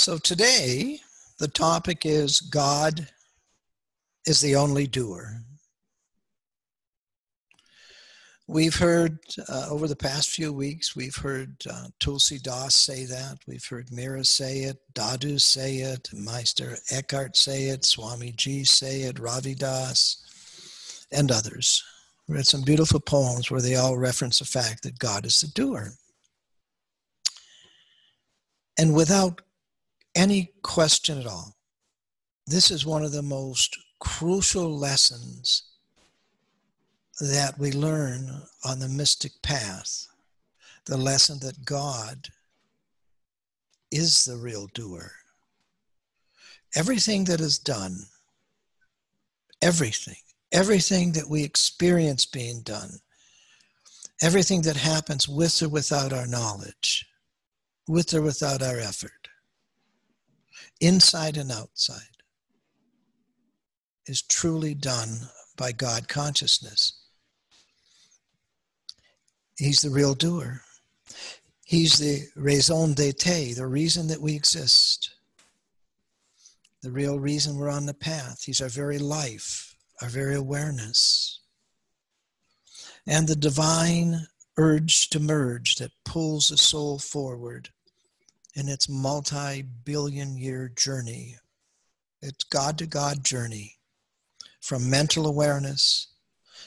So 0.00 0.16
today, 0.16 0.98
the 1.40 1.48
topic 1.48 2.06
is 2.06 2.40
God 2.40 3.06
is 4.26 4.40
the 4.40 4.56
only 4.56 4.86
doer. 4.86 5.42
We've 8.48 8.74
heard 8.74 9.18
uh, 9.46 9.66
over 9.68 9.86
the 9.86 9.94
past 9.94 10.30
few 10.30 10.54
weeks, 10.54 10.96
we've 10.96 11.16
heard 11.16 11.54
uh, 11.70 11.88
Tulsi 11.98 12.38
Das 12.38 12.76
say 12.76 13.04
that. 13.04 13.40
We've 13.46 13.62
heard 13.62 13.92
Mira 13.92 14.24
say 14.24 14.60
it, 14.60 14.78
Dadu 14.94 15.38
say 15.38 15.76
it, 15.80 16.08
Meister 16.14 16.78
Eckhart 16.90 17.36
say 17.36 17.64
it, 17.64 17.84
Swami 17.84 18.32
Ji 18.32 18.64
say 18.64 19.02
it, 19.02 19.18
Ravi 19.18 19.54
Das, 19.54 21.06
and 21.12 21.30
others. 21.30 21.84
We 22.26 22.36
read 22.36 22.46
some 22.46 22.62
beautiful 22.62 23.00
poems 23.00 23.50
where 23.50 23.60
they 23.60 23.76
all 23.76 23.98
reference 23.98 24.38
the 24.38 24.46
fact 24.46 24.82
that 24.84 24.98
God 24.98 25.26
is 25.26 25.40
the 25.40 25.48
doer. 25.48 25.90
And 28.78 28.94
without 28.94 29.42
any 30.14 30.52
question 30.62 31.18
at 31.18 31.26
all. 31.26 31.56
This 32.46 32.70
is 32.70 32.84
one 32.86 33.04
of 33.04 33.12
the 33.12 33.22
most 33.22 33.76
crucial 34.00 34.76
lessons 34.76 35.64
that 37.20 37.58
we 37.58 37.70
learn 37.70 38.42
on 38.64 38.78
the 38.78 38.88
mystic 38.88 39.32
path 39.42 40.06
the 40.86 40.96
lesson 40.96 41.38
that 41.40 41.64
God 41.64 42.28
is 43.90 44.24
the 44.24 44.36
real 44.36 44.66
doer. 44.74 45.12
Everything 46.74 47.24
that 47.24 47.40
is 47.40 47.58
done, 47.58 47.96
everything, 49.60 50.16
everything 50.52 51.12
that 51.12 51.28
we 51.28 51.44
experience 51.44 52.24
being 52.24 52.62
done, 52.62 52.90
everything 54.22 54.62
that 54.62 54.76
happens 54.76 55.28
with 55.28 55.62
or 55.62 55.68
without 55.68 56.12
our 56.12 56.26
knowledge, 56.26 57.06
with 57.86 58.14
or 58.14 58.22
without 58.22 58.62
our 58.62 58.78
effort, 58.78 59.19
inside 60.80 61.36
and 61.36 61.52
outside, 61.52 62.22
is 64.06 64.22
truly 64.22 64.74
done 64.74 65.28
by 65.56 65.72
God 65.72 66.08
consciousness. 66.08 66.98
He's 69.56 69.82
the 69.82 69.90
real 69.90 70.14
doer. 70.14 70.62
He's 71.64 71.98
the 71.98 72.26
raison 72.34 72.94
d'etre, 72.94 73.52
the 73.52 73.66
reason 73.66 74.08
that 74.08 74.20
we 74.20 74.34
exist, 74.34 75.10
the 76.82 76.90
real 76.90 77.20
reason 77.20 77.56
we're 77.56 77.68
on 77.68 77.86
the 77.86 77.94
path. 77.94 78.42
He's 78.44 78.60
our 78.60 78.68
very 78.68 78.98
life, 78.98 79.76
our 80.02 80.08
very 80.08 80.34
awareness. 80.34 81.40
And 83.06 83.28
the 83.28 83.36
divine 83.36 84.26
urge 84.56 85.10
to 85.10 85.20
merge 85.20 85.76
that 85.76 85.92
pulls 86.04 86.48
the 86.48 86.58
soul 86.58 86.98
forward 86.98 87.68
in 88.60 88.68
its 88.68 88.90
multi 88.90 89.62
billion 89.62 90.36
year 90.36 90.70
journey. 90.76 91.34
It's 92.20 92.44
God 92.44 92.76
to 92.76 92.86
God 92.86 93.24
journey 93.24 93.78
from 94.60 94.90
mental 94.90 95.26
awareness 95.26 96.08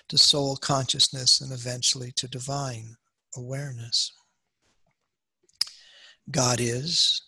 to 0.10 0.18
soul 0.18 0.56
consciousness 0.56 1.40
and 1.40 1.52
eventually 1.52 2.12
to 2.14 2.28
divine 2.28 2.96
awareness. 3.38 4.12
God 6.32 6.60
is 6.60 7.22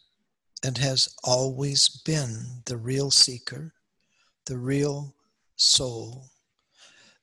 and 0.63 0.79
has 0.79 1.13
always 1.23 1.88
been 2.03 2.63
the 2.66 2.77
real 2.77 3.11
seeker, 3.11 3.72
the 4.47 4.57
real 4.57 5.13
soul, 5.57 6.25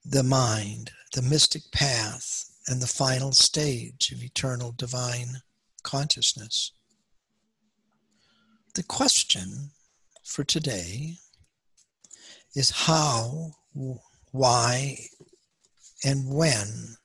the 0.04 0.22
mind, 0.22 0.92
the 1.12 1.22
mystic 1.22 1.72
path, 1.72 2.44
and 2.68 2.80
the 2.80 2.86
final 2.86 3.32
stage 3.32 4.12
of 4.12 4.22
eternal 4.22 4.70
divine 4.70 5.42
consciousness. 5.82 6.70
The 8.74 8.82
question 8.82 9.72
for 10.24 10.44
today 10.44 11.18
is 12.54 12.70
how, 12.70 13.50
why, 14.30 14.96
and 16.02 16.34
when 16.34 16.96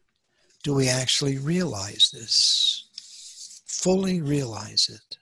do 0.63 0.73
we 0.73 0.87
actually 0.87 1.37
realize 1.37 2.09
this? 2.13 3.63
Fully 3.65 4.21
realize 4.21 4.89
it. 4.89 5.17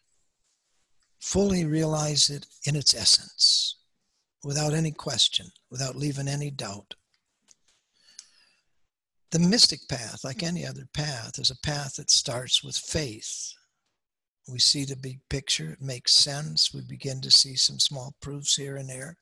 Fully 1.20 1.66
realize 1.66 2.30
it 2.30 2.46
in 2.64 2.76
its 2.76 2.94
essence, 2.94 3.78
without 4.44 4.76
any 4.76 4.92
question, 4.92 5.48
without 5.72 5.96
leaving 5.96 6.28
any 6.28 6.52
doubt. 6.52 6.94
The 9.32 9.40
mystic 9.40 9.80
path, 9.90 10.24
like 10.24 10.44
any 10.44 10.64
other 10.64 10.88
path, 10.94 11.40
is 11.40 11.50
a 11.50 11.60
path 11.60 11.96
that 11.96 12.12
starts 12.12 12.64
with 12.64 12.78
faith 12.78 13.55
we 14.48 14.60
see 14.60 14.86
the 14.86 14.96
big 14.96 15.20
picture, 15.30 15.72
it 15.72 15.82
makes 15.82 16.14
sense. 16.14 16.74
We 16.74 16.82
begin 16.82 17.20
to 17.22 17.32
see 17.32 17.56
some 17.56 17.80
small 17.80 18.16
proofs 18.22 18.56
here 18.56 18.78
and 18.78 18.88
there. 18.88 19.18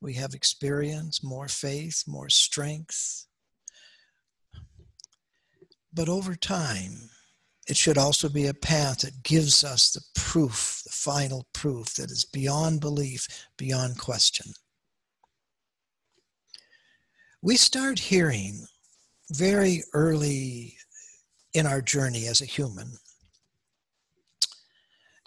We 0.00 0.14
have 0.14 0.34
experience, 0.34 1.22
more 1.22 1.48
faith, 1.48 2.04
more 2.06 2.28
strength. 2.30 3.26
But 5.92 6.08
over 6.08 6.34
time, 6.34 7.10
it 7.68 7.76
should 7.76 7.98
also 7.98 8.28
be 8.28 8.46
a 8.46 8.54
path 8.54 9.00
that 9.00 9.22
gives 9.22 9.64
us 9.64 9.90
the 9.90 10.02
proof, 10.14 10.82
the 10.84 10.92
final 10.92 11.46
proof 11.52 11.94
that 11.94 12.10
is 12.10 12.24
beyond 12.24 12.80
belief, 12.80 13.26
beyond 13.58 13.98
question. 13.98 14.52
We 17.42 17.56
start 17.56 17.98
hearing 17.98 18.66
very 19.30 19.82
early 19.92 20.76
in 21.52 21.66
our 21.66 21.82
journey 21.82 22.26
as 22.26 22.40
a 22.40 22.46
human 22.46 22.92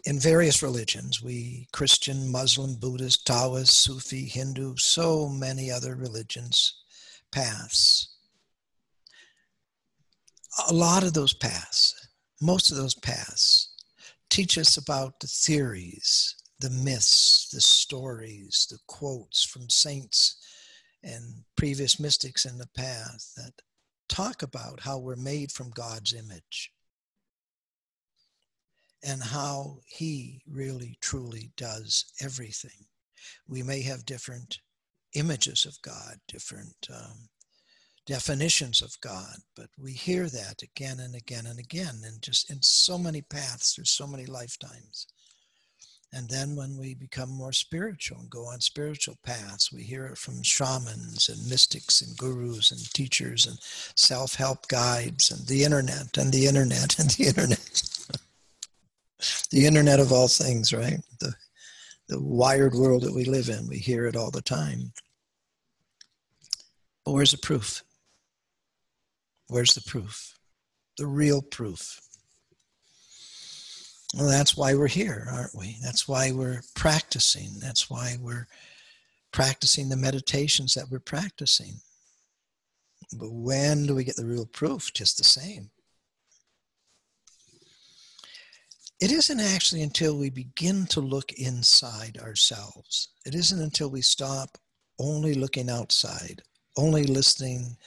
in 0.05 0.19
various 0.19 0.63
religions, 0.63 1.21
we 1.21 1.67
Christian, 1.71 2.31
Muslim, 2.31 2.75
Buddhist, 2.75 3.25
Taoist, 3.25 3.83
Sufi, 3.83 4.25
Hindu, 4.25 4.77
so 4.77 5.27
many 5.27 5.71
other 5.71 5.95
religions, 5.95 6.81
paths. 7.31 8.15
A 10.69 10.73
lot 10.73 11.03
of 11.03 11.13
those 11.13 11.33
paths, 11.33 12.07
most 12.41 12.71
of 12.71 12.77
those 12.77 12.95
paths, 12.95 13.73
teach 14.29 14.57
us 14.57 14.77
about 14.77 15.19
the 15.19 15.27
theories, 15.27 16.35
the 16.59 16.69
myths, 16.69 17.49
the 17.51 17.61
stories, 17.61 18.67
the 18.69 18.79
quotes 18.87 19.43
from 19.43 19.69
saints 19.69 20.37
and 21.03 21.43
previous 21.55 21.99
mystics 21.99 22.45
in 22.45 22.57
the 22.57 22.69
past 22.75 23.35
that 23.35 23.53
talk 24.09 24.41
about 24.41 24.81
how 24.81 24.97
we're 24.97 25.16
made 25.16 25.51
from 25.51 25.69
God's 25.69 26.13
image 26.13 26.71
and 29.03 29.21
how 29.21 29.79
He 29.85 30.41
really, 30.47 30.97
truly 31.01 31.51
does 31.57 32.05
everything. 32.21 32.85
We 33.47 33.63
may 33.63 33.81
have 33.83 34.05
different 34.05 34.59
images 35.13 35.65
of 35.65 35.81
God, 35.81 36.17
different 36.27 36.75
um, 36.93 37.29
definitions 38.05 38.81
of 38.81 38.99
God, 39.01 39.37
but 39.55 39.69
we 39.77 39.93
hear 39.93 40.27
that 40.29 40.61
again 40.63 40.99
and 40.99 41.15
again 41.15 41.45
and 41.45 41.59
again, 41.59 42.01
and 42.03 42.21
just 42.21 42.49
in 42.49 42.61
so 42.61 42.97
many 42.97 43.21
paths 43.21 43.73
through 43.73 43.85
so 43.85 44.07
many 44.07 44.25
lifetimes. 44.25 45.07
And 46.11 46.27
then 46.27 46.55
when 46.55 46.75
we 46.75 46.95
become 46.95 47.29
more 47.29 47.51
spiritual 47.53 48.19
and 48.19 48.29
go 48.29 48.45
on 48.45 48.61
spiritual 48.61 49.19
paths, 49.23 49.71
we 49.71 49.83
hear 49.83 50.07
it 50.07 50.17
from 50.17 50.41
shamans 50.41 51.29
and 51.29 51.47
mystics 51.47 52.01
and 52.01 52.17
gurus 52.17 52.71
and 52.71 52.93
teachers 52.93 53.45
and 53.45 53.59
self 53.95 54.33
help 54.33 54.67
guides 54.67 55.29
and 55.29 55.45
the 55.47 55.63
internet 55.63 56.17
and 56.17 56.33
the 56.33 56.47
internet 56.47 56.97
and 56.97 57.11
the 57.11 57.25
internet 57.27 57.88
the 59.51 59.65
internet 59.65 59.99
of 59.99 60.11
all 60.11 60.27
things, 60.27 60.73
right? 60.73 60.99
The, 61.19 61.33
the 62.07 62.21
wired 62.21 62.73
world 62.73 63.03
that 63.03 63.13
we 63.13 63.25
live 63.25 63.49
in. 63.49 63.67
We 63.67 63.77
hear 63.77 64.05
it 64.05 64.15
all 64.15 64.31
the 64.31 64.41
time. 64.41 64.93
But 67.05 67.13
where's 67.13 67.31
the 67.31 67.37
proof? 67.37 67.83
Where's 69.47 69.73
the 69.73 69.81
proof? 69.81 70.37
The 70.97 71.07
real 71.07 71.41
proof. 71.41 71.99
Well, 74.15 74.27
that's 74.27 74.57
why 74.57 74.73
we're 74.73 74.87
here, 74.87 75.27
aren't 75.31 75.55
we? 75.55 75.77
That's 75.83 76.07
why 76.07 76.31
we're 76.31 76.61
practicing. 76.75 77.59
That's 77.59 77.90
why 77.90 78.17
we're 78.19 78.47
practicing 79.31 79.90
the 79.90 79.97
meditations 79.97 80.73
that 80.73 80.90
we're 80.90 80.99
practicing. 80.99 81.81
But 83.13 83.31
when 83.31 83.85
do 83.85 83.95
we 83.95 84.03
get 84.03 84.16
the 84.16 84.25
real 84.25 84.45
proof? 84.45 84.93
Just 84.93 85.17
the 85.17 85.23
same. 85.23 85.69
It 88.99 89.11
isn't 89.11 89.40
actually 89.40 89.81
until 89.81 90.17
we 90.17 90.29
begin 90.29 90.85
to 90.87 90.99
look 90.99 91.31
inside 91.34 92.17
ourselves. 92.17 93.09
It 93.25 93.34
isn't 93.34 93.61
until 93.61 93.90
we 93.90 94.01
stop 94.01 94.57
only 94.99 95.34
looking 95.34 95.69
outside, 95.69 96.41
only 96.78 97.05
listening 97.05 97.78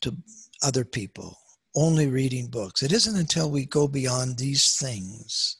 to 0.00 0.16
other 0.62 0.84
people, 0.84 1.38
only 1.76 2.06
reading 2.06 2.46
books. 2.46 2.82
It 2.82 2.92
isn't 2.92 3.16
until 3.16 3.50
we 3.50 3.66
go 3.66 3.86
beyond 3.86 4.38
these 4.38 4.76
things 4.76 5.58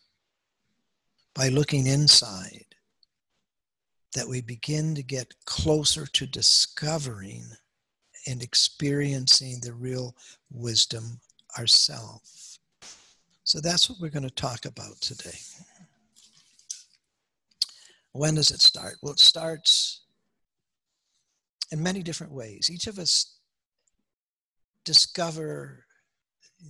by 1.34 1.48
looking 1.48 1.86
inside 1.86 2.64
that 4.14 4.28
we 4.28 4.40
begin 4.40 4.94
to 4.94 5.02
get 5.02 5.34
closer 5.44 6.06
to 6.06 6.26
discovering 6.26 7.44
and 8.26 8.42
experiencing 8.42 9.60
the 9.60 9.72
real 9.74 10.16
wisdom 10.50 11.20
ourselves. 11.58 12.43
So 13.44 13.60
that's 13.60 13.88
what 13.88 14.00
we're 14.00 14.08
going 14.08 14.22
to 14.24 14.30
talk 14.30 14.64
about 14.64 15.00
today. 15.00 15.38
When 18.12 18.36
does 18.36 18.50
it 18.50 18.60
start? 18.60 18.94
Well, 19.02 19.12
it 19.12 19.20
starts 19.20 20.02
in 21.70 21.82
many 21.82 22.02
different 22.02 22.32
ways. 22.32 22.70
Each 22.72 22.86
of 22.86 22.98
us 22.98 23.36
discover 24.84 25.84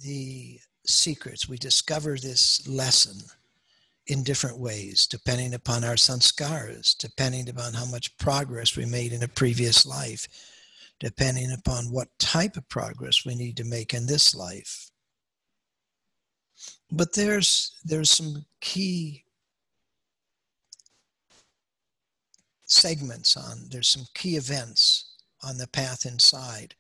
the 0.03 0.59
secrets. 0.87 1.49
We 1.49 1.59
discover 1.59 2.17
this 2.17 2.67
lesson 2.67 3.19
in 4.07 4.23
different 4.23 4.59
ways, 4.59 5.07
depending 5.07 5.55
upon 5.55 5.85
our 5.85 5.95
sanskaras, 5.95 6.97
depending 6.99 7.49
upon 7.49 7.75
how 7.75 7.87
much 7.87 8.17
progress 8.19 8.77
we 8.77 8.85
made 8.85 9.13
in 9.13 9.23
a 9.23 9.29
previous 9.29 9.87
life, 9.87 10.27
depending 10.99 11.53
upon 11.53 11.85
what 11.85 12.19
type 12.19 12.57
of 12.57 12.69
progress 12.69 13.25
we 13.25 13.35
need 13.35 13.57
to 13.59 13.65
make 13.65 13.95
in 13.95 14.07
this 14.07 14.35
life. 14.35 14.91
But 16.97 17.13
there's 17.15 17.73
there's 17.85 18.11
some 18.11 18.45
key 18.61 19.25
segments 22.67 23.37
on 23.37 23.69
there's 23.71 23.89
some 23.89 24.07
key 24.15 24.37
events 24.37 25.17
on 25.43 25.59
the 25.59 25.67
path 25.67 26.07
inside 26.07 26.75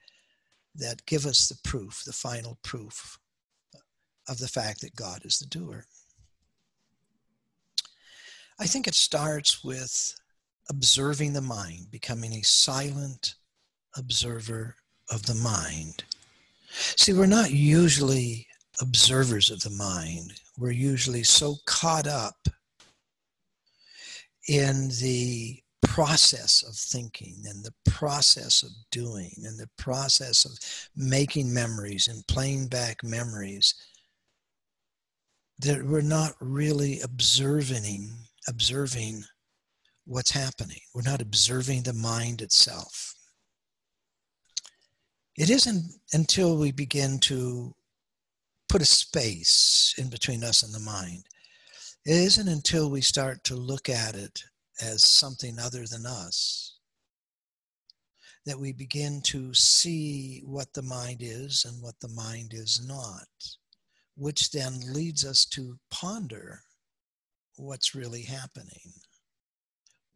that 0.76 1.04
give 1.06 1.26
us 1.26 1.48
the 1.48 1.58
proof, 1.68 2.02
the 2.06 2.12
final 2.12 2.58
proof 2.62 3.18
of 4.28 4.38
the 4.38 4.48
fact 4.48 4.80
that 4.82 4.94
God 4.94 5.22
is 5.24 5.38
the 5.38 5.46
doer. 5.46 5.84
I 8.58 8.66
think 8.66 8.86
it 8.86 8.94
starts 8.94 9.64
with 9.64 10.14
observing 10.70 11.32
the 11.32 11.40
mind, 11.40 11.90
becoming 11.90 12.34
a 12.34 12.42
silent 12.42 13.34
observer 13.96 14.76
of 15.10 15.26
the 15.26 15.34
mind. 15.34 16.04
See, 16.70 17.12
we're 17.12 17.26
not 17.26 17.50
usually 17.50 18.46
observers 18.80 19.50
of 19.50 19.60
the 19.60 19.70
mind. 19.70 20.40
We're 20.58 20.70
usually 20.70 21.22
so 21.22 21.56
caught 21.66 22.06
up 22.06 22.48
in 24.48 24.88
the 25.00 25.60
process 25.82 26.64
of 26.66 26.74
thinking 26.74 27.36
and 27.46 27.64
the 27.64 27.74
process 27.90 28.62
of 28.62 28.70
doing 28.90 29.32
and 29.44 29.58
the 29.58 29.68
process 29.78 30.44
of 30.44 30.52
making 30.96 31.52
memories 31.52 32.08
and 32.08 32.26
playing 32.26 32.68
back 32.68 33.04
memories 33.04 33.74
that 35.60 35.84
we're 35.84 36.00
not 36.00 36.32
really 36.40 37.00
observing 37.02 38.10
observing 38.48 39.24
what's 40.04 40.30
happening. 40.30 40.80
We're 40.94 41.02
not 41.02 41.22
observing 41.22 41.84
the 41.84 41.94
mind 41.94 42.42
itself. 42.42 43.14
It 45.36 45.50
isn't 45.50 45.94
until 46.12 46.56
we 46.56 46.72
begin 46.72 47.18
to 47.20 47.74
put 48.74 48.82
a 48.82 48.86
space 48.86 49.94
in 49.98 50.08
between 50.08 50.42
us 50.42 50.64
and 50.64 50.74
the 50.74 50.80
mind. 50.80 51.22
It 52.04 52.16
isn't 52.16 52.48
until 52.48 52.90
we 52.90 53.02
start 53.02 53.44
to 53.44 53.54
look 53.54 53.88
at 53.88 54.16
it 54.16 54.42
as 54.82 55.08
something 55.08 55.60
other 55.60 55.84
than 55.86 56.04
us 56.04 56.76
that 58.44 58.58
we 58.58 58.72
begin 58.72 59.20
to 59.26 59.54
see 59.54 60.42
what 60.44 60.72
the 60.74 60.82
mind 60.82 61.18
is 61.20 61.64
and 61.64 61.80
what 61.80 61.94
the 62.00 62.08
mind 62.08 62.50
is 62.52 62.84
not, 62.84 63.28
which 64.16 64.50
then 64.50 64.80
leads 64.92 65.24
us 65.24 65.44
to 65.44 65.78
ponder 65.92 66.58
what's 67.54 67.94
really 67.94 68.22
happening. 68.22 68.92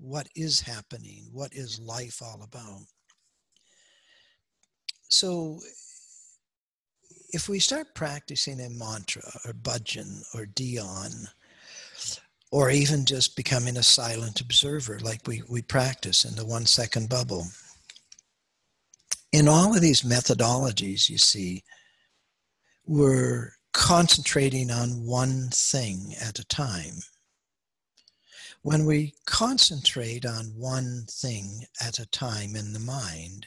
What 0.01 0.27
is 0.35 0.63
happening? 0.63 1.29
What 1.31 1.53
is 1.53 1.79
life 1.79 2.21
all 2.21 2.43
about? 2.43 2.87
So, 5.09 5.61
if 7.31 7.49
we 7.49 7.59
start 7.59 7.95
practicing 7.95 8.61
a 8.61 8.71
mantra 8.71 9.23
or 9.45 9.53
bhajan 9.53 10.25
or 10.35 10.47
dhyan, 10.47 11.29
or 12.51 12.71
even 12.71 13.05
just 13.05 13.37
becoming 13.37 13.77
a 13.77 13.83
silent 13.83 14.41
observer 14.41 14.99
like 15.01 15.27
we, 15.27 15.43
we 15.49 15.61
practice 15.61 16.25
in 16.25 16.35
the 16.35 16.47
one 16.47 16.65
second 16.65 17.09
bubble. 17.09 17.47
In 19.33 19.47
all 19.49 19.75
of 19.75 19.83
these 19.83 20.01
methodologies, 20.03 21.11
you 21.11 21.19
see, 21.19 21.63
we're 22.87 23.53
concentrating 23.75 24.71
on 24.71 25.05
one 25.05 25.51
thing 25.53 26.15
at 26.23 26.39
a 26.39 26.47
time. 26.47 26.95
When 28.63 28.87
we 28.87 29.15
concentrate 29.27 30.25
on 30.25 30.55
one 30.57 31.05
thing 31.11 31.65
at 31.83 31.99
a 31.99 32.07
time 32.07 32.57
in 32.57 32.73
the 32.73 32.81
mind, 32.81 33.47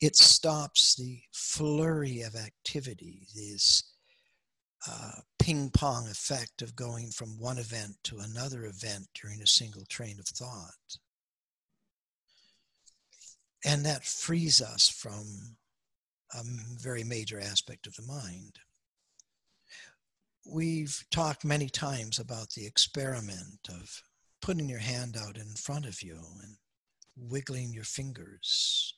it 0.00 0.16
stops 0.16 0.96
the 0.96 1.20
flurry 1.32 2.20
of 2.22 2.34
activity, 2.34 3.26
this 3.34 3.82
uh, 4.88 5.20
ping 5.38 5.70
pong 5.70 6.08
effect 6.08 6.60
of 6.60 6.76
going 6.76 7.10
from 7.10 7.38
one 7.38 7.58
event 7.58 7.96
to 8.04 8.18
another 8.18 8.64
event 8.64 9.06
during 9.14 9.40
a 9.40 9.46
single 9.46 9.84
train 9.86 10.18
of 10.18 10.26
thought. 10.26 10.98
And 13.64 13.86
that 13.86 14.04
frees 14.04 14.60
us 14.60 14.88
from 14.88 15.56
a 16.34 16.42
very 16.78 17.02
major 17.02 17.40
aspect 17.40 17.86
of 17.86 17.94
the 17.94 18.02
mind 18.02 18.58
we've 20.46 21.04
talked 21.10 21.44
many 21.44 21.68
times 21.68 22.18
about 22.18 22.50
the 22.50 22.66
experiment 22.66 23.68
of 23.68 24.02
putting 24.42 24.68
your 24.68 24.78
hand 24.78 25.16
out 25.16 25.36
in 25.36 25.54
front 25.54 25.86
of 25.86 26.02
you 26.02 26.18
and 26.42 26.56
wiggling 27.16 27.72
your 27.72 27.84
fingers 27.84 28.94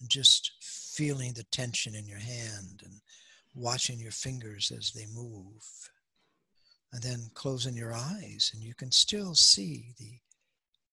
and 0.00 0.08
just 0.08 0.52
feeling 0.60 1.32
the 1.32 1.44
tension 1.44 1.94
in 1.94 2.06
your 2.06 2.18
hand 2.18 2.82
and 2.84 3.00
watching 3.54 3.98
your 3.98 4.12
fingers 4.12 4.72
as 4.76 4.92
they 4.92 5.06
move. 5.14 5.90
And 6.92 7.02
then 7.02 7.30
closing 7.34 7.76
your 7.76 7.92
eyes 7.92 8.50
and 8.54 8.62
you 8.62 8.74
can 8.74 8.92
still 8.92 9.34
see 9.34 9.94
the 9.98 10.18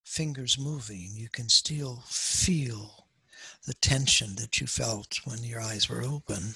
fingers 0.03 0.57
moving. 0.59 1.11
You 1.13 1.29
can 1.29 1.49
still 1.49 2.03
feel 2.07 3.07
the 3.65 3.73
tension 3.75 4.35
that 4.35 4.59
you 4.59 4.67
felt 4.67 5.19
when 5.25 5.43
your 5.43 5.61
eyes 5.61 5.89
were 5.89 6.01
open. 6.01 6.55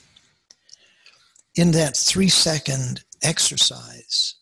In 1.56 1.72
that 1.72 1.96
three 1.96 2.30
second 2.30 3.04
exercise, 3.22 4.36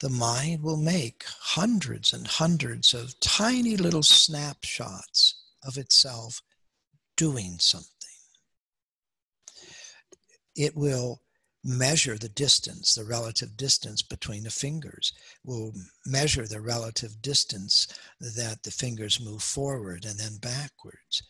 the 0.00 0.08
mind 0.08 0.62
will 0.62 0.76
make 0.76 1.24
hundreds 1.26 2.12
and 2.12 2.26
hundreds 2.26 2.94
of 2.94 3.18
tiny 3.20 3.76
little 3.76 4.02
snapshots 4.02 5.41
of 5.64 5.76
itself 5.76 6.40
doing 7.16 7.56
something. 7.58 7.88
It 10.56 10.76
will 10.76 11.22
measure 11.64 12.18
the 12.18 12.28
distance, 12.28 12.94
the 12.94 13.04
relative 13.04 13.56
distance 13.56 14.02
between 14.02 14.42
the 14.42 14.50
fingers, 14.50 15.12
will 15.44 15.72
measure 16.04 16.46
the 16.46 16.60
relative 16.60 17.22
distance 17.22 17.86
that 18.20 18.62
the 18.64 18.70
fingers 18.70 19.24
move 19.24 19.42
forward 19.42 20.04
and 20.04 20.18
then 20.18 20.38
backwards 20.38 21.22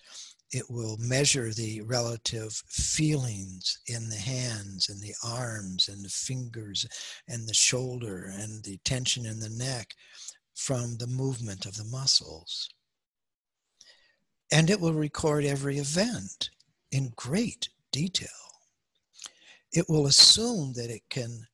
it 0.53 0.69
will 0.69 0.99
measure 0.99 1.53
the 1.53 1.81
relative 1.81 2.53
feelings 2.69 3.81
in 3.87 4.09
the 4.11 4.17
hands 4.17 4.91
and 4.91 5.01
the 5.01 5.15
arms 5.25 5.89
and 5.89 6.05
the 6.05 6.11
fingers 6.11 6.87
and 7.27 7.49
the 7.49 7.55
shoulder 7.55 8.31
and 8.35 8.63
the 8.63 8.79
tension 8.85 9.25
in 9.25 9.41
the 9.41 9.49
neck 9.49 9.95
from 10.55 10.97
the 10.99 11.07
movement 11.07 11.65
of 11.65 11.77
the 11.77 11.85
muscles. 11.85 12.69
And 14.53 14.71
it 14.71 14.81
will 14.81 14.93
record 14.93 15.45
every 15.45 15.79
event 15.79 16.51
in 16.91 17.13
great 17.17 17.71
detail. 17.91 18.29
It 19.73 19.87
will 19.89 20.07
assume 20.07 20.75
that 20.75 20.91
it 20.91 21.03
can 21.09 21.47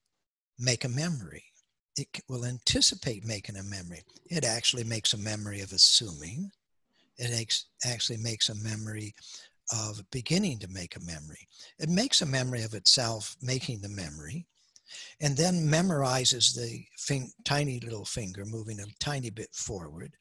make 0.59 0.85
a 0.85 0.89
memory. 0.89 1.45
It 1.97 2.09
will 2.29 2.45
anticipate 2.45 3.25
making 3.25 3.57
a 3.57 3.63
memory. 3.63 4.03
It 4.27 4.45
actually 4.45 4.85
makes 4.85 5.15
a 5.15 5.19
memory 5.19 5.61
of 5.61 5.73
assuming 5.73 6.51
it 7.19 7.57
actually 7.85 8.19
makes 8.19 8.49
a 8.49 8.55
memory 8.55 9.15
of 9.73 10.09
beginning 10.11 10.59
to 10.61 10.69
make 10.69 10.97
a 10.97 11.01
memory. 11.01 11.49
It 11.79 11.89
makes 11.89 12.23
a 12.23 12.27
memory 12.27 12.63
of 12.63 12.75
itself 12.75 13.37
making 13.43 13.81
the 13.81 13.89
memory 13.89 14.47
and 15.21 15.37
then 15.37 15.69
memorizes 15.69 16.55
the 16.55 16.85
fin- 16.97 17.33
tiny 17.45 17.81
little 17.81 18.05
finger 18.05 18.45
moving 18.45 18.81
a 18.81 18.87
tiny 18.99 19.31
bit 19.31 19.53
forward. 19.53 20.13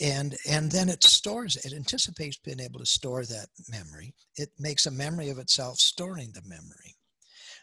And, 0.00 0.36
and 0.48 0.72
then 0.72 0.88
it 0.88 1.04
stores, 1.04 1.56
it 1.56 1.74
anticipates 1.74 2.38
being 2.38 2.60
able 2.60 2.80
to 2.80 2.86
store 2.86 3.24
that 3.24 3.48
memory. 3.68 4.14
It 4.36 4.50
makes 4.58 4.86
a 4.86 4.90
memory 4.90 5.28
of 5.28 5.38
itself 5.38 5.78
storing 5.78 6.32
the 6.32 6.42
memory. 6.42 6.96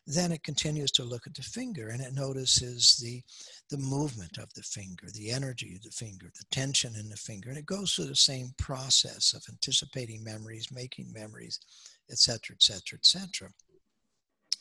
Then 0.06 0.32
it 0.32 0.44
continues 0.44 0.92
to 0.92 1.04
look 1.04 1.28
at 1.28 1.34
the 1.34 1.42
finger 1.42 1.90
and 1.90 2.02
it 2.02 2.14
notices 2.14 2.96
the, 2.96 3.22
the 3.70 3.78
movement 3.78 4.38
of 4.38 4.54
the 4.54 4.62
finger, 4.62 5.08
the 5.14 5.32
energy 5.32 5.76
of 5.76 5.84
the 5.84 5.92
finger, 5.92 6.32
the 6.34 6.46
tension 6.50 6.96
in 6.96 7.10
the 7.10 7.18
finger. 7.18 7.50
And 7.50 7.58
it 7.58 7.66
goes 7.66 7.94
through 7.94 8.06
the 8.06 8.16
same 8.16 8.54
process 8.58 9.34
of 9.34 9.44
anticipating 9.50 10.24
memories, 10.24 10.72
making 10.72 11.12
memories, 11.12 11.60
etc., 12.10 12.56
etc., 12.56 13.00
etc. 13.00 13.50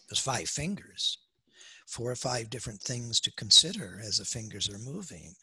There's 0.08 0.18
five 0.18 0.48
fingers, 0.48 1.18
four 1.86 2.10
or 2.10 2.16
five 2.16 2.50
different 2.50 2.80
things 2.80 3.20
to 3.20 3.32
consider 3.32 4.00
as 4.02 4.18
the 4.18 4.24
fingers 4.24 4.68
are 4.68 4.78
moving. 4.78 5.34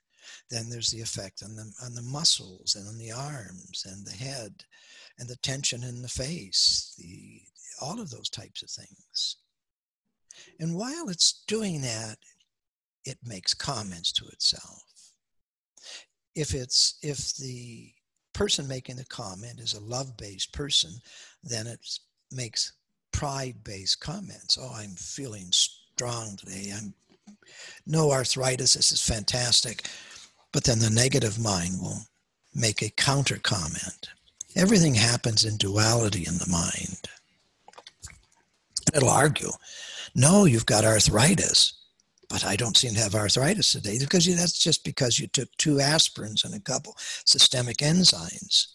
Then 0.50 0.70
there's 0.70 0.92
the 0.92 1.02
effect 1.02 1.44
on 1.44 1.56
the, 1.56 1.72
on 1.84 1.94
the 1.96 2.02
muscles 2.02 2.76
and 2.76 2.88
on 2.88 2.98
the 2.98 3.12
arms 3.12 3.86
and 3.88 4.06
the 4.06 4.12
head 4.12 4.64
and 5.20 5.28
the 5.28 5.36
tension 5.38 5.84
in 5.84 6.02
the 6.02 6.08
face, 6.08 6.94
the, 6.98 7.42
all 7.82 8.00
of 8.00 8.10
those 8.10 8.30
types 8.30 8.64
of 8.64 8.70
things. 8.70 9.38
And 10.60 10.76
while 10.76 11.10
it's 11.10 11.44
doing 11.48 11.82
that, 11.82 12.18
it 13.06 13.18
makes 13.26 13.54
comments 13.54 14.12
to 14.14 14.26
itself. 14.28 14.84
If 16.36 16.54
it's 16.54 16.98
if 17.04 17.36
the 17.36 17.92
person 18.34 18.68
making 18.68 18.96
the 18.96 19.06
comment 19.06 19.60
is 19.60 19.74
a 19.74 19.80
love-based 19.80 20.52
person, 20.54 20.92
then 21.44 21.68
it 21.68 21.80
makes 22.32 22.74
pride-based 23.12 24.00
comments. 24.00 24.58
Oh, 24.60 24.74
I'm 24.74 24.96
feeling 24.96 25.50
strong 25.52 26.38
today. 26.38 26.74
I'm 26.76 26.94
no 27.86 28.12
arthritis. 28.12 28.74
This 28.74 28.92
is 28.92 29.02
fantastic. 29.02 29.88
But 30.54 30.64
then 30.64 30.80
the 30.80 30.90
negative 30.90 31.40
mind 31.40 31.82
will 31.82 32.06
make 32.56 32.82
a 32.82 32.90
counter 32.90 33.38
comment. 33.38 34.10
Everything 34.56 34.94
happens 34.94 35.44
in 35.44 35.58
duality 35.58 36.26
in 36.28 36.38
the 36.38 36.48
mind. 36.48 37.10
It'll 38.96 39.10
argue, 39.10 39.50
no, 40.14 40.46
you've 40.46 40.68
got 40.68 40.86
arthritis, 40.86 41.74
but 42.30 42.46
I 42.46 42.56
don't 42.56 42.78
seem 42.78 42.94
to 42.94 43.00
have 43.00 43.16
arthritis 43.16 43.72
today 43.72 43.98
because 43.98 44.28
that's 44.28 44.60
just 44.60 44.84
because 44.84 45.20
you 45.20 45.26
took 45.28 45.50
two 45.58 45.78
aspirins 45.78 46.46
and 46.46 46.54
a 46.54 46.60
couple 46.60 46.96
systemic 47.26 47.78
enzymes. 47.78 48.68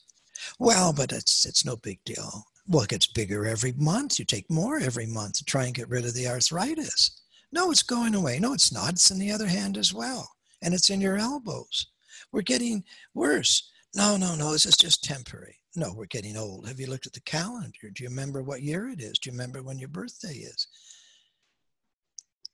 Well, 0.59 0.93
but 0.93 1.13
it's 1.13 1.47
it's 1.47 1.65
no 1.65 1.77
big 1.77 2.03
deal. 2.05 2.45
Well, 2.67 2.83
it 2.83 2.91
gets 2.91 3.07
bigger 3.07 3.47
every 3.47 3.73
month. 3.73 4.19
You 4.19 4.25
take 4.25 4.51
more 4.51 4.79
every 4.79 5.07
month 5.07 5.35
to 5.35 5.45
try 5.45 5.67
and 5.67 5.75
get 5.75 5.89
rid 5.89 6.05
of 6.05 6.15
the 6.15 6.27
arthritis. 6.27 7.21
No, 7.53 7.71
it's 7.71 7.83
going 7.83 8.15
away. 8.15 8.41
No, 8.41 8.53
it's 8.53 8.73
not. 8.73 8.91
It's 8.91 9.11
in 9.11 9.19
the 9.19 9.31
other 9.31 9.47
hand 9.47 9.77
as 9.79 9.95
well. 9.95 10.29
And 10.63 10.75
it's 10.75 10.91
in 10.91 11.01
your 11.01 11.17
elbows. 11.17 11.87
We're 12.33 12.43
getting 12.43 12.85
worse. 13.15 13.71
No, 13.95 14.17
no, 14.17 14.35
no. 14.35 14.53
This 14.53 14.67
is 14.67 14.77
just 14.77 15.05
temporary. 15.05 15.57
No, 15.77 15.93
we're 15.95 16.07
getting 16.07 16.37
old. 16.37 16.67
Have 16.67 16.81
you 16.81 16.89
looked 16.89 17.07
at 17.07 17.13
the 17.13 17.21
calendar? 17.21 17.91
Do 17.95 18.03
you 18.03 18.09
remember 18.09 18.43
what 18.43 18.63
year 18.63 18.89
it 18.89 19.01
is? 19.01 19.19
Do 19.19 19.31
you 19.31 19.33
remember 19.33 19.63
when 19.63 19.79
your 19.79 19.89
birthday 19.89 20.35
is? 20.35 20.67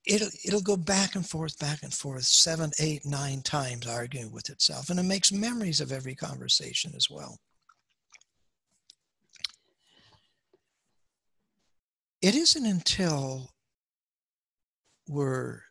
It'll, 0.06 0.28
it'll 0.44 0.60
go 0.60 0.76
back 0.76 1.14
and 1.14 1.26
forth, 1.26 1.58
back 1.58 1.82
and 1.82 1.92
forth, 1.92 2.24
seven, 2.24 2.70
eight, 2.78 3.06
nine 3.06 3.40
times 3.40 3.86
arguing 3.86 4.30
with 4.30 4.50
itself. 4.50 4.90
And 4.90 5.00
it 5.00 5.04
makes 5.04 5.32
memories 5.32 5.80
of 5.80 5.92
every 5.92 6.14
conversation 6.14 6.92
as 6.94 7.08
well. 7.10 7.38
It 12.20 12.34
isn't 12.34 12.66
until 12.66 13.50
we're, 15.08 15.62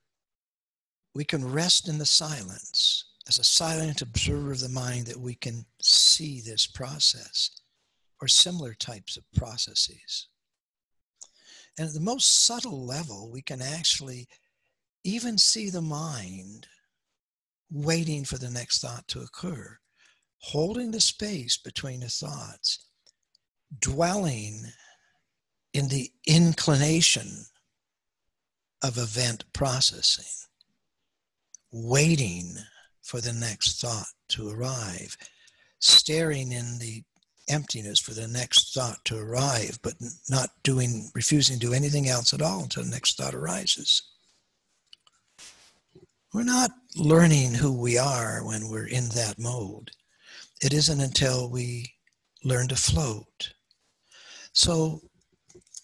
we 1.14 1.24
can 1.24 1.52
rest 1.52 1.88
in 1.88 1.98
the 1.98 2.06
silence 2.06 3.06
as 3.28 3.40
a 3.40 3.44
silent 3.44 4.02
observer 4.02 4.52
of 4.52 4.60
the 4.60 4.70
mind 4.70 5.06
that 5.08 5.20
we 5.20 5.36
can 5.36 5.66
see 5.82 6.42
this 6.42 6.68
process 6.68 7.50
or 8.22 8.28
similar 8.28 8.74
types 8.74 9.18
of 9.18 9.24
processes. 9.36 10.28
And 11.78 11.88
at 11.88 11.94
the 11.94 12.00
most 12.00 12.46
subtle 12.46 12.86
level, 12.86 13.32
we 13.32 13.42
can 13.42 13.62
actually 13.62 14.28
even 15.04 15.38
see 15.38 15.70
the 15.70 15.82
mind 15.82 16.68
waiting 17.72 18.24
for 18.24 18.38
the 18.38 18.50
next 18.50 18.80
thought 18.80 19.08
to 19.10 19.22
occur, 19.22 19.78
holding 20.38 20.92
the 20.92 21.02
space 21.02 21.58
between 21.58 22.02
the 22.02 22.10
thoughts, 22.10 22.88
dwelling 23.80 24.62
in 25.74 25.88
the 25.88 26.12
inclination 26.28 27.46
of 28.84 28.98
event 28.98 29.46
processing, 29.54 30.48
waiting 31.74 32.56
for 33.02 33.20
the 33.20 33.34
next 33.34 33.82
thought 33.82 34.06
to 34.30 34.50
arrive, 34.50 35.18
staring 35.80 36.52
in 36.52 36.78
the 36.80 37.04
emptiness 37.50 38.00
for 38.00 38.14
the 38.14 38.28
next 38.28 38.74
thought 38.74 39.04
to 39.06 39.18
arrive, 39.18 39.80
but 39.82 39.96
not 40.30 40.50
doing, 40.64 41.12
refusing 41.14 41.60
to 41.60 41.68
do 41.68 41.74
anything 41.74 42.08
else 42.08 42.34
at 42.34 42.42
all 42.42 42.64
until 42.64 42.84
the 42.84 42.90
next 42.90 43.18
thought 43.18 43.34
arises. 43.34 44.04
We're 46.34 46.44
not 46.44 46.72
learning 46.96 47.56
who 47.56 47.80
we 47.80 47.98
are 47.98 48.46
when 48.46 48.70
we're 48.70 48.88
in 48.88 49.10
that 49.10 49.38
mode. 49.38 49.92
It 50.62 50.74
isn't 50.74 51.02
until 51.02 51.50
we 51.50 51.94
learn 52.44 52.68
to 52.70 52.76
float. 52.76 53.54
So, 54.54 55.02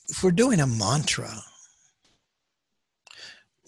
if 0.08 0.24
we're 0.24 0.32
doing 0.32 0.60
a 0.60 0.68
mantra, 0.68 1.44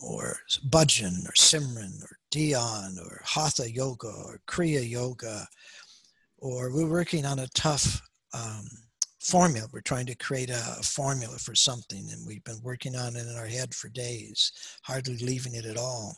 or 0.01 0.37
bhajan, 0.69 1.27
or 1.27 1.33
simran, 1.33 2.03
or 2.03 2.17
dhyan 2.31 2.97
or 2.99 3.21
hatha 3.23 3.71
yoga, 3.71 4.07
or 4.07 4.41
kriya 4.47 4.87
yoga, 4.87 5.47
or 6.37 6.73
we're 6.73 6.89
working 6.89 7.25
on 7.25 7.39
a 7.39 7.47
tough 7.49 8.01
um, 8.33 8.65
formula. 9.19 9.67
We're 9.71 9.81
trying 9.81 10.07
to 10.07 10.15
create 10.15 10.49
a, 10.49 10.75
a, 10.79 10.83
formula 10.83 11.37
for 11.37 11.55
something, 11.55 12.09
and 12.11 12.25
we've 12.25 12.43
been 12.43 12.61
working 12.63 12.95
on 12.95 13.15
it 13.15 13.27
in 13.27 13.35
our 13.37 13.45
head 13.45 13.73
for 13.73 13.89
days, 13.89 14.51
hardly 14.83 15.17
leaving 15.17 15.55
it 15.55 15.65
at 15.65 15.77
all. 15.77 16.15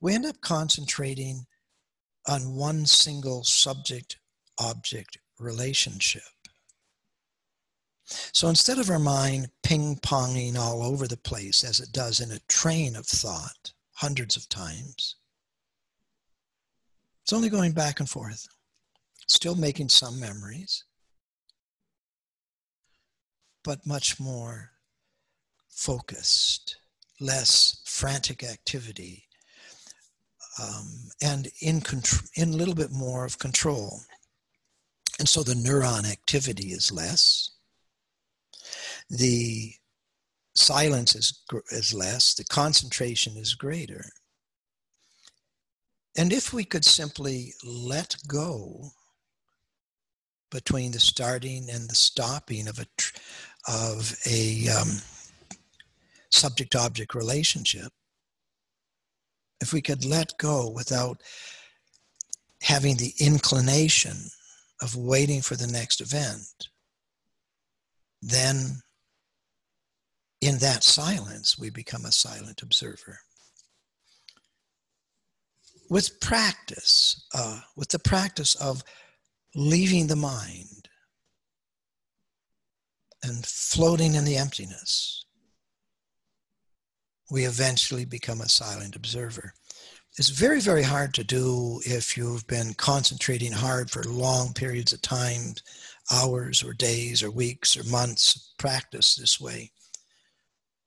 We 0.00 0.14
end 0.14 0.26
up 0.26 0.40
concentrating 0.40 1.44
on 2.26 2.56
one 2.56 2.86
single 2.86 3.44
subject 3.44 4.18
object 4.58 5.18
relationship. 5.38 6.22
So 8.08 8.48
instead 8.48 8.78
of 8.78 8.90
our 8.90 8.98
mind 8.98 9.50
ping 9.62 9.96
ponging 9.96 10.56
all 10.56 10.82
over 10.82 11.06
the 11.06 11.16
place 11.16 11.62
as 11.62 11.80
it 11.80 11.92
does 11.92 12.20
in 12.20 12.30
a 12.32 12.40
train 12.48 12.96
of 12.96 13.06
thought 13.06 13.72
hundreds 13.94 14.36
of 14.36 14.48
times, 14.48 15.16
it's 17.22 17.32
only 17.32 17.50
going 17.50 17.72
back 17.72 18.00
and 18.00 18.08
forth 18.08 18.48
still 19.28 19.54
making 19.54 19.90
some 19.90 20.18
memories, 20.18 20.84
but 23.62 23.86
much 23.86 24.18
more 24.18 24.70
focused, 25.68 26.78
less 27.20 27.82
frantic 27.84 28.42
activity, 28.42 29.24
um, 30.60 31.10
and 31.22 31.48
in, 31.60 31.80
contr- 31.80 32.28
in 32.34 32.54
a 32.54 32.56
little 32.56 32.74
bit 32.74 32.90
more 32.90 33.24
of 33.24 33.38
control. 33.38 34.00
And 35.18 35.28
so 35.28 35.42
the 35.42 35.54
neuron 35.54 36.10
activity 36.10 36.68
is 36.68 36.90
less. 36.90 37.50
The 39.10 39.72
silence 40.54 41.14
is, 41.14 41.42
is 41.70 41.94
less. 41.94 42.34
The 42.34 42.44
concentration 42.44 43.36
is 43.36 43.54
greater. 43.54 44.04
And 46.16 46.32
if 46.32 46.52
we 46.52 46.64
could 46.64 46.84
simply 46.84 47.54
let 47.64 48.16
go 48.26 48.90
between 50.50 50.92
the 50.92 51.00
starting 51.00 51.68
and 51.70 51.88
the 51.88 51.94
stopping 51.94 52.68
of 52.68 52.78
a 52.78 52.86
of 53.66 54.16
a 54.26 54.68
um, 54.68 54.88
subject 56.30 56.74
object 56.74 57.14
relationship 57.14 57.92
if 59.60 59.72
we 59.72 59.82
could 59.82 60.04
let 60.04 60.38
go 60.38 60.70
without 60.70 61.20
having 62.62 62.96
the 62.96 63.12
inclination 63.20 64.16
of 64.80 64.96
waiting 64.96 65.42
for 65.42 65.56
the 65.56 65.66
next 65.66 66.00
event 66.00 66.68
then 68.22 68.80
in 70.40 70.58
that 70.58 70.84
silence 70.84 71.58
we 71.58 71.70
become 71.70 72.04
a 72.04 72.12
silent 72.12 72.62
observer 72.62 73.18
with 75.90 76.20
practice 76.20 77.26
uh, 77.34 77.60
with 77.76 77.88
the 77.88 77.98
practice 77.98 78.54
of 78.56 78.82
leaving 79.54 80.06
the 80.06 80.16
mind 80.16 80.88
and 83.22 83.44
floating 83.44 84.14
in 84.14 84.24
the 84.24 84.36
emptiness, 84.36 85.24
we 87.30 87.44
eventually 87.44 88.04
become 88.04 88.40
a 88.40 88.48
silent 88.48 88.96
observer. 88.96 89.52
It's 90.18 90.30
very, 90.30 90.60
very 90.60 90.82
hard 90.82 91.14
to 91.14 91.24
do 91.24 91.80
if 91.84 92.16
you've 92.16 92.46
been 92.46 92.74
concentrating 92.74 93.52
hard 93.52 93.90
for 93.90 94.02
long 94.04 94.52
periods 94.52 94.92
of 94.92 95.02
time, 95.02 95.54
hours 96.12 96.62
or 96.62 96.72
days 96.72 97.22
or 97.22 97.30
weeks 97.30 97.76
or 97.76 97.84
months, 97.84 98.54
practice 98.58 99.16
this 99.16 99.40
way 99.40 99.70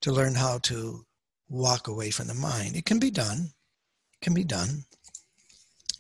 to 0.02 0.12
learn 0.12 0.36
how 0.36 0.58
to 0.60 1.06
walk 1.50 1.88
away 1.88 2.12
from 2.12 2.28
the 2.28 2.34
mind. 2.34 2.76
It 2.76 2.86
can 2.86 3.00
be 3.00 3.12
done. 3.12 3.52
It 4.14 4.24
can 4.24 4.34
be 4.34 4.44
done. 4.44 4.86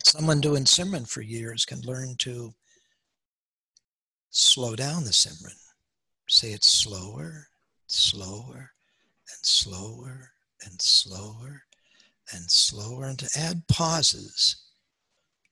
Someone 0.03 0.41
doing 0.41 0.63
Simran 0.63 1.07
for 1.07 1.21
years 1.21 1.65
can 1.65 1.81
learn 1.81 2.15
to 2.19 2.53
slow 4.31 4.75
down 4.75 5.03
the 5.03 5.11
Simran. 5.11 5.57
Say 6.27 6.53
it 6.53 6.63
slower, 6.63 7.47
slower, 7.87 8.71
and 9.29 9.45
slower, 9.45 10.31
and 10.63 10.81
slower, 10.81 11.63
and 12.33 12.49
slower, 12.49 13.05
and 13.05 13.19
to 13.19 13.29
add 13.37 13.67
pauses 13.67 14.63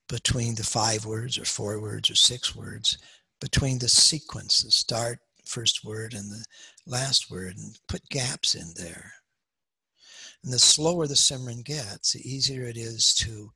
between 0.08 0.56
the 0.56 0.64
five 0.64 1.06
words 1.06 1.38
or 1.38 1.46
four 1.46 1.80
words 1.80 2.10
or 2.10 2.16
six 2.16 2.56
words, 2.56 2.98
between 3.40 3.80
the 3.80 3.90
sequence, 3.90 4.62
the 4.62 4.72
start, 4.72 5.20
first 5.50 5.84
word, 5.84 6.14
and 6.14 6.32
the 6.32 6.46
last 6.86 7.30
word, 7.30 7.58
and 7.58 7.78
put 7.88 8.10
gaps 8.10 8.56
in 8.56 8.74
there. 8.76 9.14
And 10.44 10.54
the 10.54 10.60
slower 10.60 11.08
the 11.08 11.16
Simran 11.16 11.64
gets, 11.66 12.14
the 12.14 12.22
easier 12.22 12.64
it 12.64 12.78
is 12.78 13.14
to 13.16 13.52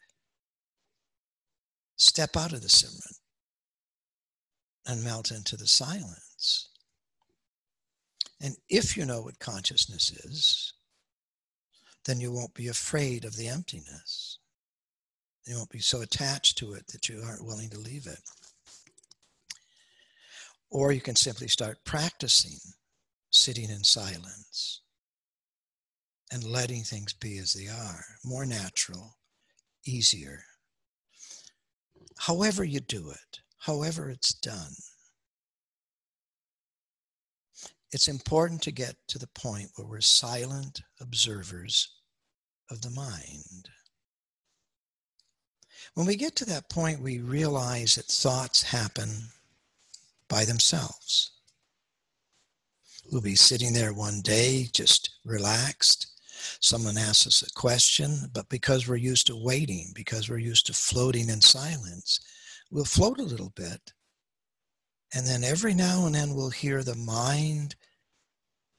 step 1.95 2.35
out 2.35 2.53
of 2.53 2.61
the 2.61 2.67
Simran 2.67 3.17
and 4.85 5.03
melt 5.03 5.31
into 5.31 5.55
the 5.55 5.67
silence. 5.67 6.69
And 8.41 8.57
if 8.67 8.97
you 8.97 9.05
know 9.05 9.21
what 9.21 9.39
consciousness 9.39 10.11
is, 10.25 10.73
then 12.05 12.19
you 12.19 12.31
won't 12.31 12.53
be 12.53 12.67
afraid 12.67 13.23
of 13.23 13.37
the 13.37 13.47
emptiness. 13.47 14.39
You 15.45 15.55
won't 15.55 15.69
be 15.69 15.79
so 15.79 16.01
attached 16.01 16.57
to 16.57 16.73
it 16.73 16.87
that 16.87 17.07
you 17.07 17.21
aren't 17.25 17.45
willing 17.45 17.69
to 17.69 17.79
leave 17.79 18.07
it. 18.07 18.19
Or 20.73 20.91
you 20.91 21.01
can 21.01 21.15
simply 21.15 21.47
start 21.47 21.85
practicing 21.85 22.57
sitting 23.29 23.69
in 23.69 23.83
silence 23.83 24.81
and 26.31 26.43
letting 26.43 26.83
things 26.83 27.13
be 27.13 27.37
as 27.37 27.53
they 27.53 27.67
are, 27.67 28.03
more 28.25 28.43
natural, 28.43 29.19
easier. 29.85 30.43
However, 32.17 32.63
you 32.63 32.79
do 32.79 33.11
it, 33.11 33.41
however, 33.59 34.09
it's 34.09 34.33
done, 34.33 34.73
it's 37.91 38.07
important 38.07 38.63
to 38.63 38.71
get 38.71 38.95
to 39.09 39.19
the 39.19 39.27
point 39.27 39.69
where 39.75 39.87
we're 39.87 40.01
silent 40.01 40.81
observers 40.99 41.93
of 42.71 42.81
the 42.81 42.89
mind. 42.89 43.69
When 45.93 46.07
we 46.07 46.15
get 46.15 46.35
to 46.37 46.45
that 46.45 46.71
point, 46.71 46.99
we 46.99 47.19
realize 47.19 47.93
that 47.93 48.05
thoughts 48.05 48.63
happen 48.63 49.32
by 50.33 50.45
themselves. 50.45 51.31
We'll 53.11 53.21
be 53.21 53.35
sitting 53.35 53.73
there 53.73 53.93
one 53.93 54.21
day, 54.21 54.67
just 54.73 55.11
relaxed. 55.23 56.07
Someone 56.59 56.97
asks 56.97 57.27
us 57.27 57.43
a 57.43 57.53
question, 57.53 58.31
but 58.33 58.49
because 58.49 58.87
we're 58.87 58.95
used 58.95 59.27
to 59.27 59.35
waiting, 59.35 59.91
because 59.93 60.27
we're 60.27 60.39
used 60.39 60.65
to 60.65 60.73
floating 60.73 61.29
in 61.29 61.39
silence, 61.39 62.19
we'll 62.71 62.83
float 62.83 63.19
a 63.19 63.23
little 63.23 63.51
bit. 63.55 63.93
And 65.13 65.27
then 65.27 65.43
every 65.43 65.75
now 65.75 66.07
and 66.07 66.15
then 66.15 66.33
we'll 66.33 66.49
hear 66.49 66.81
the 66.81 66.95
mind 66.95 67.75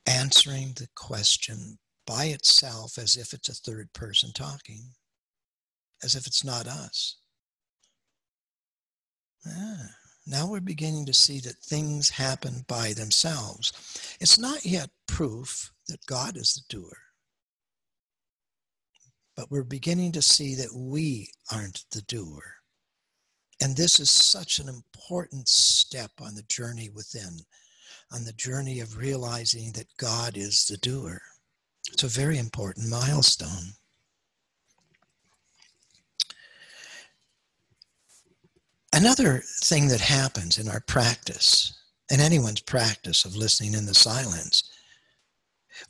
answering 0.07 0.73
the 0.75 0.89
question 0.97 1.79
by 2.05 2.25
itself 2.25 2.99
as 2.99 3.17
if 3.17 3.33
it's 3.33 3.49
a 3.49 3.55
third 3.55 3.93
person 3.93 4.33
talking, 4.35 4.89
as 6.03 6.17
if 6.17 6.27
it's 6.27 6.45
not 6.45 6.67
us. 6.67 7.17
Ah, 9.47 9.91
now 10.27 10.47
we're 10.49 10.61
beginning 10.61 11.07
to 11.07 11.15
see 11.15 11.41
that 11.41 11.57
things 11.57 12.11
happen 12.11 12.65
by 12.67 12.93
themselves. 12.93 13.73
It's 14.21 14.39
not 14.39 14.65
yet 14.65 14.91
proof 15.07 15.73
that 15.89 16.07
God 16.07 16.37
is 16.37 16.55
the 16.55 16.75
doer, 16.75 16.97
but 19.37 19.51
we're 19.51 19.65
beginning 19.65 20.13
to 20.13 20.23
see 20.23 20.55
that 20.55 20.75
we 20.75 21.31
aren't 21.53 21.85
the 21.91 22.03
doer. 22.03 22.57
And 23.61 23.77
this 23.77 24.01
is 24.01 24.11
such 24.11 24.59
an 24.59 24.69
important 24.69 25.49
step 25.49 26.11
on 26.21 26.35
the 26.35 26.43
journey 26.43 26.89
within, 26.89 27.41
on 28.13 28.25
the 28.25 28.33
journey 28.33 28.81
of 28.81 28.97
realizing 28.97 29.73
that 29.73 29.97
God 29.99 30.37
is 30.37 30.65
the 30.67 30.77
doer. 30.77 31.21
It's 31.93 32.03
a 32.03 32.09
very 32.09 32.39
important 32.39 32.89
milestone. 32.89 33.75
Another 38.95 39.43
thing 39.61 39.89
that 39.89 40.01
happens 40.01 40.57
in 40.57 40.69
our 40.69 40.79
practice, 40.79 41.73
in 42.13 42.21
anyone's 42.21 42.61
practice 42.61 43.25
of 43.25 43.35
listening 43.35 43.75
in 43.75 43.87
the 43.87 43.95
silence, 43.95 44.71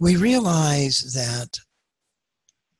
we 0.00 0.16
realize 0.16 1.12
that 1.12 1.58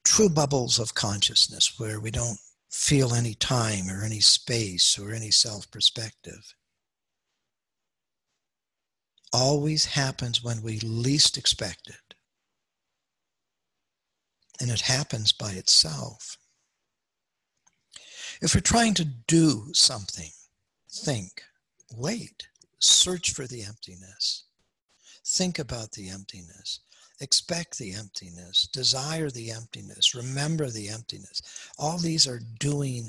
true 0.03 0.31
bubbles 0.31 0.79
of 0.79 0.95
consciousness 0.95 1.79
where 1.79 2.01
we 2.01 2.11
don't 2.11 2.39
feel 2.71 3.13
any 3.13 3.35
time 3.35 3.91
or 3.91 4.03
any 4.03 4.21
space 4.21 4.99
or 4.99 5.13
any 5.13 5.31
self 5.31 5.71
perspective 5.71 6.55
always 9.31 9.85
happens 9.85 10.43
when 10.43 10.63
we 10.63 10.81
least 10.81 11.37
expect 11.37 11.87
it. 11.89 12.15
And 14.59 14.71
it 14.71 14.81
happens 14.81 15.33
by 15.33 15.51
itself. 15.51 16.39
If 18.43 18.55
we're 18.55 18.61
trying 18.61 18.95
to 18.95 19.05
do 19.05 19.67
something, 19.73 20.31
think, 20.91 21.43
wait, 21.97 22.49
search 22.79 23.33
for 23.33 23.47
the 23.47 23.63
emptiness, 23.63 24.45
think 25.25 25.59
about 25.59 25.93
the 25.93 26.09
emptiness, 26.11 26.81
expect 27.21 27.79
the 27.79 27.95
emptiness, 27.95 28.69
desire 28.73 29.31
the 29.31 29.51
emptiness, 29.51 30.15
remember 30.15 30.69
the 30.69 30.89
emptiness. 30.89 31.43
All 31.79 31.99
these 31.99 32.27
are 32.27 32.41
doing 32.59 33.09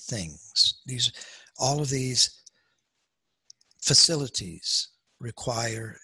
things. 0.00 0.80
These, 0.86 1.12
all 1.58 1.80
of 1.80 1.88
these 1.88 2.42
facilities 3.80 4.88
require 5.20 5.98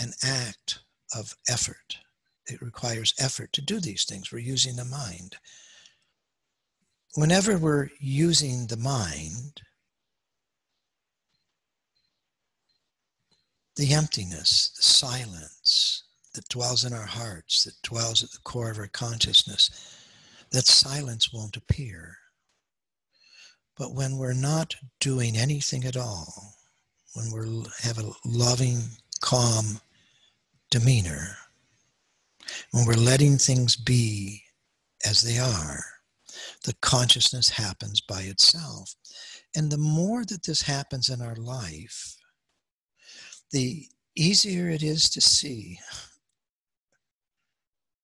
an 0.00 0.12
act 0.24 0.80
of 1.14 1.36
effort. 1.48 1.98
It 2.46 2.62
requires 2.62 3.14
effort 3.18 3.52
to 3.54 3.62
do 3.62 3.80
these 3.80 4.04
things. 4.04 4.32
We're 4.32 4.38
using 4.38 4.76
the 4.76 4.84
mind 4.84 5.36
whenever 7.16 7.56
we're 7.56 7.88
using 7.98 8.66
the 8.66 8.76
mind, 8.76 9.62
the 13.76 13.94
emptiness, 13.94 14.72
the 14.76 14.82
silence 14.82 16.04
that 16.34 16.48
dwells 16.50 16.84
in 16.84 16.92
our 16.92 17.06
hearts, 17.06 17.64
that 17.64 17.80
dwells 17.82 18.22
at 18.22 18.30
the 18.32 18.38
core 18.44 18.70
of 18.70 18.78
our 18.78 18.86
consciousness, 18.88 19.98
that 20.52 20.66
silence 20.66 21.32
won't 21.32 21.56
appear. 21.56 22.18
But 23.78 23.94
when 23.94 24.18
we're 24.18 24.34
not 24.34 24.74
doing 25.00 25.38
anything 25.38 25.84
at 25.84 25.96
all, 25.96 26.54
when 27.14 27.32
we 27.32 27.64
have 27.80 27.98
a 27.98 28.10
loving, 28.26 28.82
calm 29.22 29.80
demeanor, 30.70 31.36
when 32.72 32.84
we're 32.86 32.92
letting 32.92 33.38
things 33.38 33.74
be 33.74 34.42
as 35.06 35.22
they 35.22 35.38
are, 35.38 35.82
the 36.66 36.74
consciousness 36.82 37.48
happens 37.48 38.00
by 38.00 38.22
itself. 38.22 38.96
And 39.54 39.70
the 39.70 39.78
more 39.78 40.24
that 40.24 40.44
this 40.44 40.62
happens 40.62 41.08
in 41.08 41.22
our 41.22 41.36
life, 41.36 42.16
the 43.52 43.86
easier 44.16 44.68
it 44.68 44.82
is 44.82 45.08
to 45.10 45.20
see 45.20 45.78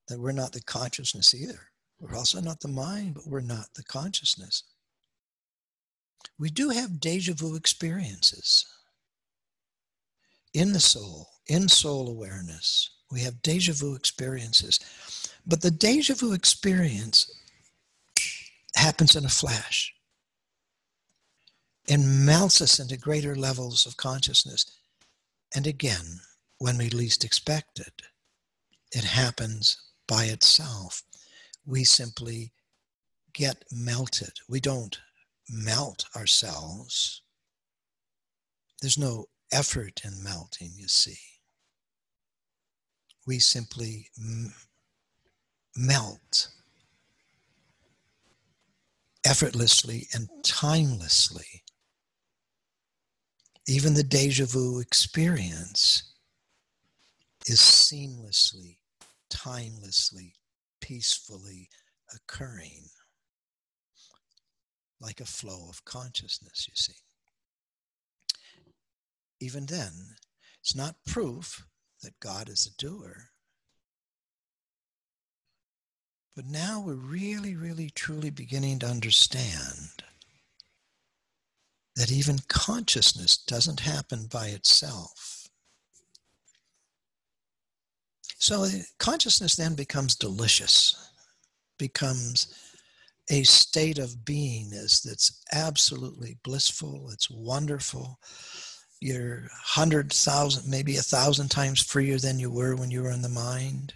that 0.06 0.20
we're 0.20 0.30
not 0.30 0.52
the 0.52 0.62
consciousness 0.62 1.34
either. 1.34 1.58
We're 1.98 2.16
also 2.16 2.40
not 2.40 2.60
the 2.60 2.68
mind, 2.68 3.14
but 3.14 3.26
we're 3.26 3.40
not 3.40 3.66
the 3.74 3.82
consciousness. 3.82 4.62
We 6.38 6.48
do 6.48 6.68
have 6.68 7.00
deja 7.00 7.34
vu 7.34 7.56
experiences 7.56 8.64
in 10.54 10.72
the 10.72 10.80
soul, 10.80 11.28
in 11.48 11.68
soul 11.68 12.08
awareness. 12.08 12.90
We 13.10 13.22
have 13.22 13.42
deja 13.42 13.72
vu 13.72 13.96
experiences. 13.96 14.78
But 15.44 15.62
the 15.62 15.72
deja 15.72 16.14
vu 16.14 16.32
experience 16.32 17.28
happens 18.76 19.16
in 19.16 19.24
a 19.24 19.30
flash 19.30 19.92
and 21.88 22.24
melts 22.24 22.60
us 22.60 22.78
into 22.78 22.96
greater 22.96 23.34
levels 23.34 23.86
of 23.86 23.96
consciousness. 23.96 24.64
And 25.54 25.66
again, 25.66 26.20
when 26.58 26.78
we 26.78 26.88
least 26.88 27.24
expect 27.24 27.80
it, 27.80 28.02
it 28.92 29.04
happens 29.04 29.76
by 30.06 30.24
itself. 30.24 31.02
We 31.66 31.84
simply 31.84 32.52
get 33.32 33.64
melted. 33.72 34.32
We 34.48 34.60
don't 34.60 34.98
melt 35.48 36.04
ourselves. 36.14 37.22
There's 38.80 38.98
no 38.98 39.26
effort 39.52 40.02
in 40.04 40.22
melting, 40.22 40.72
you 40.76 40.88
see. 40.88 41.18
We 43.26 43.38
simply 43.38 44.08
m- 44.18 44.54
melt 45.76 46.48
effortlessly 49.24 50.08
and 50.12 50.28
timelessly. 50.44 51.62
Even 53.66 53.94
the 53.94 54.02
deja 54.02 54.44
vu 54.44 54.80
experience 54.80 56.14
is 57.46 57.60
seamlessly, 57.60 58.78
timelessly, 59.30 60.34
peacefully 60.80 61.68
occurring 62.14 62.88
like 65.00 65.20
a 65.20 65.24
flow 65.24 65.68
of 65.68 65.84
consciousness, 65.84 66.66
you 66.68 66.74
see. 66.76 67.00
Even 69.40 69.66
then, 69.66 69.92
it's 70.60 70.76
not 70.76 70.94
proof 71.04 71.66
that 72.02 72.20
God 72.20 72.48
is 72.48 72.66
a 72.66 72.80
doer. 72.80 73.31
But 76.34 76.46
now 76.46 76.80
we're 76.80 76.94
really, 76.94 77.56
really, 77.56 77.90
truly 77.90 78.30
beginning 78.30 78.78
to 78.80 78.86
understand 78.86 80.02
that 81.94 82.10
even 82.10 82.38
consciousness 82.48 83.36
doesn't 83.36 83.80
happen 83.80 84.28
by 84.32 84.46
itself. 84.46 85.48
So 88.38 88.64
uh, 88.64 88.70
consciousness 88.98 89.56
then 89.56 89.74
becomes 89.74 90.16
delicious, 90.16 91.10
becomes 91.78 92.54
a 93.30 93.42
state 93.42 93.98
of 93.98 94.24
beingness 94.24 95.02
that's 95.02 95.42
absolutely 95.52 96.38
blissful, 96.42 97.10
it's 97.12 97.30
wonderful. 97.30 98.18
You're 99.00 99.48
hundred 99.52 100.12
thousand, 100.12 100.70
maybe 100.70 100.96
a 100.96 101.02
thousand 101.02 101.50
times 101.50 101.82
freer 101.82 102.18
than 102.18 102.38
you 102.38 102.50
were 102.50 102.74
when 102.74 102.90
you 102.90 103.02
were 103.02 103.10
in 103.10 103.22
the 103.22 103.28
mind 103.28 103.94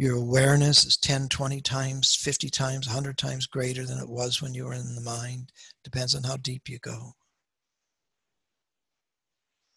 your 0.00 0.16
awareness 0.16 0.86
is 0.86 0.96
10, 0.96 1.28
20 1.28 1.60
times, 1.60 2.16
50 2.16 2.48
times, 2.48 2.86
100 2.86 3.18
times 3.18 3.46
greater 3.46 3.84
than 3.84 3.98
it 3.98 4.08
was 4.08 4.40
when 4.40 4.54
you 4.54 4.64
were 4.64 4.72
in 4.72 4.94
the 4.94 5.00
mind. 5.02 5.52
Depends 5.84 6.14
on 6.14 6.22
how 6.22 6.38
deep 6.38 6.70
you 6.70 6.78
go. 6.78 7.12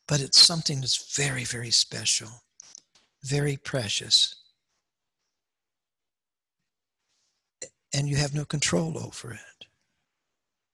But 0.08 0.22
it's 0.22 0.42
something 0.42 0.80
that's 0.80 1.14
very, 1.14 1.44
very 1.44 1.72
special, 1.72 2.30
very 3.22 3.58
precious. 3.58 4.34
And 7.94 8.08
you 8.08 8.16
have 8.16 8.34
no 8.34 8.46
control 8.46 8.98
over 8.98 9.34
it. 9.34 9.66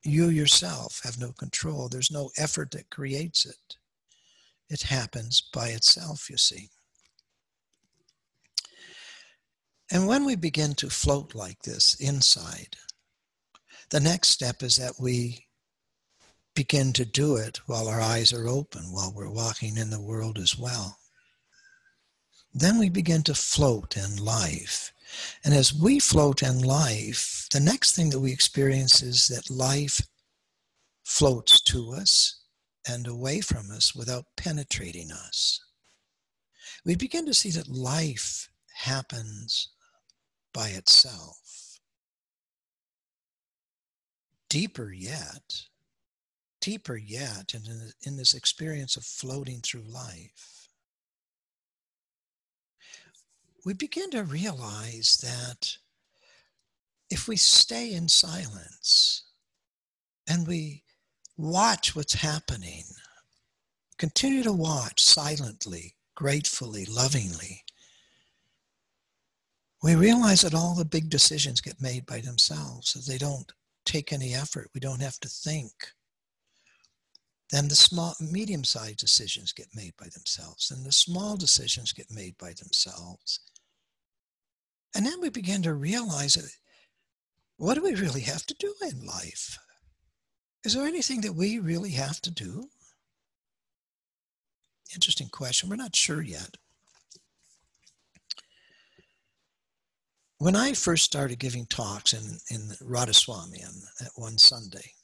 You 0.04 0.28
yourself 0.28 1.00
have 1.02 1.18
no 1.18 1.32
control. 1.32 1.88
There's 1.88 2.12
no 2.12 2.30
effort 2.38 2.70
that 2.70 2.88
creates 2.90 3.46
it. 3.46 3.74
It 4.68 4.82
happens 4.82 5.42
by 5.52 5.70
itself, 5.70 6.30
you 6.30 6.36
see. 6.36 6.68
And 9.92 10.06
when 10.06 10.24
we 10.24 10.36
begin 10.36 10.74
to 10.74 10.88
float 10.88 11.34
like 11.34 11.62
this 11.62 11.94
inside, 11.98 12.76
the 13.90 13.98
next 13.98 14.28
step 14.28 14.62
is 14.62 14.76
that 14.76 15.00
we 15.00 15.46
begin 16.54 16.92
to 16.92 17.04
do 17.04 17.36
it 17.36 17.60
while 17.66 17.88
our 17.88 18.00
eyes 18.00 18.32
are 18.32 18.46
open, 18.46 18.92
while 18.92 19.12
we're 19.14 19.30
walking 19.30 19.76
in 19.76 19.90
the 19.90 20.00
world 20.00 20.38
as 20.38 20.56
well. 20.56 20.98
Then 22.52 22.78
we 22.78 22.88
begin 22.88 23.22
to 23.24 23.34
float 23.34 23.96
in 23.96 24.16
life. 24.16 24.92
And 25.44 25.54
as 25.54 25.74
we 25.74 25.98
float 25.98 26.42
in 26.42 26.60
life, 26.60 27.48
the 27.52 27.60
next 27.60 27.96
thing 27.96 28.10
that 28.10 28.20
we 28.20 28.32
experience 28.32 29.02
is 29.02 29.26
that 29.28 29.50
life 29.50 30.00
floats 31.02 31.60
to 31.62 31.92
us 31.92 32.42
and 32.88 33.06
away 33.06 33.40
from 33.40 33.70
us 33.72 33.94
without 33.94 34.24
penetrating 34.36 35.10
us. 35.10 35.60
We 36.84 36.94
begin 36.94 37.26
to 37.26 37.34
see 37.34 37.50
that 37.50 37.68
life 37.68 38.48
happens 38.74 39.68
by 40.52 40.68
itself. 40.68 41.78
Deeper 44.48 44.92
yet, 44.92 45.62
deeper 46.60 46.96
yet, 46.96 47.54
in, 47.54 47.92
in 48.02 48.16
this 48.16 48.34
experience 48.34 48.96
of 48.96 49.04
floating 49.04 49.60
through 49.60 49.82
life, 49.82 50.68
we 53.64 53.74
begin 53.74 54.10
to 54.10 54.24
realize 54.24 55.18
that 55.22 55.76
if 57.10 57.28
we 57.28 57.36
stay 57.36 57.92
in 57.92 58.08
silence 58.08 59.24
and 60.28 60.46
we 60.46 60.82
watch 61.36 61.94
what's 61.94 62.14
happening, 62.14 62.84
continue 63.98 64.42
to 64.42 64.52
watch 64.52 65.02
silently, 65.02 65.94
gratefully, 66.14 66.86
lovingly, 66.86 67.64
we 69.82 69.94
realize 69.94 70.42
that 70.42 70.54
all 70.54 70.74
the 70.74 70.84
big 70.84 71.08
decisions 71.08 71.60
get 71.60 71.80
made 71.80 72.06
by 72.06 72.20
themselves, 72.20 72.92
that 72.92 73.10
they 73.10 73.18
don't 73.18 73.50
take 73.86 74.12
any 74.12 74.34
effort. 74.34 74.68
We 74.74 74.80
don't 74.80 75.00
have 75.00 75.18
to 75.20 75.28
think. 75.28 75.72
Then 77.50 77.68
the 77.68 77.74
small, 77.74 78.14
medium-sized 78.20 78.98
decisions 78.98 79.52
get 79.52 79.68
made 79.74 79.94
by 79.98 80.06
themselves, 80.12 80.70
and 80.70 80.84
the 80.84 80.92
small 80.92 81.36
decisions 81.36 81.92
get 81.92 82.10
made 82.10 82.36
by 82.38 82.52
themselves. 82.52 83.40
And 84.94 85.04
then 85.04 85.20
we 85.20 85.30
begin 85.30 85.62
to 85.62 85.74
realize 85.74 86.34
that 86.34 86.50
what 87.56 87.74
do 87.74 87.82
we 87.82 87.94
really 87.94 88.22
have 88.22 88.46
to 88.46 88.54
do 88.54 88.74
in 88.82 89.04
life? 89.04 89.58
Is 90.64 90.74
there 90.74 90.86
anything 90.86 91.22
that 91.22 91.34
we 91.34 91.58
really 91.58 91.92
have 91.92 92.20
to 92.22 92.30
do? 92.30 92.68
Interesting 94.94 95.28
question. 95.28 95.68
We're 95.68 95.76
not 95.76 95.96
sure 95.96 96.22
yet. 96.22 96.56
When 100.40 100.56
I 100.56 100.72
first 100.72 101.04
started 101.04 101.38
giving 101.38 101.66
talks 101.66 102.14
in, 102.14 102.38
in 102.48 102.68
Radhaswami 102.82 103.62
at 104.00 104.10
one 104.16 104.38
Sunday, 104.38 104.94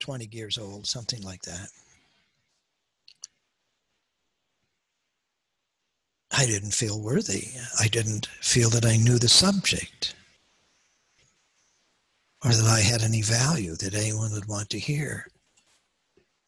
20 0.00 0.28
years 0.32 0.58
old, 0.58 0.84
something 0.84 1.22
like 1.22 1.42
that, 1.42 1.68
I 6.36 6.44
didn't 6.44 6.74
feel 6.74 7.00
worthy. 7.00 7.50
I 7.78 7.86
didn't 7.86 8.26
feel 8.40 8.68
that 8.70 8.84
I 8.84 8.96
knew 8.96 9.16
the 9.16 9.28
subject 9.28 10.16
or 12.44 12.50
that 12.50 12.66
I 12.66 12.80
had 12.80 13.02
any 13.02 13.22
value 13.22 13.76
that 13.76 13.94
anyone 13.94 14.32
would 14.32 14.48
want 14.48 14.70
to 14.70 14.78
hear. 14.80 15.28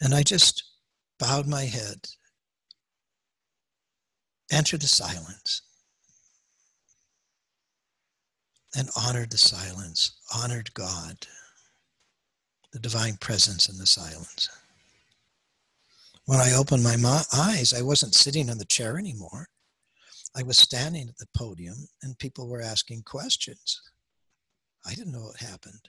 And 0.00 0.12
I 0.12 0.24
just 0.24 0.64
bowed 1.20 1.46
my 1.46 1.62
head, 1.62 2.08
entered 4.50 4.80
the 4.80 4.88
silence, 4.88 5.62
and 8.76 8.90
honored 8.96 9.30
the 9.30 9.38
silence, 9.38 10.12
honored 10.34 10.74
God, 10.74 11.26
the 12.72 12.78
divine 12.78 13.16
presence 13.16 13.68
in 13.68 13.78
the 13.78 13.86
silence. 13.86 14.48
When 16.26 16.40
I 16.40 16.54
opened 16.54 16.82
my 16.82 17.22
eyes, 17.32 17.72
I 17.72 17.82
wasn't 17.82 18.14
sitting 18.14 18.50
on 18.50 18.58
the 18.58 18.64
chair 18.64 18.98
anymore. 18.98 19.48
I 20.36 20.42
was 20.42 20.58
standing 20.58 21.08
at 21.08 21.18
the 21.18 21.28
podium 21.36 21.88
and 22.02 22.18
people 22.18 22.48
were 22.48 22.62
asking 22.62 23.02
questions. 23.02 23.80
I 24.86 24.94
didn't 24.94 25.12
know 25.12 25.24
what 25.24 25.36
happened. 25.36 25.88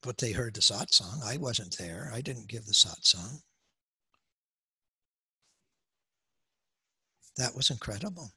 But 0.00 0.18
they 0.18 0.32
heard 0.32 0.54
the 0.54 0.60
satsang. 0.60 1.22
I 1.22 1.36
wasn't 1.36 1.76
there. 1.78 2.10
I 2.12 2.20
didn't 2.20 2.48
give 2.48 2.66
the 2.66 2.72
satsang. 2.72 3.42
That 7.36 7.54
was 7.54 7.70
incredible 7.70 8.30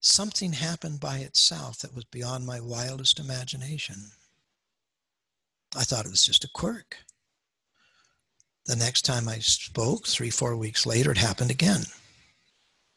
something 0.00 0.54
happened 0.54 0.98
by 0.98 1.18
itself 1.18 1.78
that 1.78 1.94
was 1.94 2.04
beyond 2.04 2.46
my 2.46 2.60
wildest 2.60 3.20
imagination. 3.20 3.96
I 5.76 5.84
thought 5.84 6.06
it 6.06 6.10
was 6.10 6.24
just 6.24 6.44
a 6.44 6.50
quirk. 6.52 6.96
The 8.66 8.76
next 8.76 9.02
time 9.02 9.28
I 9.28 9.38
spoke, 9.38 10.06
three, 10.06 10.30
four 10.30 10.56
weeks 10.56 10.86
later, 10.86 11.10
it 11.10 11.18
happened 11.18 11.50
again. 11.50 11.82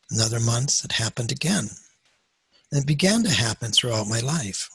Another 0.10 0.40
month, 0.40 0.84
it 0.86 0.94
happened 0.94 1.32
again. 1.32 1.70
And 2.72 2.82
it 2.82 2.88
began 2.88 3.24
to 3.24 3.30
happen 3.30 3.72
throughout 3.72 4.08
my 4.08 4.20
life. 4.20 4.70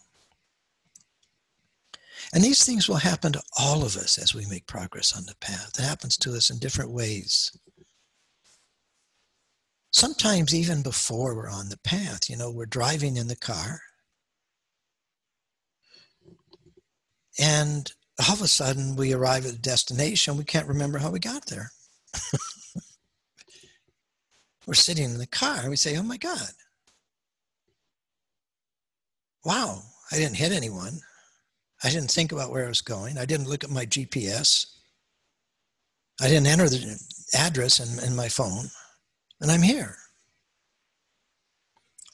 And 2.33 2.45
these 2.45 2.64
things 2.64 2.88
will 2.88 2.97
happen 2.97 3.33
to 3.33 3.43
all 3.59 3.85
of 3.85 3.97
us 3.97 4.19
as 4.19 4.35
we 4.35 4.45
make 4.47 4.67
progress 4.67 5.17
on 5.17 5.25
the 5.25 5.35
path. 5.37 5.79
It 5.79 5.83
happens 5.83 6.17
to 6.19 6.35
us 6.35 6.51
in 6.51 6.59
different 6.59 6.91
ways 6.91 7.57
sometimes 9.98 10.54
even 10.54 10.80
before 10.82 11.34
we're 11.34 11.50
on 11.50 11.68
the 11.70 11.78
path, 11.78 12.30
you 12.30 12.37
know, 12.37 12.50
we're 12.52 12.66
driving 12.66 13.16
in 13.16 13.26
the 13.26 13.37
car 13.37 13.80
and 17.38 17.90
all 18.26 18.34
of 18.34 18.42
a 18.42 18.48
sudden 18.48 18.94
we 18.94 19.12
arrive 19.12 19.44
at 19.44 19.54
a 19.54 19.58
destination, 19.58 20.37
we 20.37 20.44
can't 20.44 20.68
remember 20.68 20.98
how 20.98 21.11
we 21.11 21.18
got 21.18 21.46
there. 21.46 21.72
we're 24.66 24.74
sitting 24.74 25.04
in 25.04 25.18
the 25.18 25.26
car 25.26 25.58
and 25.61 25.70
we 25.70 25.76
say, 25.76 25.96
oh 25.96 26.02
my 26.04 26.16
God, 26.16 26.48
wow, 29.44 29.82
I 30.12 30.16
didn't 30.16 30.37
hit 30.37 30.52
anyone. 30.52 31.00
I 31.82 31.90
didn't 31.90 32.11
think 32.11 32.30
about 32.30 32.52
where 32.52 32.64
I 32.64 32.68
was 32.68 32.82
going. 32.82 33.18
I 33.18 33.24
didn't 33.24 33.48
look 33.48 33.64
at 33.64 33.70
my 33.70 33.84
GPS. 33.84 34.66
I 36.20 36.28
didn't 36.28 36.46
enter 36.46 36.68
the 36.68 37.00
address 37.34 37.80
in, 37.80 38.04
in 38.04 38.14
my 38.14 38.28
phone 38.28 38.70
and 39.40 39.51
I'm 39.51 39.62
here. 39.62 39.96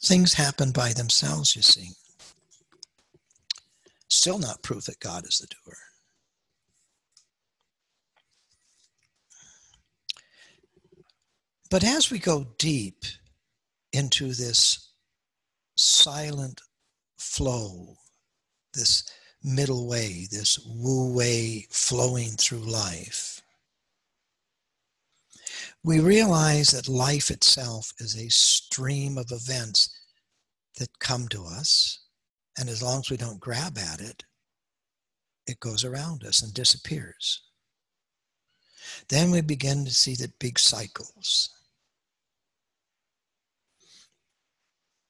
Things 0.03 0.35
happen 0.35 0.71
by 0.71 0.93
themselves, 0.93 1.57
you 1.57 1.63
see. 1.63 1.91
Still 4.09 4.39
not 4.39 4.63
proof 4.63 4.85
that 4.85 5.01
God 5.01 5.25
is 5.27 5.39
the 5.39 5.47
doer. 5.47 5.77
But 11.71 11.83
as 11.83 12.11
we 12.11 12.19
go 12.19 12.47
deep 12.59 13.05
into 13.93 14.29
this 14.29 14.91
silent 15.75 16.61
flow, 17.17 17.97
this 18.75 19.05
middle 19.43 19.89
way, 19.89 20.27
this 20.31 20.59
wu 20.67 21.13
wei 21.13 21.67
flowing 21.71 22.31
through 22.33 22.59
life, 22.59 23.43
we 25.85 26.01
realize 26.01 26.69
that 26.69 26.89
life 26.89 27.31
itself 27.31 27.93
is 27.99 28.17
a 28.17 28.31
stream 28.31 29.19
of 29.19 29.31
events 29.31 29.91
that 30.79 30.99
come 30.99 31.29
to 31.29 31.45
us. 31.45 32.01
And 32.59 32.71
as 32.71 32.83
long 32.83 33.01
as 33.01 33.11
we 33.11 33.19
don't 33.19 33.39
grab 33.39 33.77
at 33.77 34.01
it, 34.01 34.25
it 35.47 35.61
goes 35.61 35.85
around 35.85 36.25
us 36.25 36.43
and 36.43 36.55
disappears. 36.55 37.43
Then 39.11 39.31
we 39.31 39.43
begin 39.43 39.85
to 39.85 39.93
see 39.93 40.15
the 40.15 40.33
big 40.39 40.59
cycles. 40.59 41.51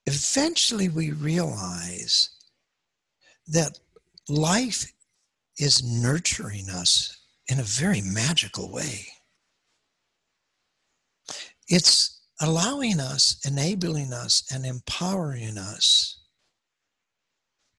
Eventually, 0.05 0.89
we 0.89 1.11
realize 1.11 2.29
that 3.47 3.79
life 4.27 4.91
is 5.57 5.83
nurturing 5.83 6.69
us 6.69 7.17
in 7.47 7.59
a 7.59 7.63
very 7.63 8.01
magical 8.01 8.71
way 8.71 9.07
it's 11.67 12.21
allowing 12.41 12.99
us, 12.99 13.39
enabling 13.45 14.13
us, 14.13 14.43
and 14.53 14.65
empowering 14.65 15.57
us 15.57 16.21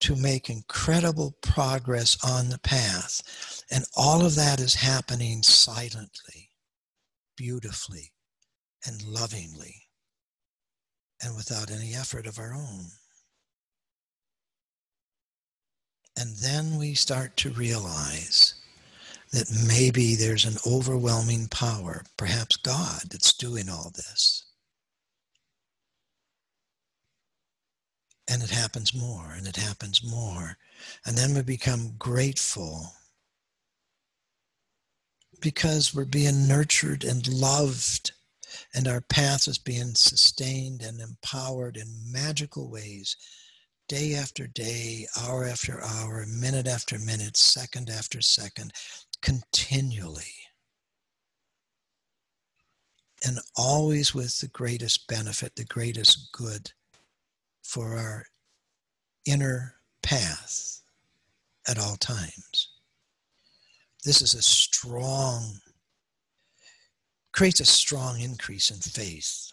to 0.01 0.17
make 0.17 0.51
incredible 0.51 1.37
progress 1.41 2.19
on 2.25 2.49
the 2.49 2.59
path. 2.59 3.65
And 3.71 3.85
all 3.97 4.25
of 4.25 4.35
that 4.37 4.61
is 4.61 4.75
happening 4.75 5.43
silently, 5.43 6.51
beautifully, 7.37 8.13
and 8.87 9.03
lovingly, 9.03 9.75
and 11.23 11.35
without 11.35 11.71
any 11.71 11.95
effort 11.95 12.27
of 12.27 12.39
our 12.39 12.55
own. 12.55 12.87
And 16.19 16.37
then 16.37 16.79
we 16.79 16.95
start 16.95 17.37
to 17.39 17.51
realize 17.51 18.55
that 19.37 19.53
maybe 19.69 20.15
there's 20.15 20.47
an 20.47 20.57
overwhelming 20.67 21.47
power, 21.49 22.03
perhaps 22.17 22.57
God, 22.57 23.03
that's 23.11 23.35
doing 23.35 23.69
all 23.69 23.93
this. 23.95 24.47
And 28.27 28.43
it 28.43 28.49
happens 28.49 28.95
more 28.95 29.35
and 29.37 29.47
it 29.47 29.57
happens 29.57 30.03
more. 30.03 30.57
And 31.05 31.19
then 31.19 31.35
we 31.35 31.43
become 31.43 31.97
grateful 31.99 32.95
because 35.43 35.95
we're 35.95 36.07
being 36.07 36.49
nurtured 36.49 37.05
and 37.05 37.29
loved 37.29 38.13
and 38.75 38.89
our 38.89 39.03
path 39.03 39.49
is 39.49 39.59
being 39.59 39.95
sustained 39.97 40.81
and 40.81 40.99
empowered 40.99 41.77
in 41.77 42.11
magical 42.11 42.71
ways 42.71 43.19
day 43.89 44.15
after 44.15 44.47
day, 44.47 45.07
hour 45.21 45.45
after 45.45 45.83
hour, 45.83 46.25
minute 46.27 46.67
after 46.67 46.99
minute, 46.99 47.37
second 47.37 47.89
after 47.89 48.21
second, 48.21 48.73
continually. 49.23 50.23
And 53.25 53.39
always 53.57 54.15
with 54.15 54.41
the 54.41 54.49
greatest 54.49 55.09
benefit, 55.09 55.57
the 55.57 55.65
greatest 55.65 56.31
good 56.33 56.73
for 57.63 57.97
our 57.97 58.27
inner 59.25 59.77
path 60.03 60.81
at 61.69 61.79
all 61.79 61.97
times. 61.97 62.71
This 64.05 64.23
is 64.23 64.35
a 64.35 64.43
strong, 64.43 65.59
creates 67.33 67.61
a 67.61 67.67
strong 67.67 68.21
increase 68.21 68.71
in 68.71 68.77
faith 68.77 69.51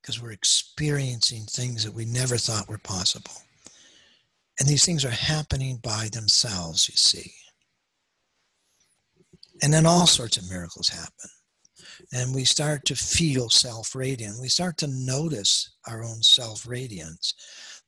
because 0.00 0.22
we're 0.22 0.32
experiencing 0.32 1.44
things 1.44 1.84
that 1.84 1.92
we 1.92 2.04
never 2.06 2.36
thought 2.36 2.68
were 2.68 2.78
possible. 2.78 3.32
And 4.58 4.68
these 4.68 4.86
things 4.86 5.04
are 5.04 5.10
happening 5.10 5.78
by 5.82 6.08
themselves, 6.12 6.88
you 6.88 6.96
see. 6.96 7.32
And 9.62 9.72
then 9.72 9.86
all 9.86 10.06
sorts 10.06 10.36
of 10.36 10.50
miracles 10.50 10.88
happen 10.88 11.30
and 12.12 12.34
we 12.34 12.44
start 12.44 12.84
to 12.86 12.96
feel 12.96 13.48
self 13.50 13.94
radiant. 13.94 14.40
We 14.40 14.48
start 14.48 14.78
to 14.78 14.86
notice 14.86 15.70
our 15.86 16.02
own 16.02 16.22
self 16.22 16.66
radiance. 16.66 17.34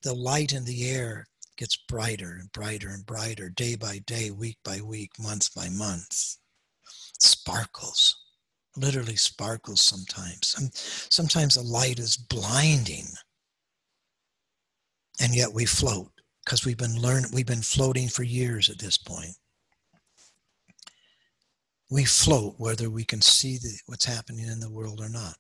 The 0.03 0.15
light 0.15 0.53
in 0.53 0.65
the 0.65 0.89
air 0.89 1.27
gets 1.57 1.77
brighter 1.89 2.37
and 2.39 2.53
brighter 2.53 2.89
and 2.89 3.05
brighter 3.07 3.49
day 3.49 3.77
by 3.77 3.99
day, 4.07 4.31
week 4.31 4.59
by 4.65 4.81
week, 4.81 5.13
month 5.19 5.55
by 5.55 5.69
month. 5.69 6.37
Sparkles, 7.19 8.17
literally 8.77 9.17
sparkles 9.17 9.81
sometimes. 9.81 10.55
sometimes 11.11 11.55
the 11.55 11.63
light 11.63 11.99
is 11.99 12.17
blinding. 12.17 13.07
And 15.19 15.35
yet 15.35 15.53
we 15.53 15.65
float 15.65 16.11
because 16.45 16.67
we've 16.67 16.77
been 16.77 17.01
learning, 17.01 17.31
we've 17.33 17.47
been 17.47 17.63
floating 17.63 18.09
for 18.09 18.23
years 18.23 18.69
at 18.69 18.79
this 18.79 18.99
point 18.99 19.35
we 21.91 22.05
float 22.05 22.55
whether 22.59 22.91
we 22.91 23.05
can 23.05 23.21
see 23.21 23.59
the, 23.59 23.79
what's 23.87 24.05
happening 24.05 24.47
in 24.47 24.61
the 24.61 24.71
world 24.71 25.01
or 25.01 25.09
not, 25.09 25.37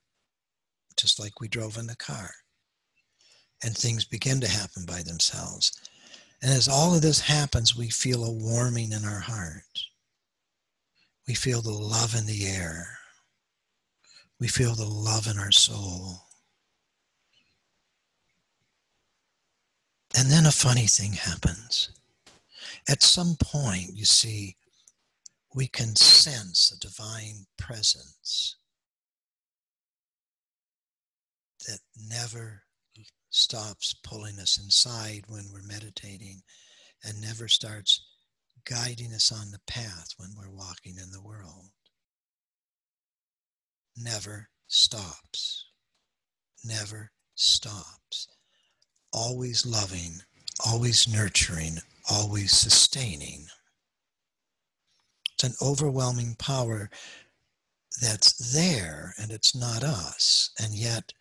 just 0.96 1.18
like 1.18 1.40
we 1.40 1.48
drove 1.48 1.76
in 1.76 1.87
the 1.87 1.96
car. 1.96 2.30
And 3.64 3.76
things 3.76 4.04
begin 4.04 4.40
to 4.40 4.48
happen 4.48 4.85
by 4.87 5.02
themselves. 5.02 5.72
And 6.42 6.52
as 6.52 6.68
all 6.68 6.94
of 6.94 7.02
this 7.02 7.20
happens, 7.20 7.76
we 7.76 7.88
feel 7.88 8.24
a 8.24 8.30
warming 8.30 8.92
in 8.92 9.04
our 9.04 9.20
heart. 9.20 9.62
We 11.26 11.35
feel 11.35 11.62
the 11.62 11.72
love 11.72 12.14
in 12.14 12.26
the 12.26 12.46
air. 12.46 12.87
We 14.38 14.48
feel 14.48 14.74
the 14.74 14.85
love 14.85 15.26
in 15.26 15.38
our 15.38 15.50
soul. 15.50 16.26
And 20.16 20.30
then 20.30 20.46
a 20.46 20.52
funny 20.52 20.87
thing 20.87 21.12
happens. 21.12 21.90
At 22.88 23.02
some 23.02 23.37
point, 23.40 23.90
you 23.94 24.04
see, 24.04 24.56
we 25.57 25.66
can 25.66 25.97
sense 25.97 26.71
a 26.71 26.79
divine 26.79 27.47
presence 27.57 28.57
that 31.66 31.79
never 32.11 32.62
stops 33.31 33.95
pulling 34.05 34.38
us 34.38 34.59
inside 34.62 35.25
when 35.29 35.47
we're 35.51 35.66
meditating 35.66 36.42
and 37.03 37.21
never 37.23 37.49
starts 37.49 38.05
guiding 38.69 39.14
us 39.14 39.33
on 39.33 39.51
the 39.51 39.61
path 39.66 40.09
when 40.19 40.29
we're 40.37 40.55
walking 40.55 40.97
in 41.03 41.11
the 41.11 41.23
world. 41.23 41.71
Never 43.97 44.51
stops. 44.69 45.64
Never 46.62 47.12
stops. 47.35 48.29
Always 49.11 49.64
loving, 49.64 50.21
always 50.66 51.09
nurturing, 51.09 51.79
always 52.11 52.53
sustaining. 52.53 53.47
It's 55.37 55.44
an 55.44 55.55
overwhelming 55.61 56.35
power 56.38 56.88
that's 58.01 58.55
there 58.55 59.14
and 59.18 59.31
it's 59.31 59.55
not 59.55 59.83
us. 59.83 60.51
And 60.59 60.75
yet 60.75 61.12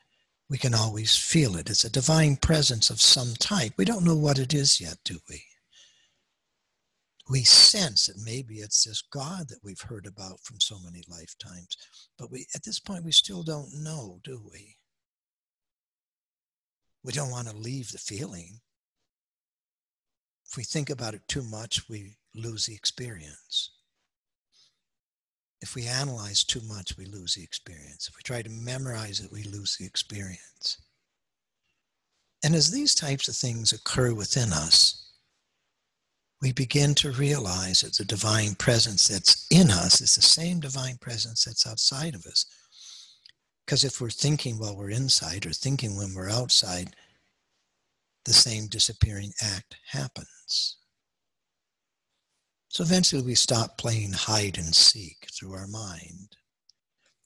we 0.49 0.57
can 0.57 0.73
always 0.73 1.17
feel 1.17 1.57
it. 1.57 1.69
It's 1.69 1.83
a 1.83 1.89
divine 1.89 2.37
presence 2.37 2.89
of 2.89 3.01
some 3.01 3.33
type. 3.39 3.73
We 3.75 3.83
don't 3.83 4.05
know 4.05 4.15
what 4.15 4.39
it 4.39 4.53
is 4.53 4.79
yet, 4.79 4.97
do 5.03 5.19
we? 5.29 5.43
We 7.29 7.43
sense 7.43 8.05
that 8.05 8.23
maybe 8.23 8.55
it's 8.55 8.85
this 8.85 9.01
God 9.01 9.49
that 9.49 9.63
we've 9.63 9.81
heard 9.81 10.05
about 10.05 10.39
from 10.41 10.61
so 10.61 10.77
many 10.79 11.03
lifetimes. 11.09 11.75
But 12.17 12.31
we 12.31 12.45
at 12.55 12.63
this 12.63 12.79
point 12.79 13.03
we 13.03 13.11
still 13.11 13.43
don't 13.43 13.83
know, 13.83 14.21
do 14.23 14.41
we? 14.49 14.77
We 17.03 17.11
don't 17.11 17.31
want 17.31 17.49
to 17.49 17.57
leave 17.57 17.91
the 17.91 17.97
feeling. 17.97 18.61
If 20.49 20.55
we 20.55 20.63
think 20.63 20.89
about 20.89 21.15
it 21.15 21.27
too 21.27 21.43
much, 21.43 21.89
we 21.89 22.15
lose 22.33 22.67
the 22.67 22.75
experience. 22.75 23.71
If 25.61 25.75
we 25.75 25.87
analyze 25.87 26.43
too 26.43 26.61
much, 26.67 26.97
we 26.97 27.05
lose 27.05 27.35
the 27.35 27.43
experience. 27.43 28.07
If 28.07 28.15
we 28.15 28.21
try 28.23 28.41
to 28.41 28.49
memorize 28.49 29.19
it, 29.19 29.31
we 29.31 29.43
lose 29.43 29.77
the 29.77 29.85
experience. 29.85 30.81
And 32.43 32.53
as 32.53 32.69
these 32.69 32.93
types 32.93 33.27
of 33.27 33.35
things 33.35 33.73
occur 33.73 34.13
within 34.13 34.53
us, 34.53 35.05
we 36.41 36.51
begin 36.51 36.93
to 36.95 37.11
realize 37.11 37.81
that 37.81 37.95
the 37.95 38.05
divine 38.05 38.55
presence 38.55 39.07
that's 39.07 39.47
in 39.49 39.71
us 39.71 40.01
is 40.01 40.13
the 40.13 40.21
same 40.21 40.59
divine 40.59 40.97
presence 40.97 41.45
that's 41.45 41.65
outside 41.65 42.13
of 42.13 42.25
us. 42.25 42.45
Because 43.65 43.83
if 43.83 43.99
we're 43.99 44.09
thinking 44.11 44.59
while 44.59 44.77
we're 44.77 44.91
inside 44.91 45.45
or 45.45 45.53
thinking 45.53 45.97
when 45.97 46.13
we're 46.13 46.29
outside, 46.29 46.95
the 48.25 48.33
same 48.33 48.67
disappearing 48.67 49.31
act 49.41 49.77
happens. 49.87 50.77
So 52.75 52.83
eventually 52.83 53.21
we 53.21 53.35
stop 53.35 53.77
playing 53.77 54.11
hide 54.11 54.57
and 54.57 54.75
seek 54.75 55.29
through 55.31 55.53
our 55.53 55.65
mind 55.65 56.35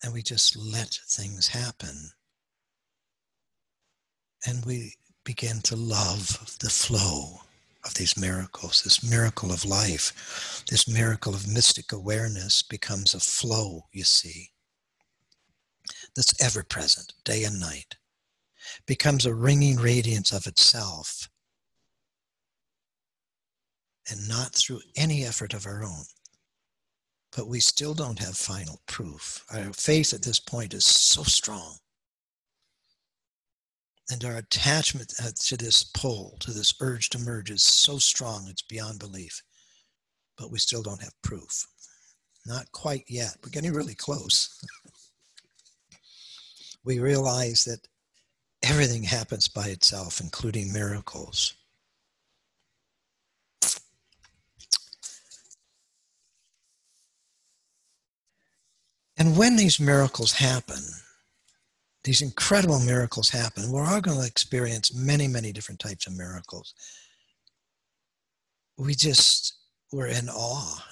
and 0.04 0.14
we 0.14 0.22
just 0.22 0.56
let 0.56 1.00
things 1.08 1.48
happen. 1.48 2.12
And 4.46 4.64
we 4.64 4.94
begin 5.24 5.62
to 5.62 5.76
love 5.76 6.56
the 6.62 6.70
flow 6.70 7.42
of 7.84 7.96
these 7.96 8.16
miracles. 8.16 8.84
This 8.84 9.04
miracle 9.04 9.52
of 9.52 9.66
life, 9.66 10.64
this 10.70 10.88
miracle 10.88 11.34
of 11.34 11.52
mystic 11.52 11.92
awareness 11.92 12.62
becomes 12.62 13.16
a 13.16 13.20
flow, 13.20 13.88
you 13.92 14.04
see, 14.04 14.52
that's 16.16 16.40
ever 16.40 16.62
present, 16.62 17.14
day 17.26 17.44
and 17.44 17.60
night, 17.60 17.96
becomes 18.86 19.26
a 19.26 19.34
ringing 19.34 19.78
radiance 19.78 20.32
of 20.32 20.46
itself 20.46 21.28
and 24.10 24.28
not 24.28 24.54
through 24.54 24.82
any 24.96 25.24
effort 25.24 25.54
of 25.54 25.66
our 25.66 25.84
own. 25.84 26.04
But 27.36 27.48
we 27.48 27.60
still 27.60 27.94
don't 27.94 28.20
have 28.20 28.36
final 28.36 28.82
proof. 28.88 29.46
Our 29.52 29.72
faith 29.74 30.14
at 30.14 30.24
this 30.24 30.40
point 30.40 30.74
is 30.74 30.86
so 30.86 31.24
strong. 31.24 31.78
And 34.12 34.26
our 34.26 34.38
attachment 34.38 35.14
to 35.20 35.58
this 35.58 35.84
pull, 35.84 36.38
to 36.40 36.52
this 36.52 36.74
urge 36.82 37.10
to 37.10 37.20
merge, 37.20 37.52
is 37.52 37.64
so 37.64 38.00
strong 38.00 38.48
it's 38.50 38.64
beyond 38.64 39.00
belief. 39.00 39.44
But 40.38 40.52
we 40.52 40.58
still 40.58 40.82
don't 40.82 41.04
have 41.04 41.22
proof. 41.22 41.68
Not 42.46 42.72
quite 42.72 43.04
yet. 43.08 43.38
We're 43.44 43.52
getting 43.52 43.74
really 43.74 43.94
close. 43.94 44.60
we 46.84 46.98
realize 47.00 47.66
that 47.66 47.88
everything 48.64 49.04
happens 49.04 49.48
by 49.48 49.68
itself, 49.68 50.20
including 50.20 50.74
miracles. 50.74 51.54
And 59.20 59.38
when 59.38 59.58
these 59.58 59.82
miracles 59.82 60.32
happen, 60.32 60.82
these 62.06 62.22
incredible 62.22 62.80
miracles 62.80 63.30
happen. 63.30 63.70
We're 63.70 63.86
all 63.86 64.00
going 64.00 64.22
to 64.22 64.26
experience 64.26 64.96
many, 64.96 65.28
many 65.28 65.52
different 65.52 65.82
types 65.82 66.08
of 66.08 66.16
miracles. 66.16 66.74
We 68.78 68.96
just 68.96 69.54
were 69.92 70.08
in 70.08 70.30
awe. 70.30 70.86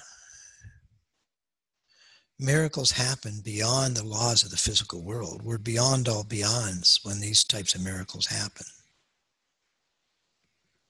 Miracles 2.38 2.92
happen 2.92 3.40
beyond 3.42 3.96
the 3.96 4.04
laws 4.04 4.42
of 4.42 4.50
the 4.50 4.58
physical 4.58 5.02
world. 5.02 5.42
We're 5.42 5.58
beyond 5.58 6.06
all 6.06 6.22
beyonds 6.22 7.00
when 7.02 7.20
these 7.20 7.42
types 7.42 7.74
of 7.74 7.82
miracles 7.82 8.26
happen. 8.26 8.66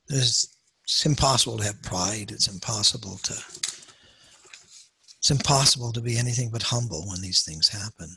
It's 0.09 0.49
impossible 1.07 1.59
to 1.59 1.65
have 1.65 1.81
pride. 1.83 2.33
It's 2.33 2.49
impossible 2.49 3.19
to 3.23 3.35
it's 5.19 5.31
impossible 5.31 5.93
to 5.93 6.01
be 6.01 6.17
anything 6.17 6.51
but 6.51 6.63
humble 6.63 7.07
when 7.09 7.21
these 7.21 7.43
things 7.43 7.69
happen. 7.69 8.17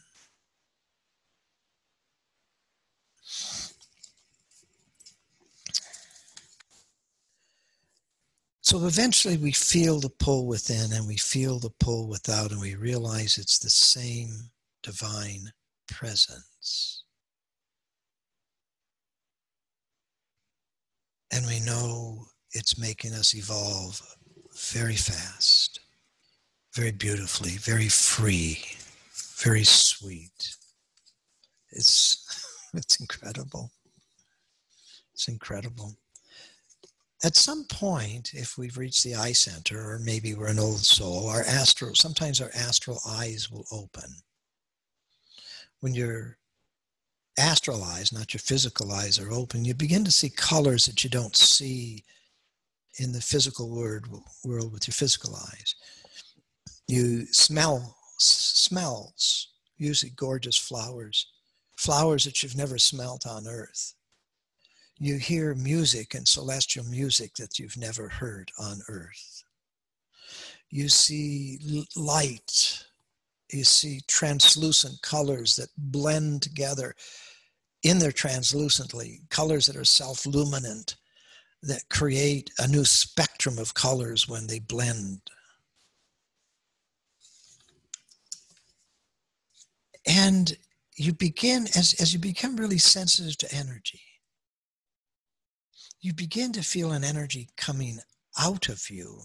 So 8.72 8.88
eventually 8.88 9.36
we 9.36 9.52
feel 9.52 10.00
the 10.00 10.10
pull 10.10 10.48
within 10.48 10.94
and 10.94 11.06
we 11.06 11.18
feel 11.18 11.60
the 11.60 11.72
pull 11.72 12.08
without, 12.08 12.52
and 12.52 12.62
we 12.62 12.76
realize 12.76 13.38
it's 13.38 13.60
the 13.60 13.70
same 13.70 14.50
divine 14.82 15.52
presence. 15.90 17.04
And 21.34 21.46
we 21.48 21.60
know 21.60 22.28
it's 22.54 22.80
making 22.80 23.14
us 23.14 23.36
evolve 23.36 24.02
very 24.56 24.96
fast, 24.96 25.81
very 26.74 26.92
beautifully, 26.92 27.52
very 27.52 27.90
free, 27.90 28.60
very 29.38 29.64
sweet. 29.64 30.56
It's, 31.70 32.70
it's 32.74 33.00
incredible. 33.00 33.72
It's 35.14 35.28
incredible 35.28 35.96
at 37.24 37.36
some 37.36 37.66
point, 37.66 38.34
if 38.34 38.58
we've 38.58 38.78
reached 38.78 39.04
the 39.04 39.16
eye 39.16 39.34
center, 39.34 39.80
or 39.80 40.00
maybe 40.00 40.34
we're 40.34 40.48
an 40.48 40.60
old 40.60 40.80
soul, 40.80 41.30
our 41.30 41.44
astral, 41.44 41.94
sometimes 41.94 42.42
our 42.42 42.50
astral 42.56 43.00
eyes 43.08 43.50
will 43.52 43.66
open. 43.72 44.10
When 45.82 45.94
your 45.94 46.38
astral 47.38 47.84
eyes, 47.84 48.12
not 48.12 48.34
your 48.34 48.40
physical 48.40 48.92
eyes, 48.92 49.20
are 49.20 49.32
open, 49.32 49.66
you 49.66 49.76
begin 49.76 50.04
to 50.06 50.12
see 50.12 50.30
colors 50.30 50.86
that 50.86 51.04
you 51.04 51.10
don't 51.10 51.36
see 51.36 52.04
in 52.98 53.12
the 53.12 53.22
physical 53.22 53.70
world, 53.70 54.08
world 54.44 54.74
with 54.74 54.88
your 54.88 54.94
physical 54.94 55.36
eyes. 55.36 55.76
You 56.92 57.26
smell 57.28 57.98
smells, 58.18 59.48
usually 59.78 60.12
gorgeous 60.16 60.58
flowers, 60.58 61.28
flowers 61.78 62.26
that 62.26 62.44
you've 62.44 62.58
never 62.58 62.78
smelt 62.78 63.26
on 63.26 63.48
earth 63.48 63.96
you 65.02 65.18
hear 65.18 65.56
music 65.56 66.14
and 66.14 66.28
celestial 66.28 66.86
music 66.86 67.34
that 67.34 67.58
you've 67.58 67.76
never 67.76 68.08
heard 68.08 68.52
on 68.60 68.82
earth. 68.88 69.44
You 70.70 70.90
see 70.90 71.88
light. 71.96 72.86
You 73.52 73.64
see 73.64 74.02
translucent 74.08 75.02
colors 75.02 75.56
that 75.56 75.70
blend 75.76 76.44
together 76.44 76.96
in 77.82 77.98
their 77.98 78.12
translucently, 78.12 79.22
colors 79.32 79.66
that 79.66 79.76
are 79.76 79.84
self 79.84 80.26
luminant, 80.26 80.98
that 81.64 81.90
create 81.90 82.52
a 82.60 82.68
new 82.68 82.86
spectrum 82.86 83.58
of 83.58 83.74
colors 83.74 84.30
when 84.30 84.46
they 84.46 84.60
blend. 84.60 85.22
And 90.08 90.58
you 90.96 91.14
begin, 91.14 91.64
as, 91.76 91.96
as 92.00 92.14
you 92.14 92.20
become 92.20 92.56
really 92.56 92.78
sensitive 92.78 93.38
to 93.40 93.56
energy, 93.56 94.02
you 96.02 96.14
begin 96.14 96.52
to 96.54 96.64
feel 96.64 96.92
an 96.92 97.04
energy 97.04 97.50
coming 97.58 98.00
out 98.40 98.70
of 98.70 98.90
you 98.90 99.22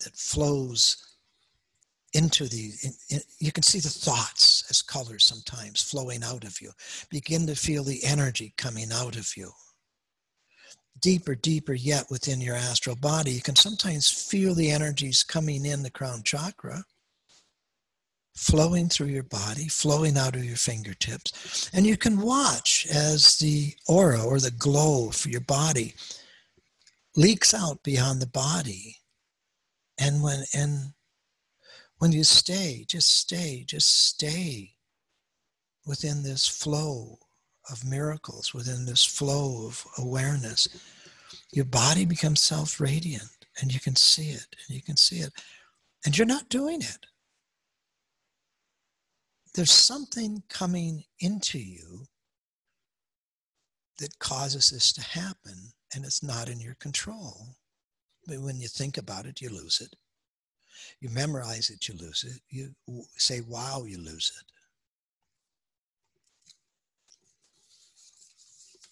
that 0.00 0.16
flows 0.16 0.96
into 2.12 2.48
the 2.48 2.72
in, 2.82 2.92
in, 3.10 3.20
you 3.38 3.52
can 3.52 3.62
see 3.62 3.78
the 3.78 3.88
thoughts 3.88 4.64
as 4.68 4.82
colors 4.82 5.24
sometimes 5.24 5.80
flowing 5.80 6.24
out 6.24 6.44
of 6.44 6.60
you. 6.60 6.72
Begin 7.08 7.46
to 7.46 7.54
feel 7.54 7.84
the 7.84 8.02
energy 8.04 8.52
coming 8.56 8.90
out 8.92 9.16
of 9.16 9.36
you. 9.36 9.52
Deeper 11.00 11.36
deeper 11.36 11.72
yet 11.72 12.06
within 12.10 12.40
your 12.40 12.56
astral 12.56 12.96
body 12.96 13.30
you 13.30 13.40
can 13.40 13.56
sometimes 13.56 14.10
feel 14.10 14.54
the 14.54 14.70
energies 14.70 15.22
coming 15.22 15.64
in 15.64 15.82
the 15.82 15.90
crown 15.90 16.22
chakra 16.24 16.84
flowing 18.40 18.88
through 18.88 19.08
your 19.08 19.22
body, 19.22 19.68
flowing 19.68 20.16
out 20.16 20.34
of 20.34 20.42
your 20.42 20.56
fingertips. 20.56 21.70
And 21.74 21.86
you 21.86 21.98
can 21.98 22.22
watch 22.22 22.86
as 22.90 23.36
the 23.36 23.74
aura 23.86 24.24
or 24.24 24.40
the 24.40 24.50
glow 24.50 25.10
for 25.10 25.28
your 25.28 25.42
body 25.42 25.94
leaks 27.14 27.52
out 27.52 27.82
beyond 27.82 28.22
the 28.22 28.26
body. 28.26 28.96
And 29.98 30.22
when 30.22 30.44
and 30.54 30.94
when 31.98 32.12
you 32.12 32.24
stay, 32.24 32.86
just 32.88 33.14
stay, 33.14 33.62
just 33.68 34.06
stay 34.06 34.72
within 35.86 36.22
this 36.22 36.48
flow 36.48 37.18
of 37.70 37.84
miracles, 37.84 38.54
within 38.54 38.86
this 38.86 39.04
flow 39.04 39.66
of 39.66 39.84
awareness, 39.98 40.66
your 41.52 41.66
body 41.66 42.06
becomes 42.06 42.40
self-radiant 42.40 43.46
and 43.60 43.74
you 43.74 43.80
can 43.80 43.96
see 43.96 44.30
it 44.30 44.56
and 44.66 44.74
you 44.74 44.80
can 44.80 44.96
see 44.96 45.18
it. 45.18 45.32
And 46.06 46.16
you're 46.16 46.26
not 46.26 46.48
doing 46.48 46.80
it 46.80 47.04
there's 49.54 49.72
something 49.72 50.42
coming 50.48 51.04
into 51.18 51.58
you 51.58 52.06
that 53.98 54.18
causes 54.18 54.70
this 54.70 54.92
to 54.92 55.02
happen, 55.02 55.72
and 55.94 56.04
it's 56.04 56.22
not 56.22 56.48
in 56.48 56.60
your 56.60 56.76
control. 56.76 57.56
But 58.26 58.40
when 58.40 58.60
you 58.60 58.68
think 58.68 58.96
about 58.96 59.26
it, 59.26 59.40
you 59.40 59.50
lose 59.50 59.80
it. 59.80 59.94
You 61.00 61.10
memorize 61.10 61.68
it, 61.68 61.88
you 61.88 61.94
lose 61.94 62.24
it. 62.24 62.40
You 62.48 62.74
say, 63.16 63.40
wow, 63.40 63.84
you 63.86 63.98
lose 63.98 64.32
it. 64.40 64.46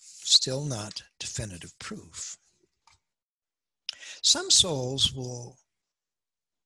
Still 0.00 0.64
not 0.64 1.02
definitive 1.18 1.78
proof. 1.78 2.36
Some 4.22 4.50
souls 4.50 5.12
will 5.14 5.56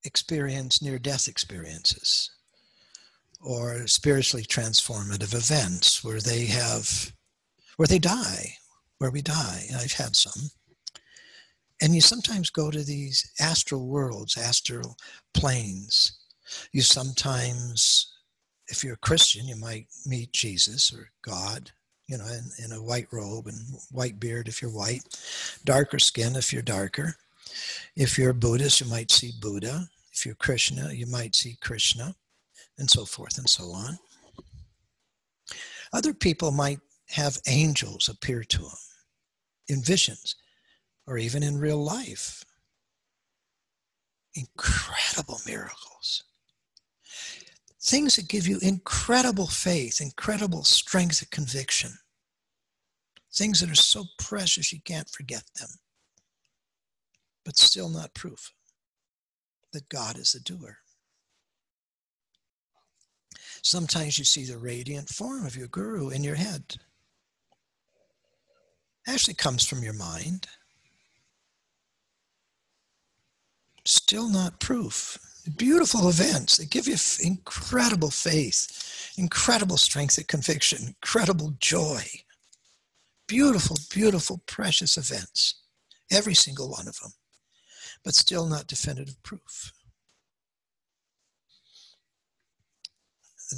experience 0.04 0.82
near 0.82 0.98
death 0.98 1.28
experiences 1.28 2.30
or 3.42 3.86
spiritually 3.86 4.44
transformative 4.44 5.34
events 5.34 6.04
where 6.04 6.20
they 6.20 6.46
have 6.46 7.12
where 7.76 7.88
they 7.88 7.98
die 7.98 8.56
where 9.02 9.10
we 9.10 9.20
die. 9.20 9.64
I've 9.76 9.94
had 9.94 10.14
some. 10.14 10.50
And 11.80 11.92
you 11.92 12.00
sometimes 12.00 12.50
go 12.50 12.70
to 12.70 12.84
these 12.84 13.32
astral 13.40 13.88
worlds 13.88 14.38
astral 14.38 14.96
planes. 15.34 16.20
You 16.70 16.82
sometimes 16.82 18.12
if 18.68 18.84
you're 18.84 18.94
a 18.94 19.08
christian 19.08 19.48
you 19.48 19.56
might 19.56 19.86
meet 20.06 20.32
jesus 20.32 20.94
or 20.94 21.10
god 21.22 21.72
you 22.06 22.16
know 22.16 22.26
in, 22.26 22.64
in 22.64 22.72
a 22.72 22.82
white 22.82 23.08
robe 23.10 23.48
and 23.48 23.58
white 23.90 24.20
beard 24.20 24.46
if 24.46 24.62
you're 24.62 24.70
white 24.70 25.02
darker 25.64 25.98
skin 25.98 26.36
if 26.36 26.52
you're 26.52 26.62
darker. 26.62 27.16
If 27.96 28.16
you're 28.16 28.30
a 28.30 28.34
buddhist 28.34 28.80
you 28.80 28.86
might 28.86 29.10
see 29.10 29.32
buddha. 29.40 29.88
If 30.12 30.24
you're 30.24 30.36
krishna 30.36 30.92
you 30.92 31.06
might 31.06 31.34
see 31.34 31.56
krishna 31.60 32.14
and 32.78 32.90
so 32.90 33.04
forth 33.04 33.38
and 33.38 33.48
so 33.48 33.64
on. 33.72 33.98
Other 35.92 36.14
people 36.14 36.50
might 36.50 36.80
have 37.10 37.38
angels 37.46 38.08
appear 38.08 38.42
to 38.44 38.58
them 38.58 38.70
in 39.68 39.82
visions 39.82 40.36
or 41.06 41.18
even 41.18 41.42
in 41.42 41.58
real 41.58 41.82
life. 41.82 42.44
Incredible 44.34 45.40
miracles. 45.46 46.24
Things 47.82 48.16
that 48.16 48.28
give 48.28 48.46
you 48.46 48.58
incredible 48.62 49.48
faith, 49.48 50.00
incredible 50.00 50.64
strength 50.64 51.20
of 51.20 51.30
conviction. 51.30 51.98
Things 53.34 53.60
that 53.60 53.70
are 53.70 53.74
so 53.74 54.04
precious 54.18 54.72
you 54.72 54.80
can't 54.84 55.08
forget 55.08 55.44
them, 55.58 55.68
but 57.44 57.56
still 57.56 57.88
not 57.88 58.14
proof 58.14 58.52
that 59.72 59.88
God 59.88 60.16
is 60.16 60.32
the 60.32 60.40
doer. 60.40 60.78
Sometimes 63.62 64.18
you 64.18 64.24
see 64.24 64.44
the 64.44 64.58
radiant 64.58 65.08
form 65.08 65.46
of 65.46 65.56
your 65.56 65.68
guru 65.68 66.10
in 66.10 66.24
your 66.24 66.34
head. 66.34 66.76
Actually 69.06 69.34
comes 69.34 69.66
from 69.66 69.82
your 69.82 69.92
mind. 69.94 70.48
Still 73.84 74.28
not 74.28 74.60
proof. 74.60 75.18
Beautiful 75.56 76.08
events 76.08 76.56
that 76.56 76.70
give 76.70 76.86
you 76.86 76.96
incredible 77.20 78.10
faith, 78.10 79.12
incredible 79.16 79.76
strength 79.76 80.18
of 80.18 80.26
conviction, 80.28 80.88
incredible 80.88 81.54
joy. 81.58 82.02
Beautiful, 83.26 83.76
beautiful, 83.90 84.42
precious 84.46 84.96
events. 84.96 85.54
Every 86.10 86.34
single 86.34 86.70
one 86.70 86.86
of 86.86 86.98
them. 87.00 87.12
But 88.04 88.14
still 88.14 88.46
not 88.46 88.66
definitive 88.66 89.20
proof. 89.22 89.72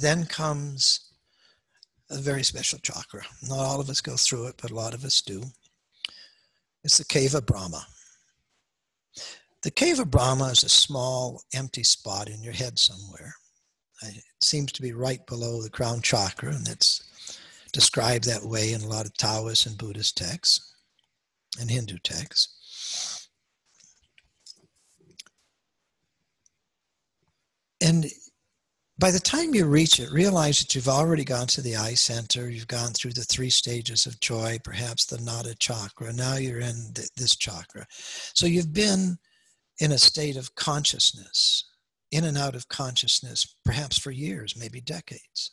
Then 0.01 0.25
comes 0.25 1.11
a 2.09 2.17
very 2.17 2.43
special 2.43 2.79
chakra. 2.79 3.21
Not 3.47 3.59
all 3.59 3.79
of 3.79 3.89
us 3.89 4.01
go 4.01 4.15
through 4.15 4.47
it, 4.47 4.55
but 4.61 4.71
a 4.71 4.75
lot 4.75 4.93
of 4.93 5.03
us 5.03 5.21
do. 5.21 5.43
It's 6.83 6.97
the 6.97 7.05
cave 7.05 7.33
of 7.33 7.45
Brahma. 7.45 7.85
The 9.63 9.71
cave 9.71 9.99
of 9.99 10.11
Brahma 10.11 10.45
is 10.45 10.63
a 10.63 10.69
small 10.69 11.41
empty 11.53 11.83
spot 11.83 12.29
in 12.29 12.43
your 12.43 12.53
head 12.53 12.77
somewhere. 12.77 13.33
It 14.03 14.23
seems 14.41 14.71
to 14.73 14.81
be 14.81 14.93
right 14.93 15.25
below 15.25 15.63
the 15.63 15.69
crown 15.69 16.01
chakra, 16.01 16.53
and 16.53 16.67
it's 16.67 17.03
described 17.71 18.25
that 18.25 18.45
way 18.45 18.73
in 18.73 18.81
a 18.81 18.87
lot 18.87 19.05
of 19.05 19.17
Taoist 19.17 19.65
and 19.65 19.77
Buddhist 19.77 20.17
texts 20.17 20.75
and 21.59 21.71
Hindu 21.71 21.97
texts. 22.03 23.29
And 27.81 28.05
by 28.97 29.11
the 29.11 29.19
time 29.19 29.53
you 29.53 29.65
reach 29.65 29.99
it, 29.99 30.09
realize 30.11 30.59
that 30.59 30.73
you've 30.73 30.87
already 30.87 31.25
gone 31.25 31.47
to 31.47 31.61
the 31.61 31.75
eye 31.75 31.95
center, 31.95 32.49
you've 32.49 32.67
gone 32.67 32.91
through 32.93 33.11
the 33.11 33.25
three 33.25 33.49
stages 33.49 34.05
of 34.05 34.21
joy, 34.21 34.57
perhaps 34.63 35.05
the 35.05 35.19
Nada 35.19 35.53
chakra. 35.55 36.13
Now 36.13 36.35
you're 36.35 36.61
in 36.61 36.93
th- 36.93 37.09
this 37.17 37.35
chakra. 37.35 37.85
So 37.89 38.45
you've 38.45 38.73
been 38.73 39.17
in 39.79 39.91
a 39.91 39.97
state 39.97 40.37
of 40.37 40.55
consciousness, 40.55 41.65
in 42.11 42.23
and 42.23 42.37
out 42.37 42.55
of 42.55 42.69
consciousness, 42.69 43.57
perhaps 43.65 43.99
for 43.99 44.11
years, 44.11 44.55
maybe 44.57 44.79
decades. 44.79 45.51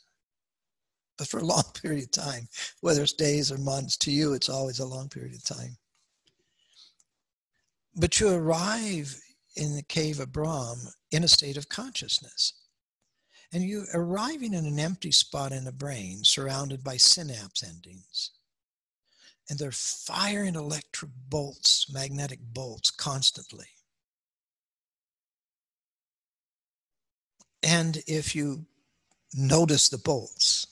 But 1.19 1.27
for 1.27 1.41
a 1.41 1.45
long 1.45 1.65
period 1.83 2.05
of 2.05 2.11
time, 2.13 2.47
whether 2.81 3.03
it's 3.03 3.13
days 3.13 3.51
or 3.51 3.59
months, 3.59 3.97
to 3.99 4.13
you, 4.13 4.35
it's 4.35 4.49
always 4.49 4.79
a 4.79 4.87
long 4.87 5.09
period 5.09 5.35
of 5.35 5.43
time. 5.43 5.77
But 7.97 8.21
you 8.21 8.29
arrive 8.33 9.19
in 9.57 9.75
the 9.75 9.83
cave 9.83 10.21
of 10.21 10.33
Brahm 10.33 10.79
in 11.11 11.25
a 11.25 11.29
state 11.29 11.57
of 11.57 11.69
consciousness 11.69 12.55
and 13.53 13.63
you 13.63 13.85
arriving 13.93 14.55
in 14.55 14.65
an 14.65 14.79
empty 14.79 15.13
spot 15.13 15.53
in 15.53 15.65
the 15.65 15.73
brain 15.73 16.25
surrounded 16.25 16.83
by 16.83 16.97
synapse 16.97 17.63
endings. 17.63 18.31
And 19.51 19.59
they're 19.59 19.73
firing 19.73 20.55
electric 20.55 21.11
bolts, 21.29 21.93
magnetic 21.93 22.39
bolts 22.41 22.91
constantly. 22.91 23.67
And 27.63 27.99
if 28.07 28.35
you 28.35 28.65
notice 29.35 29.89
the 29.89 29.99
bolts, 29.99 30.67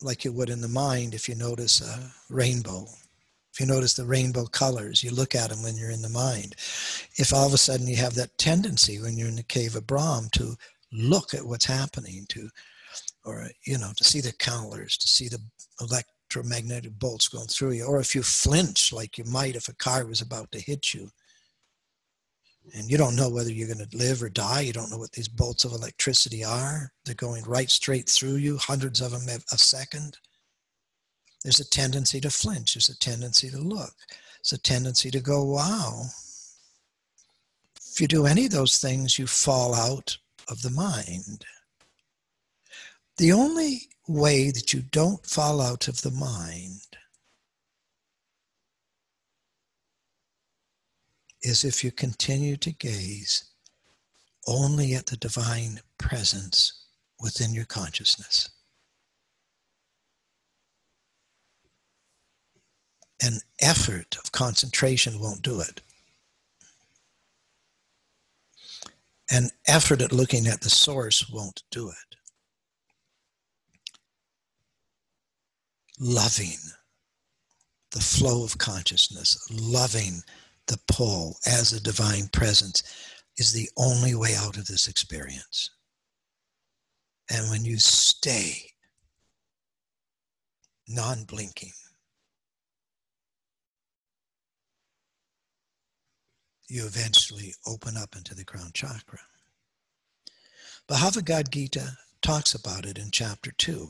like 0.00 0.24
you 0.24 0.32
would 0.32 0.50
in 0.50 0.60
the 0.60 0.68
mind 0.68 1.14
if 1.14 1.28
you 1.28 1.34
notice 1.34 1.80
a 1.80 2.12
rainbow, 2.32 2.86
if 3.52 3.60
you 3.60 3.66
notice 3.66 3.94
the 3.94 4.04
rainbow 4.04 4.46
colors, 4.46 5.04
you 5.04 5.12
look 5.12 5.34
at 5.34 5.50
them 5.50 5.62
when 5.62 5.76
you're 5.76 5.90
in 5.90 6.02
the 6.02 6.08
mind. 6.08 6.56
If 7.16 7.32
all 7.32 7.46
of 7.46 7.54
a 7.54 7.58
sudden 7.58 7.86
you 7.86 7.96
have 7.96 8.14
that 8.14 8.36
tendency 8.36 9.00
when 9.00 9.16
you're 9.16 9.28
in 9.28 9.36
the 9.36 9.44
cave 9.44 9.76
of 9.76 9.86
Brahm 9.86 10.28
to 10.32 10.56
look 10.94 11.34
at 11.34 11.44
what's 11.44 11.64
happening 11.64 12.24
to 12.28 12.48
or 13.24 13.48
you 13.66 13.78
know 13.78 13.90
to 13.96 14.04
see 14.04 14.20
the 14.20 14.32
colors 14.34 14.96
to 14.96 15.08
see 15.08 15.28
the 15.28 15.38
electromagnetic 15.80 16.98
bolts 16.98 17.28
going 17.28 17.46
through 17.46 17.72
you 17.72 17.84
or 17.84 18.00
if 18.00 18.14
you 18.14 18.22
flinch 18.22 18.92
like 18.92 19.18
you 19.18 19.24
might 19.24 19.56
if 19.56 19.68
a 19.68 19.74
car 19.74 20.06
was 20.06 20.20
about 20.20 20.50
to 20.52 20.60
hit 20.60 20.94
you. 20.94 21.08
And 22.74 22.90
you 22.90 22.96
don't 22.96 23.14
know 23.14 23.28
whether 23.28 23.52
you're 23.52 23.72
going 23.72 23.86
to 23.86 23.96
live 23.96 24.22
or 24.22 24.30
die. 24.30 24.62
You 24.62 24.72
don't 24.72 24.90
know 24.90 24.96
what 24.96 25.12
these 25.12 25.28
bolts 25.28 25.64
of 25.64 25.72
electricity 25.72 26.42
are. 26.42 26.90
They're 27.04 27.14
going 27.14 27.44
right 27.44 27.70
straight 27.70 28.08
through 28.08 28.36
you 28.36 28.56
hundreds 28.56 29.02
of 29.02 29.10
them 29.10 29.40
a 29.52 29.58
second. 29.58 30.16
There's 31.42 31.60
a 31.60 31.68
tendency 31.68 32.22
to 32.22 32.30
flinch. 32.30 32.72
There's 32.72 32.88
a 32.88 32.98
tendency 32.98 33.50
to 33.50 33.58
look. 33.58 33.92
There's 34.38 34.58
a 34.58 34.62
tendency 34.62 35.10
to 35.10 35.20
go 35.20 35.44
wow. 35.44 36.04
If 37.92 38.00
you 38.00 38.08
do 38.08 38.24
any 38.24 38.46
of 38.46 38.52
those 38.52 38.78
things 38.78 39.18
you 39.18 39.26
fall 39.26 39.74
out 39.74 40.16
of 40.48 40.62
the 40.62 40.70
mind. 40.70 41.44
The 43.16 43.32
only 43.32 43.82
way 44.08 44.50
that 44.50 44.72
you 44.72 44.82
don't 44.82 45.24
fall 45.24 45.60
out 45.60 45.88
of 45.88 46.02
the 46.02 46.10
mind 46.10 46.80
is 51.42 51.64
if 51.64 51.84
you 51.84 51.92
continue 51.92 52.56
to 52.56 52.72
gaze 52.72 53.44
only 54.46 54.94
at 54.94 55.06
the 55.06 55.16
divine 55.16 55.80
presence 55.98 56.84
within 57.20 57.54
your 57.54 57.64
consciousness. 57.64 58.50
An 63.22 63.38
effort 63.60 64.16
of 64.22 64.32
concentration 64.32 65.20
won't 65.20 65.42
do 65.42 65.60
it. 65.60 65.80
An 69.30 69.50
effort 69.66 70.02
at 70.02 70.12
looking 70.12 70.46
at 70.46 70.60
the 70.60 70.70
source 70.70 71.28
won't 71.30 71.62
do 71.70 71.88
it. 71.88 72.16
Loving 75.98 76.58
the 77.92 78.00
flow 78.00 78.44
of 78.44 78.58
consciousness, 78.58 79.38
loving 79.50 80.20
the 80.66 80.78
pull 80.88 81.36
as 81.46 81.72
a 81.72 81.82
divine 81.82 82.28
presence 82.28 82.82
is 83.36 83.52
the 83.52 83.68
only 83.76 84.14
way 84.14 84.34
out 84.36 84.56
of 84.56 84.66
this 84.66 84.88
experience. 84.88 85.70
And 87.30 87.48
when 87.50 87.64
you 87.64 87.78
stay 87.78 88.72
non 90.88 91.24
blinking, 91.24 91.72
you 96.68 96.86
eventually 96.86 97.54
open 97.66 97.96
up 97.96 98.16
into 98.16 98.34
the 98.34 98.44
crown 98.44 98.70
chakra. 98.72 99.20
Bhagavad 100.88 101.50
Gita 101.50 101.96
talks 102.22 102.54
about 102.54 102.86
it 102.86 102.98
in 102.98 103.10
chapter 103.10 103.52
2. 103.52 103.88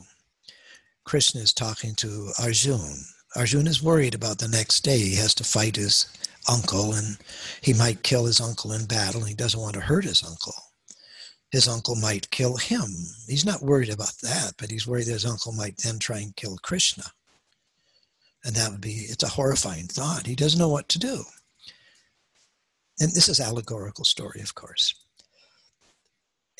Krishna 1.03 1.41
is 1.41 1.53
talking 1.53 1.95
to 1.95 2.31
Arjun. 2.41 3.05
Arjun 3.35 3.67
is 3.67 3.83
worried 3.83 4.15
about 4.15 4.39
the 4.39 4.47
next 4.47 4.81
day. 4.81 4.97
He 4.99 5.15
has 5.15 5.33
to 5.35 5.43
fight 5.43 5.75
his 5.75 6.07
uncle 6.49 6.93
and 6.93 7.17
he 7.61 7.73
might 7.73 8.03
kill 8.03 8.25
his 8.25 8.41
uncle 8.41 8.71
in 8.71 8.85
battle. 8.85 9.21
and 9.21 9.29
He 9.29 9.35
doesn't 9.35 9.59
want 9.59 9.73
to 9.75 9.81
hurt 9.81 10.05
his 10.05 10.23
uncle. 10.23 10.53
His 11.51 11.67
uncle 11.67 11.95
might 11.95 12.31
kill 12.31 12.57
him. 12.57 12.89
He's 13.27 13.45
not 13.45 13.61
worried 13.61 13.89
about 13.89 14.17
that, 14.23 14.53
but 14.57 14.71
he's 14.71 14.87
worried 14.87 15.05
that 15.07 15.13
his 15.13 15.25
uncle 15.25 15.53
might 15.53 15.77
then 15.77 15.99
try 15.99 16.19
and 16.19 16.35
kill 16.35 16.57
Krishna. 16.57 17.03
And 18.43 18.55
that 18.55 18.71
would 18.71 18.81
be, 18.81 19.05
it's 19.09 19.23
a 19.23 19.29
horrifying 19.29 19.87
thought. 19.87 20.27
He 20.27 20.35
doesn't 20.35 20.59
know 20.59 20.69
what 20.69 20.89
to 20.89 20.99
do 20.99 21.25
and 22.99 23.11
this 23.11 23.27
is 23.27 23.39
allegorical 23.39 24.05
story, 24.05 24.41
of 24.41 24.55
course. 24.55 24.93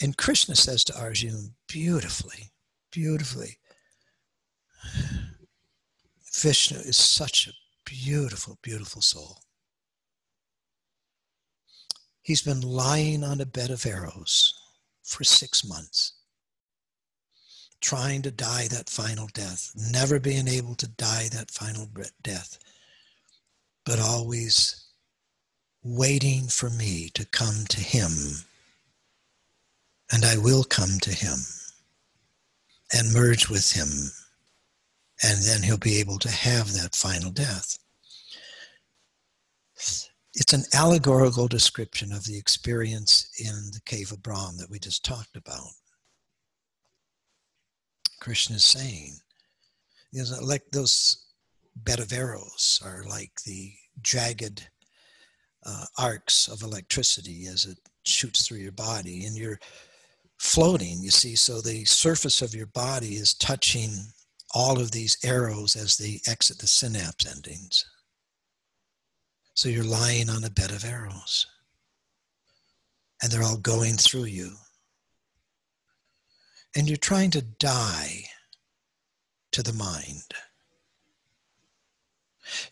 And 0.01 0.17
Krishna 0.17 0.55
says 0.55 0.83
to 0.85 0.99
Arjuna 0.99 1.49
beautifully, 1.67 2.51
beautifully, 2.91 3.57
Bhishma 6.41 6.79
is 6.79 6.97
such 6.97 7.47
a 7.47 7.53
beautiful, 7.89 8.57
beautiful 8.61 9.01
soul. 9.01 9.39
He's 12.21 12.41
been 12.41 12.61
lying 12.61 13.23
on 13.23 13.39
a 13.39 13.45
bed 13.45 13.69
of 13.69 13.85
arrows 13.85 14.53
for 15.03 15.23
six 15.23 15.63
months, 15.63 16.13
trying 17.79 18.21
to 18.23 18.31
die 18.31 18.67
that 18.67 18.89
final 18.89 19.27
death, 19.33 19.71
never 19.75 20.19
being 20.19 20.47
able 20.47 20.75
to 20.75 20.87
die 20.87 21.29
that 21.31 21.51
final 21.51 21.87
death, 22.23 22.57
but 23.85 23.99
always 23.99 24.84
waiting 25.85 26.47
for 26.47 26.71
me 26.71 27.09
to 27.13 27.23
come 27.27 27.63
to 27.69 27.79
him. 27.79 28.09
And 30.11 30.25
I 30.25 30.35
will 30.37 30.63
come 30.63 30.99
to 31.01 31.11
him 31.11 31.37
and 32.91 33.13
merge 33.13 33.49
with 33.49 33.73
him. 33.73 33.87
And 35.23 35.43
then 35.43 35.61
he'll 35.61 35.77
be 35.77 35.99
able 35.99 36.17
to 36.19 36.31
have 36.31 36.73
that 36.73 36.95
final 36.95 37.31
death. 37.31 37.77
It's 40.33 40.53
an 40.53 40.63
allegorical 40.73 41.47
description 41.47 42.11
of 42.11 42.25
the 42.25 42.37
experience 42.37 43.29
in 43.39 43.71
the 43.71 43.81
cave 43.85 44.11
of 44.11 44.23
Brahm 44.23 44.57
that 44.57 44.69
we 44.69 44.79
just 44.79 45.05
talked 45.05 45.37
about. 45.37 45.69
Krishna 48.19 48.55
is 48.55 48.65
saying, 48.65 49.17
you 50.11 50.23
know, 50.23 50.39
like 50.41 50.63
those 50.71 51.25
bed 51.75 51.99
of 51.99 52.11
arrows 52.11 52.81
are 52.83 53.03
like 53.07 53.31
the 53.45 53.73
jagged 54.01 54.67
uh, 55.65 55.85
arcs 55.97 56.47
of 56.47 56.61
electricity 56.61 57.47
as 57.47 57.65
it 57.65 57.77
shoots 58.03 58.47
through 58.47 58.59
your 58.59 58.71
body 58.71 59.25
and 59.25 59.35
you're 59.35 59.59
floating 60.37 61.01
you 61.01 61.11
see? 61.11 61.35
So 61.35 61.61
the 61.61 61.85
surface 61.85 62.41
of 62.41 62.53
your 62.53 62.67
body 62.67 63.15
is 63.15 63.33
touching 63.33 63.91
all 64.53 64.79
of 64.79 64.91
these 64.91 65.17
arrows 65.23 65.75
as 65.75 65.97
they 65.97 66.21
exit 66.27 66.59
the 66.59 66.67
synapse 66.67 67.25
endings. 67.27 67.85
So 69.53 69.69
you're 69.69 69.83
lying 69.83 70.29
on 70.29 70.43
a 70.43 70.49
bed 70.49 70.71
of 70.71 70.85
arrows 70.85 71.47
and 73.21 73.31
they're 73.31 73.43
all 73.43 73.57
going 73.57 73.95
through 73.95 74.25
you. 74.25 74.51
And 76.75 76.87
you're 76.87 76.97
trying 76.97 77.31
to 77.31 77.41
die 77.41 78.25
to 79.53 79.63
the 79.63 79.73
mind 79.73 80.33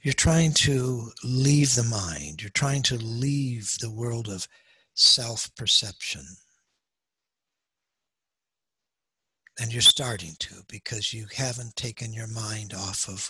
you're 0.02 0.14
trying 0.14 0.54
to 0.54 1.12
leave 1.24 1.76
the 1.76 1.84
mind. 1.84 2.42
You're 2.42 2.52
trying 2.52 2.84
to 2.84 2.96
leave 2.96 3.78
the 3.80 3.92
world 3.92 4.28
of 4.28 4.48
self 4.94 5.50
perception. 5.56 6.26
And 9.60 9.72
you're 9.72 9.82
starting 9.82 10.36
to 10.40 10.64
because 10.68 11.14
you 11.14 11.28
haven't 11.36 11.76
taken 11.76 12.12
your 12.12 12.28
mind 12.28 12.74
off 12.74 13.08
of 13.08 13.30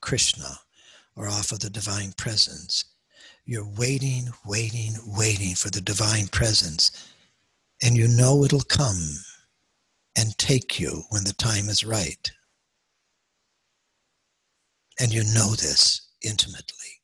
Krishna 0.00 0.58
or 1.16 1.28
off 1.28 1.50
of 1.50 1.60
the 1.60 1.70
divine 1.70 2.12
presence. 2.16 2.84
You're 3.44 3.68
waiting, 3.68 4.28
waiting, 4.46 4.94
waiting 5.04 5.54
for 5.54 5.70
the 5.70 5.80
divine 5.80 6.28
presence. 6.28 6.90
And 7.82 7.96
you 7.96 8.08
know 8.08 8.44
it'll 8.44 8.60
come 8.60 9.16
and 10.16 10.38
take 10.38 10.78
you 10.78 11.02
when 11.10 11.24
the 11.24 11.32
time 11.32 11.68
is 11.68 11.84
right. 11.84 12.30
And 15.00 15.12
you 15.12 15.24
know 15.24 15.50
this 15.50 16.08
intimately 16.22 17.00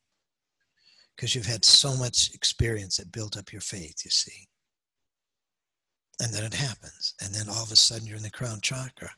because 1.20 1.34
you've 1.34 1.44
had 1.44 1.66
so 1.66 1.94
much 1.94 2.34
experience 2.34 2.96
that 2.96 3.12
built 3.12 3.36
up 3.36 3.52
your 3.52 3.60
faith, 3.60 4.06
you 4.06 4.10
see. 4.10 4.48
And 6.18 6.32
then 6.32 6.44
it 6.44 6.54
happens. 6.54 7.12
And 7.22 7.34
then 7.34 7.46
all 7.46 7.62
of 7.62 7.70
a 7.70 7.76
sudden 7.76 8.06
you're 8.06 8.16
in 8.16 8.22
the 8.22 8.30
crown 8.30 8.60
chakra. 8.62 9.10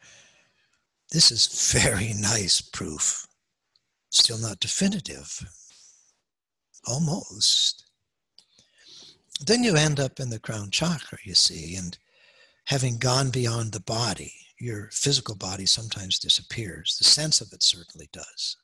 This 1.12 1.30
is 1.30 1.72
very 1.72 2.12
nice 2.20 2.60
proof. 2.60 3.24
Still 4.10 4.38
not 4.38 4.58
definitive. 4.58 5.46
Almost. 6.88 7.84
Then 9.46 9.62
you 9.62 9.76
end 9.76 10.00
up 10.00 10.18
in 10.18 10.30
the 10.30 10.40
crown 10.40 10.70
chakra, 10.72 11.18
you 11.22 11.34
see, 11.34 11.76
and 11.76 11.96
having 12.64 12.98
gone 12.98 13.30
beyond 13.30 13.70
the 13.70 13.80
body, 13.80 14.32
your 14.58 14.88
physical 14.90 15.36
body 15.36 15.66
sometimes 15.66 16.18
disappears. 16.18 16.96
The 16.98 17.04
sense 17.04 17.40
of 17.40 17.52
it 17.52 17.62
certainly 17.62 18.08
does. 18.12 18.56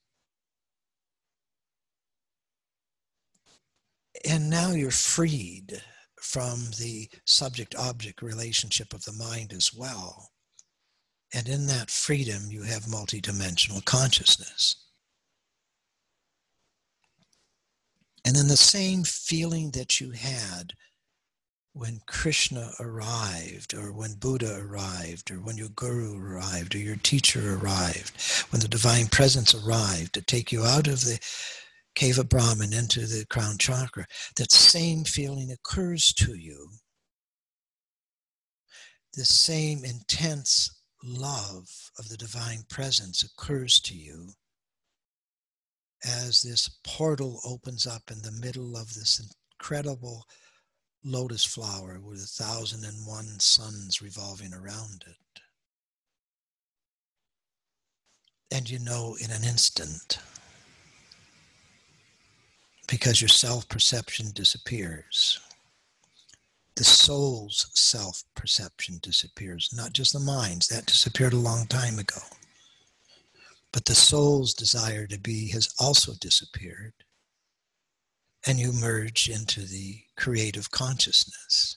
And 4.25 4.51
now 4.51 4.73
you're 4.73 4.91
freed 4.91 5.83
from 6.21 6.71
the 6.79 7.09
subject 7.25 7.75
object 7.77 8.23
relationship 8.23 8.93
of 8.93 9.05
the 9.05 9.13
mind 9.13 9.53
as 9.53 9.73
well. 9.73 10.31
And 11.33 11.49
in 11.49 11.67
that 11.67 11.91
freedom, 11.91 12.51
you 12.51 12.63
have 12.63 12.85
multidimensional 12.85 13.85
consciousness. 13.85 14.77
And 18.25 18.35
then 18.35 18.49
the 18.49 18.57
same 18.57 19.05
feeling 19.05 19.71
that 19.73 20.01
you 20.01 20.11
had 20.11 20.73
when 21.73 22.01
Krishna 22.07 22.73
arrived, 22.81 23.73
or 23.73 23.93
when 23.93 24.15
Buddha 24.15 24.59
arrived, 24.61 25.31
or 25.31 25.37
when 25.37 25.57
your 25.57 25.69
guru 25.69 26.19
arrived, 26.19 26.75
or 26.75 26.79
your 26.79 26.97
teacher 26.97 27.55
arrived, 27.55 28.21
when 28.51 28.61
the 28.61 28.69
divine 28.69 29.07
presence 29.07 29.55
arrived 29.55 30.15
to 30.15 30.23
take 30.23 30.51
you 30.51 30.65
out 30.65 30.89
of 30.89 31.03
the 31.03 31.21
of 32.01 32.29
Brahman 32.29 32.73
into 32.73 33.07
the 33.07 33.27
crown 33.27 33.59
chakra, 33.59 34.07
that 34.37 34.53
same 34.53 35.05
feeling 35.05 35.51
occurs 35.51 36.13
to 36.15 36.35
you. 36.35 36.69
The 39.15 39.25
same 39.25 39.85
intense 39.85 40.71
love 41.03 41.91
of 41.99 42.09
the 42.09 42.17
divine 42.17 42.63
presence 42.69 43.23
occurs 43.25 43.81
to 43.81 43.95
you 43.95 44.31
as 46.05 46.43
this 46.43 46.69
portal 46.85 47.41
opens 47.45 47.85
up 47.87 48.03
in 48.13 48.23
the 48.23 48.31
middle 48.31 48.77
of 48.77 48.95
this 48.95 49.21
incredible 49.61 50.25
lotus 51.05 51.45
flower 51.45 51.99
with 52.01 52.23
a 52.23 52.43
thousand 52.45 52.85
and 52.85 53.07
one 53.07 53.41
suns 53.41 54.01
revolving 54.01 54.55
around 54.55 55.05
it. 55.07 55.41
And 58.55 58.71
you 58.71 58.79
know 58.79 59.17
in 59.21 59.31
an 59.33 59.43
instant, 59.43 60.19
because 62.89 63.21
your 63.21 63.29
self 63.29 63.69
perception 63.69 64.33
disappears. 64.35 65.39
The 66.75 66.85
soul's 66.85 67.71
self 67.75 68.25
perception 68.35 68.99
disappears, 69.03 69.71
not 69.73 69.93
just 69.93 70.13
the 70.13 70.21
mind's, 70.21 70.67
that 70.69 70.87
disappeared 70.87 71.33
a 71.35 71.37
long 71.37 71.67
time 71.67 71.99
ago. 71.99 72.21
But 73.73 73.85
the 73.85 73.95
soul's 73.95 74.55
desire 74.55 75.07
to 75.07 75.19
be 75.19 75.51
has 75.51 75.73
also 75.79 76.15
disappeared 76.21 76.95
and 78.47 78.59
you 78.59 78.73
merge 78.73 79.29
into 79.29 79.63
the 79.63 80.01
creative 80.17 80.71
consciousness. 80.71 81.77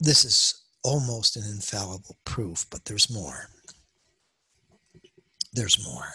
This 0.00 0.24
is 0.24 0.62
almost 0.82 1.36
an 1.36 1.44
infallible 1.44 2.16
proof, 2.24 2.66
but 2.70 2.84
there's 2.84 3.12
more. 3.12 3.48
There's 5.52 5.84
more. 5.84 6.08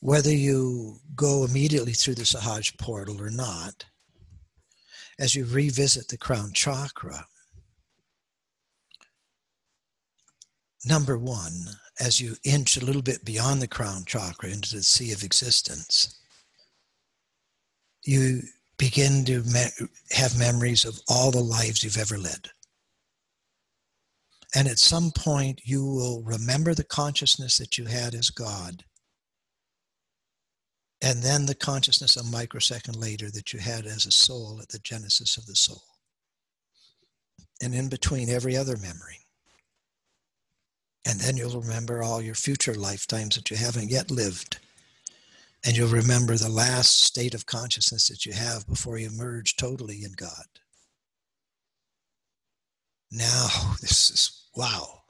Whether 0.00 0.34
you 0.34 1.00
go 1.14 1.44
immediately 1.44 1.92
through 1.92 2.14
the 2.14 2.22
Sahaj 2.22 2.78
portal 2.78 3.20
or 3.20 3.30
not, 3.30 3.84
as 5.18 5.34
you 5.34 5.44
revisit 5.44 6.08
the 6.08 6.16
crown 6.16 6.52
chakra, 6.54 7.26
number 10.86 11.18
one, 11.18 11.52
as 11.98 12.18
you 12.18 12.36
inch 12.44 12.78
a 12.78 12.84
little 12.84 13.02
bit 13.02 13.24
beyond 13.26 13.60
the 13.60 13.68
crown 13.68 14.04
chakra 14.06 14.48
into 14.48 14.74
the 14.74 14.82
sea 14.82 15.12
of 15.12 15.22
existence, 15.22 16.18
you 18.02 18.40
begin 18.78 19.26
to 19.26 19.42
me- 19.42 19.88
have 20.12 20.38
memories 20.38 20.86
of 20.86 20.98
all 21.06 21.30
the 21.30 21.40
lives 21.40 21.84
you've 21.84 21.98
ever 21.98 22.16
led. 22.16 22.50
And 24.54 24.66
at 24.66 24.78
some 24.78 25.12
point, 25.12 25.60
you 25.64 25.84
will 25.84 26.22
remember 26.22 26.74
the 26.74 26.84
consciousness 26.84 27.58
that 27.58 27.76
you 27.76 27.84
had 27.84 28.14
as 28.14 28.30
God. 28.30 28.84
And 31.02 31.22
then 31.22 31.46
the 31.46 31.54
consciousness 31.54 32.16
a 32.16 32.24
microsecond 32.24 32.96
later 32.96 33.30
that 33.30 33.52
you 33.52 33.58
had 33.58 33.86
as 33.86 34.04
a 34.04 34.10
soul 34.10 34.58
at 34.60 34.68
the 34.68 34.78
genesis 34.78 35.36
of 35.36 35.46
the 35.46 35.56
soul. 35.56 35.82
And 37.62 37.74
in 37.74 37.88
between 37.88 38.28
every 38.28 38.56
other 38.56 38.76
memory. 38.76 39.20
And 41.06 41.18
then 41.18 41.36
you'll 41.36 41.60
remember 41.60 42.02
all 42.02 42.20
your 42.20 42.34
future 42.34 42.74
lifetimes 42.74 43.36
that 43.36 43.50
you 43.50 43.56
haven't 43.56 43.90
yet 43.90 44.10
lived. 44.10 44.58
And 45.64 45.76
you'll 45.76 45.88
remember 45.88 46.36
the 46.36 46.50
last 46.50 47.02
state 47.02 47.34
of 47.34 47.46
consciousness 47.46 48.08
that 48.08 48.26
you 48.26 48.32
have 48.32 48.66
before 48.66 48.98
you 48.98 49.10
merge 49.10 49.56
totally 49.56 50.02
in 50.04 50.12
God. 50.12 50.46
Now, 53.10 53.48
this 53.80 54.10
is 54.10 54.48
wow. 54.54 55.00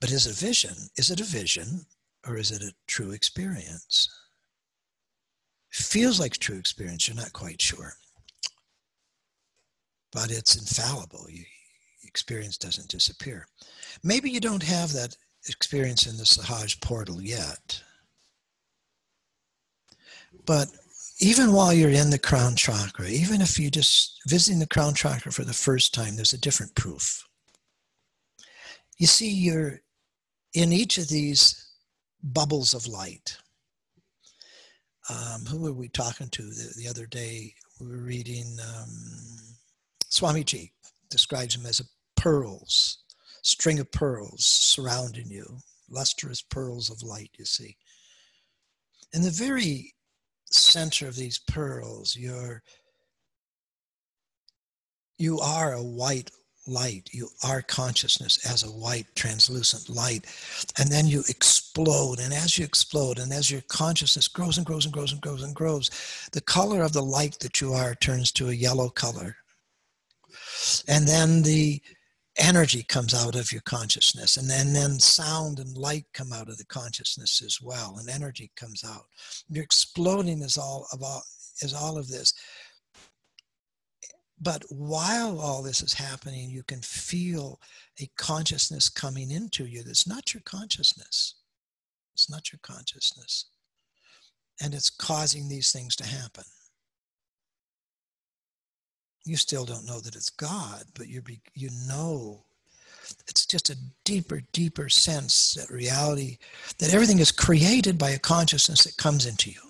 But 0.00 0.10
is 0.10 0.26
it 0.26 0.32
a 0.32 0.44
vision? 0.44 0.74
Is 0.96 1.10
it 1.10 1.20
a 1.20 1.24
vision 1.24 1.86
or 2.26 2.36
is 2.36 2.50
it 2.50 2.62
a 2.62 2.74
true 2.86 3.12
experience? 3.12 4.08
Feels 5.70 6.18
like 6.18 6.38
true 6.38 6.58
experience, 6.58 7.06
you're 7.06 7.16
not 7.16 7.32
quite 7.32 7.62
sure. 7.62 7.94
But 10.12 10.30
it's 10.30 10.56
infallible. 10.56 11.26
You, 11.30 11.44
experience 12.10 12.58
doesn't 12.58 12.88
disappear. 12.88 13.46
Maybe 14.02 14.30
you 14.30 14.40
don't 14.40 14.64
have 14.64 14.92
that 14.92 15.16
experience 15.48 16.06
in 16.06 16.16
the 16.16 16.24
Sahaj 16.24 16.80
portal 16.80 17.22
yet. 17.22 17.80
But 20.44 20.68
even 21.20 21.52
while 21.52 21.72
you're 21.72 21.90
in 21.90 22.10
the 22.10 22.18
crown 22.18 22.56
chakra, 22.56 23.06
even 23.06 23.40
if 23.40 23.58
you're 23.58 23.70
just 23.70 24.20
visiting 24.26 24.58
the 24.58 24.66
crown 24.66 24.94
chakra 24.94 25.30
for 25.30 25.44
the 25.44 25.52
first 25.52 25.94
time, 25.94 26.16
there's 26.16 26.32
a 26.32 26.38
different 26.38 26.74
proof. 26.74 27.24
You 28.98 29.06
see, 29.06 29.30
you're 29.30 29.80
in 30.52 30.72
each 30.72 30.98
of 30.98 31.08
these 31.08 31.70
bubbles 32.22 32.74
of 32.74 32.86
light. 32.86 33.36
Um, 35.08 35.46
who 35.46 35.58
were 35.58 35.72
we 35.72 35.88
talking 35.88 36.28
to 36.28 36.42
the, 36.42 36.74
the 36.76 36.88
other 36.88 37.06
day? 37.06 37.54
We 37.80 37.88
were 37.88 38.02
reading 38.02 38.58
um, 38.60 38.88
Swamiji 40.10 40.72
describes 41.08 41.56
him 41.56 41.66
as 41.66 41.80
a 41.80 42.20
pearls, 42.20 42.98
string 43.42 43.78
of 43.78 43.90
pearls 43.90 44.44
surrounding 44.46 45.30
you, 45.30 45.58
lustrous 45.88 46.42
pearls 46.42 46.90
of 46.90 47.02
light, 47.02 47.30
you 47.38 47.44
see. 47.44 47.76
In 49.12 49.22
the 49.22 49.30
very 49.30 49.94
center 50.50 51.08
of 51.08 51.16
these 51.16 51.38
pearls, 51.38 52.16
you're 52.16 52.62
you 55.18 55.38
are 55.38 55.74
a 55.74 55.82
white 55.82 56.30
light. 56.66 57.08
You 57.12 57.28
are 57.44 57.62
consciousness 57.62 58.38
as 58.50 58.62
a 58.62 58.68
white 58.68 59.06
translucent 59.14 59.88
light. 59.94 60.26
And 60.78 60.90
then 60.90 61.06
you 61.06 61.20
explode. 61.28 62.20
And 62.20 62.32
as 62.32 62.58
you 62.58 62.64
explode, 62.64 63.18
and 63.18 63.32
as 63.32 63.50
your 63.50 63.62
consciousness 63.68 64.28
grows 64.28 64.56
and 64.56 64.66
grows 64.66 64.84
and 64.84 64.92
grows 64.92 65.12
and 65.12 65.20
grows 65.20 65.42
and 65.42 65.54
grows, 65.54 65.90
the 66.32 66.40
color 66.40 66.82
of 66.82 66.92
the 66.92 67.02
light 67.02 67.38
that 67.40 67.60
you 67.60 67.72
are 67.72 67.94
turns 67.94 68.32
to 68.32 68.48
a 68.48 68.54
yellow 68.54 68.88
color. 68.88 69.36
And 70.88 71.06
then 71.06 71.42
the 71.42 71.80
energy 72.38 72.82
comes 72.82 73.12
out 73.12 73.34
of 73.34 73.52
your 73.52 73.60
consciousness 73.62 74.36
and 74.36 74.48
then 74.48 74.72
then 74.72 74.98
sound 74.98 75.58
and 75.58 75.76
light 75.76 76.06
come 76.14 76.32
out 76.32 76.48
of 76.48 76.56
the 76.58 76.64
consciousness 76.66 77.42
as 77.44 77.60
well 77.60 77.96
and 77.98 78.08
energy 78.08 78.50
comes 78.56 78.84
out 78.84 79.04
you're 79.48 79.64
exploding 79.64 80.40
as 80.42 80.56
all 80.56 80.86
of 80.92 81.02
all 81.02 81.22
as 81.62 81.74
all 81.74 81.98
of 81.98 82.08
this 82.08 82.32
but 84.40 84.64
while 84.70 85.40
all 85.40 85.62
this 85.62 85.82
is 85.82 85.94
happening 85.94 86.50
you 86.50 86.62
can 86.62 86.80
feel 86.80 87.60
a 88.00 88.08
consciousness 88.16 88.88
coming 88.88 89.30
into 89.30 89.66
you 89.66 89.82
that's 89.82 90.06
not 90.06 90.34
your 90.34 90.42
consciousness 90.44 91.34
it's 92.14 92.30
not 92.30 92.52
your 92.52 92.60
consciousness 92.62 93.46
and 94.62 94.74
it's 94.74 94.90
causing 94.90 95.48
these 95.48 95.72
things 95.72 95.96
to 95.96 96.06
happen 96.06 96.44
You 99.26 99.36
still 99.36 99.64
don't 99.64 99.86
know 99.86 100.00
that 100.00 100.16
it's 100.16 100.30
God, 100.30 100.84
but 100.94 101.08
you 101.08 101.22
you 101.54 101.68
know 101.86 102.44
it's 103.28 103.44
just 103.46 103.70
a 103.70 103.76
deeper, 104.04 104.40
deeper 104.52 104.88
sense 104.88 105.54
that 105.54 105.70
reality, 105.70 106.38
that 106.78 106.94
everything 106.94 107.18
is 107.18 107.32
created 107.32 107.98
by 107.98 108.10
a 108.10 108.18
consciousness 108.18 108.84
that 108.84 108.96
comes 108.96 109.26
into 109.26 109.50
you 109.50 109.60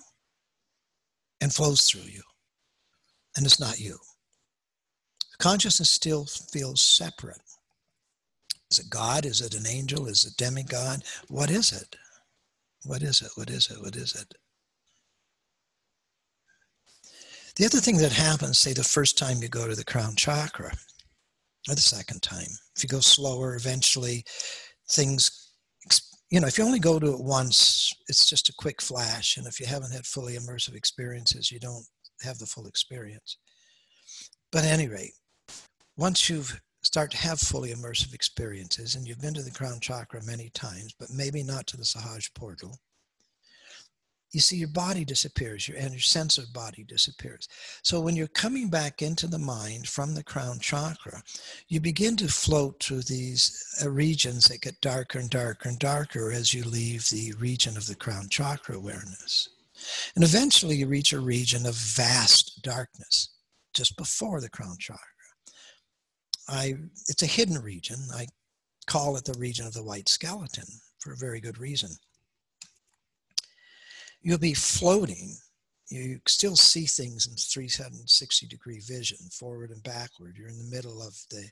and 1.41 1.53
flows 1.53 1.83
through 1.83 2.03
you. 2.11 2.23
And 3.37 3.47
it's 3.47 3.61
not 3.61 3.81
you. 3.81 3.99
Consciousness 5.41 5.91
still 5.91 6.27
feels 6.27 6.83
separate. 6.83 7.41
Is 8.71 8.79
it 8.79 8.91
God? 8.91 9.25
Is 9.25 9.41
it 9.41 9.55
an 9.55 9.67
angel? 9.67 10.07
Is 10.07 10.25
it 10.27 10.37
demigod? 10.37 11.03
What 11.29 11.51
is 11.51 11.73
it? 11.73 11.97
What 12.85 13.03
is 13.03 13.23
it? 13.23 13.31
What 13.37 13.49
is 13.49 13.71
it? 13.71 13.81
What 13.81 13.97
is 13.97 14.15
it? 14.15 14.35
The 17.57 17.65
other 17.65 17.79
thing 17.79 17.97
that 17.99 18.13
happens, 18.13 18.59
say 18.59 18.75
the 18.75 18.85
first 18.85 19.17
time 19.17 19.43
you 19.43 19.49
go 19.49 19.67
to 19.67 19.75
the 19.75 19.85
crown 19.85 20.15
chakra, 20.15 20.73
or 21.69 21.75
the 21.75 21.81
second 21.81 22.23
time, 22.23 22.49
if 22.77 22.83
you 22.83 22.89
go 22.89 23.01
slower, 23.01 23.57
eventually 23.57 24.25
things, 24.91 25.53
you 26.31 26.39
know, 26.39 26.47
if 26.47 26.59
you 26.59 26.65
only 26.65 26.79
go 26.79 26.99
to 26.99 27.15
it 27.15 27.21
once, 27.21 27.93
it's 28.09 28.29
just 28.29 28.51
a 28.51 28.55
quick 28.59 28.83
flash. 28.83 29.39
And 29.39 29.47
if 29.47 29.59
you 29.59 29.67
haven't 29.67 29.93
had 29.93 30.07
fully 30.07 30.37
immersive 30.37 30.75
experiences, 30.75 31.51
you 31.51 31.59
don't 31.59 31.87
have 32.23 32.39
the 32.39 32.47
full 32.47 32.67
experience. 32.67 33.39
But 34.53 34.65
at 34.65 34.73
any 34.73 34.89
rate, 34.89 35.15
once 36.01 36.31
you've 36.31 36.59
start 36.81 37.11
to 37.11 37.19
have 37.19 37.39
fully 37.39 37.75
immersive 37.75 38.15
experiences, 38.15 38.95
and 38.95 39.07
you've 39.07 39.21
been 39.21 39.35
to 39.35 39.43
the 39.43 39.51
crown 39.51 39.79
chakra 39.81 40.25
many 40.25 40.49
times, 40.49 40.95
but 40.99 41.11
maybe 41.11 41.43
not 41.43 41.67
to 41.67 41.77
the 41.77 41.85
Sahaj 41.85 42.33
portal, 42.33 42.79
you 44.33 44.41
see 44.41 44.57
your 44.57 44.69
body 44.69 45.05
disappears 45.05 45.69
your, 45.69 45.77
and 45.77 45.91
your 45.91 46.01
sense 46.01 46.39
of 46.39 46.55
body 46.55 46.85
disappears. 46.85 47.49
So 47.83 48.01
when 48.01 48.17
you're 48.17 48.29
coming 48.29 48.71
back 48.71 49.03
into 49.03 49.27
the 49.27 49.39
mind 49.39 49.89
from 49.89 50.15
the 50.15 50.25
crown 50.25 50.59
chakra, 50.59 51.23
you 51.69 51.81
begin 51.81 52.17
to 52.17 52.29
float 52.29 52.83
through 52.83 53.03
these 53.03 53.63
uh, 53.85 53.91
regions 53.91 54.47
that 54.47 54.63
get 54.63 54.81
darker 54.81 55.19
and 55.19 55.29
darker 55.29 55.69
and 55.69 55.79
darker 55.79 56.33
as 56.33 56.55
you 56.55 56.65
leave 56.65 57.11
the 57.11 57.35
region 57.39 57.77
of 57.77 57.87
the 57.87 57.95
crown 57.95 58.29
chakra 58.31 58.75
awareness. 58.75 59.51
And 60.15 60.25
eventually 60.25 60.77
you 60.77 60.87
reach 60.87 61.13
a 61.13 61.21
region 61.21 61.67
of 61.67 61.75
vast 61.75 62.63
darkness 62.63 63.29
just 63.75 63.99
before 63.99 64.41
the 64.41 64.49
crown 64.49 64.77
chakra. 64.79 65.05
I, 66.51 66.75
it's 67.09 67.23
a 67.23 67.27
hidden 67.27 67.61
region. 67.63 67.99
I 68.13 68.27
call 68.87 69.17
it 69.17 69.25
the 69.25 69.39
region 69.39 69.67
of 69.67 69.73
the 69.73 69.85
white 69.85 70.09
skeleton 70.09 70.65
for 70.99 71.13
a 71.13 71.17
very 71.17 71.41
good 71.41 71.59
reason 71.59 71.91
you'll 74.23 74.39
be 74.39 74.55
floating. 74.55 75.37
You 75.89 76.21
still 76.29 76.57
see 76.57 76.87
things 76.87 77.27
in 77.27 77.35
360 77.35 78.47
degree 78.47 78.81
vision, 78.81 79.19
forward 79.33 79.71
and 79.71 79.83
backward. 79.83 80.37
You're 80.37 80.49
in 80.49 80.59
the 80.59 80.77
middle 80.77 81.03
of 81.03 81.17
the 81.31 81.49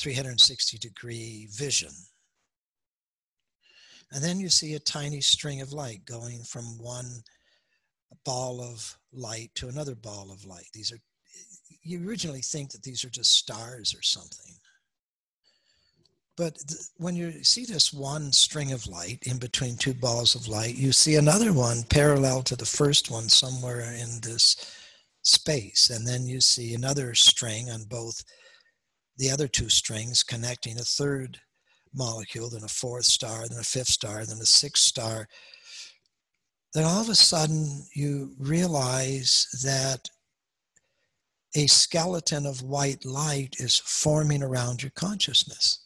360 0.00 0.78
degree 0.78 1.48
vision. 1.50 1.90
And 4.12 4.24
then 4.24 4.40
you 4.40 4.48
see 4.48 4.74
a 4.74 4.80
tiny 4.80 5.20
string 5.20 5.60
of 5.60 5.72
light 5.72 6.04
going 6.04 6.42
from 6.42 6.78
one 6.78 7.22
ball 8.24 8.60
of 8.60 8.96
light 9.12 9.50
to 9.56 9.68
another 9.68 9.94
ball 9.94 10.32
of 10.32 10.44
light. 10.44 10.68
These 10.72 10.90
are, 10.92 10.98
you 11.82 12.06
originally 12.06 12.42
think 12.42 12.70
that 12.70 12.82
these 12.82 13.04
are 13.04 13.10
just 13.10 13.32
stars 13.32 13.94
or 13.94 14.02
something. 14.02 14.54
But 16.36 16.56
th- 16.66 16.80
when 16.96 17.16
you 17.16 17.44
see 17.44 17.64
this 17.64 17.92
one 17.92 18.32
string 18.32 18.72
of 18.72 18.86
light 18.86 19.18
in 19.26 19.38
between 19.38 19.76
two 19.76 19.94
balls 19.94 20.34
of 20.34 20.48
light, 20.48 20.74
you 20.74 20.92
see 20.92 21.16
another 21.16 21.52
one 21.52 21.82
parallel 21.90 22.42
to 22.44 22.56
the 22.56 22.64
first 22.66 23.10
one 23.10 23.28
somewhere 23.28 23.92
in 23.92 24.20
this 24.22 24.56
space. 25.22 25.90
And 25.90 26.06
then 26.06 26.26
you 26.26 26.40
see 26.40 26.74
another 26.74 27.14
string 27.14 27.70
on 27.70 27.84
both 27.84 28.24
the 29.18 29.30
other 29.30 29.48
two 29.48 29.68
strings 29.68 30.22
connecting 30.22 30.78
a 30.78 30.82
third 30.82 31.38
molecule, 31.94 32.48
then 32.48 32.64
a 32.64 32.68
fourth 32.68 33.04
star, 33.04 33.46
then 33.46 33.58
a 33.58 33.62
fifth 33.62 33.88
star, 33.88 34.24
then 34.24 34.38
a 34.40 34.46
sixth 34.46 34.84
star. 34.84 35.28
Then 36.72 36.84
all 36.84 37.02
of 37.02 37.08
a 37.08 37.14
sudden 37.14 37.84
you 37.94 38.34
realize 38.38 39.46
that 39.64 40.08
a 41.54 41.66
skeleton 41.66 42.46
of 42.46 42.62
white 42.62 43.04
light 43.04 43.56
is 43.58 43.76
forming 43.76 44.42
around 44.42 44.82
your 44.82 44.92
consciousness. 44.92 45.84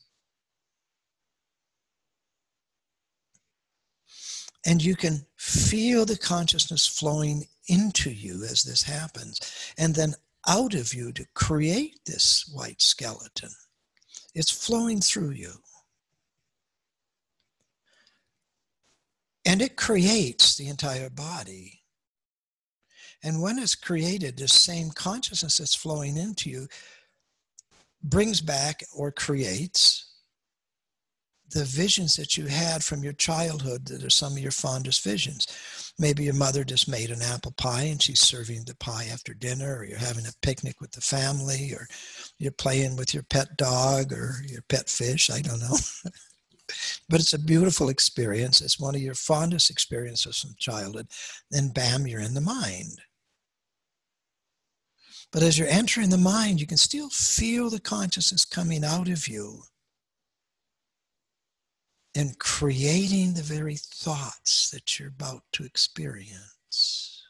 And 4.66 4.82
you 4.82 4.96
can 4.96 5.26
feel 5.36 6.04
the 6.04 6.18
consciousness 6.18 6.86
flowing 6.86 7.44
into 7.68 8.10
you 8.10 8.44
as 8.44 8.62
this 8.62 8.82
happens, 8.82 9.40
and 9.78 9.94
then 9.94 10.14
out 10.46 10.74
of 10.74 10.92
you 10.92 11.12
to 11.12 11.26
create 11.34 12.00
this 12.06 12.50
white 12.52 12.80
skeleton. 12.80 13.50
It's 14.34 14.50
flowing 14.50 15.00
through 15.00 15.30
you. 15.30 15.52
And 19.46 19.60
it 19.60 19.76
creates 19.76 20.56
the 20.56 20.68
entire 20.68 21.10
body. 21.10 21.83
And 23.24 23.40
when 23.40 23.58
it's 23.58 23.74
created, 23.74 24.36
the 24.36 24.48
same 24.48 24.90
consciousness 24.90 25.56
that's 25.56 25.74
flowing 25.74 26.18
into 26.18 26.50
you 26.50 26.68
brings 28.02 28.42
back 28.42 28.84
or 28.94 29.10
creates 29.10 30.10
the 31.50 31.64
visions 31.64 32.16
that 32.16 32.36
you 32.36 32.46
had 32.46 32.84
from 32.84 33.02
your 33.02 33.12
childhood 33.14 33.86
that 33.86 34.04
are 34.04 34.10
some 34.10 34.32
of 34.32 34.38
your 34.38 34.50
fondest 34.50 35.02
visions. 35.02 35.46
Maybe 35.98 36.24
your 36.24 36.34
mother 36.34 36.64
just 36.64 36.88
made 36.88 37.10
an 37.10 37.22
apple 37.22 37.52
pie 37.56 37.84
and 37.84 38.02
she's 38.02 38.20
serving 38.20 38.64
the 38.66 38.76
pie 38.76 39.06
after 39.10 39.32
dinner, 39.32 39.78
or 39.78 39.84
you're 39.84 39.98
having 39.98 40.26
a 40.26 40.32
picnic 40.42 40.80
with 40.80 40.92
the 40.92 41.00
family, 41.00 41.72
or 41.72 41.86
you're 42.38 42.52
playing 42.52 42.96
with 42.96 43.14
your 43.14 43.22
pet 43.22 43.56
dog 43.56 44.12
or 44.12 44.34
your 44.44 44.62
pet 44.68 44.88
fish. 44.90 45.30
I 45.30 45.40
don't 45.40 45.60
know. 45.60 45.76
but 47.08 47.20
it's 47.20 47.32
a 47.34 47.38
beautiful 47.38 47.88
experience. 47.88 48.60
It's 48.60 48.80
one 48.80 48.94
of 48.94 49.00
your 49.00 49.14
fondest 49.14 49.70
experiences 49.70 50.38
from 50.38 50.56
childhood. 50.58 51.06
Then, 51.50 51.68
bam, 51.68 52.06
you're 52.06 52.20
in 52.20 52.34
the 52.34 52.40
mind. 52.40 53.00
But 55.34 55.42
as 55.42 55.58
you're 55.58 55.66
entering 55.66 56.10
the 56.10 56.16
mind, 56.16 56.60
you 56.60 56.66
can 56.68 56.76
still 56.76 57.10
feel 57.10 57.68
the 57.68 57.80
consciousness 57.80 58.44
coming 58.44 58.84
out 58.84 59.08
of 59.08 59.26
you 59.26 59.62
and 62.14 62.38
creating 62.38 63.34
the 63.34 63.42
very 63.42 63.74
thoughts 63.74 64.70
that 64.70 64.96
you're 64.96 65.08
about 65.08 65.42
to 65.54 65.64
experience. 65.64 67.20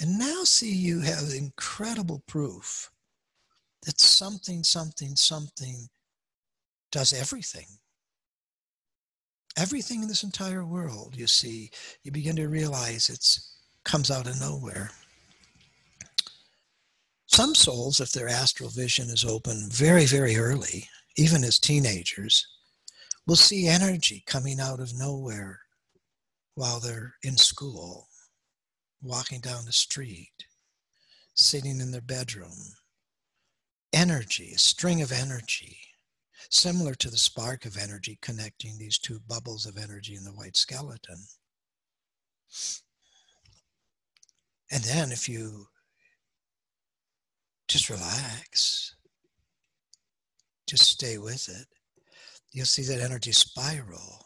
And 0.00 0.18
now 0.18 0.44
see 0.44 0.72
you 0.72 1.02
have 1.02 1.34
incredible 1.36 2.22
proof 2.26 2.90
that 3.84 4.00
something, 4.00 4.64
something, 4.64 5.14
something 5.14 5.88
does 6.90 7.12
everything. 7.12 7.66
Everything 9.58 10.00
in 10.00 10.08
this 10.08 10.24
entire 10.24 10.64
world, 10.64 11.16
you 11.18 11.26
see, 11.26 11.70
you 12.02 12.10
begin 12.10 12.36
to 12.36 12.48
realize 12.48 13.10
it 13.10 13.38
comes 13.84 14.10
out 14.10 14.26
of 14.26 14.40
nowhere. 14.40 14.90
Some 17.32 17.54
souls, 17.54 17.98
if 17.98 18.12
their 18.12 18.28
astral 18.28 18.68
vision 18.68 19.08
is 19.08 19.24
open 19.24 19.70
very, 19.70 20.04
very 20.04 20.36
early, 20.36 20.90
even 21.16 21.44
as 21.44 21.58
teenagers, 21.58 22.46
will 23.26 23.36
see 23.36 23.66
energy 23.68 24.22
coming 24.26 24.60
out 24.60 24.80
of 24.80 24.98
nowhere 24.98 25.60
while 26.56 26.78
they're 26.78 27.14
in 27.22 27.38
school, 27.38 28.08
walking 29.00 29.40
down 29.40 29.64
the 29.64 29.72
street, 29.72 30.44
sitting 31.32 31.80
in 31.80 31.90
their 31.90 32.02
bedroom. 32.02 32.74
Energy, 33.94 34.52
a 34.54 34.58
string 34.58 35.00
of 35.00 35.10
energy, 35.10 35.78
similar 36.50 36.94
to 36.96 37.08
the 37.08 37.16
spark 37.16 37.64
of 37.64 37.78
energy 37.78 38.18
connecting 38.20 38.76
these 38.76 38.98
two 38.98 39.20
bubbles 39.26 39.64
of 39.64 39.78
energy 39.78 40.14
in 40.14 40.24
the 40.24 40.32
white 40.32 40.56
skeleton. 40.56 41.24
And 44.70 44.84
then 44.84 45.12
if 45.12 45.30
you 45.30 45.68
just 47.72 47.90
relax 47.90 48.94
just 50.72 50.88
stay 50.90 51.18
with 51.18 51.50
it. 51.50 51.66
You'll 52.52 52.64
see 52.64 52.84
that 52.84 53.02
energy 53.02 53.32
spiral. 53.32 54.24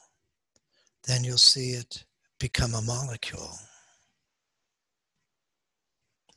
Then 1.05 1.25
you'll 1.25 1.39
see 1.39 1.71
it 1.71 2.05
become 2.39 2.73
a 2.75 2.83
molecule. 2.83 3.59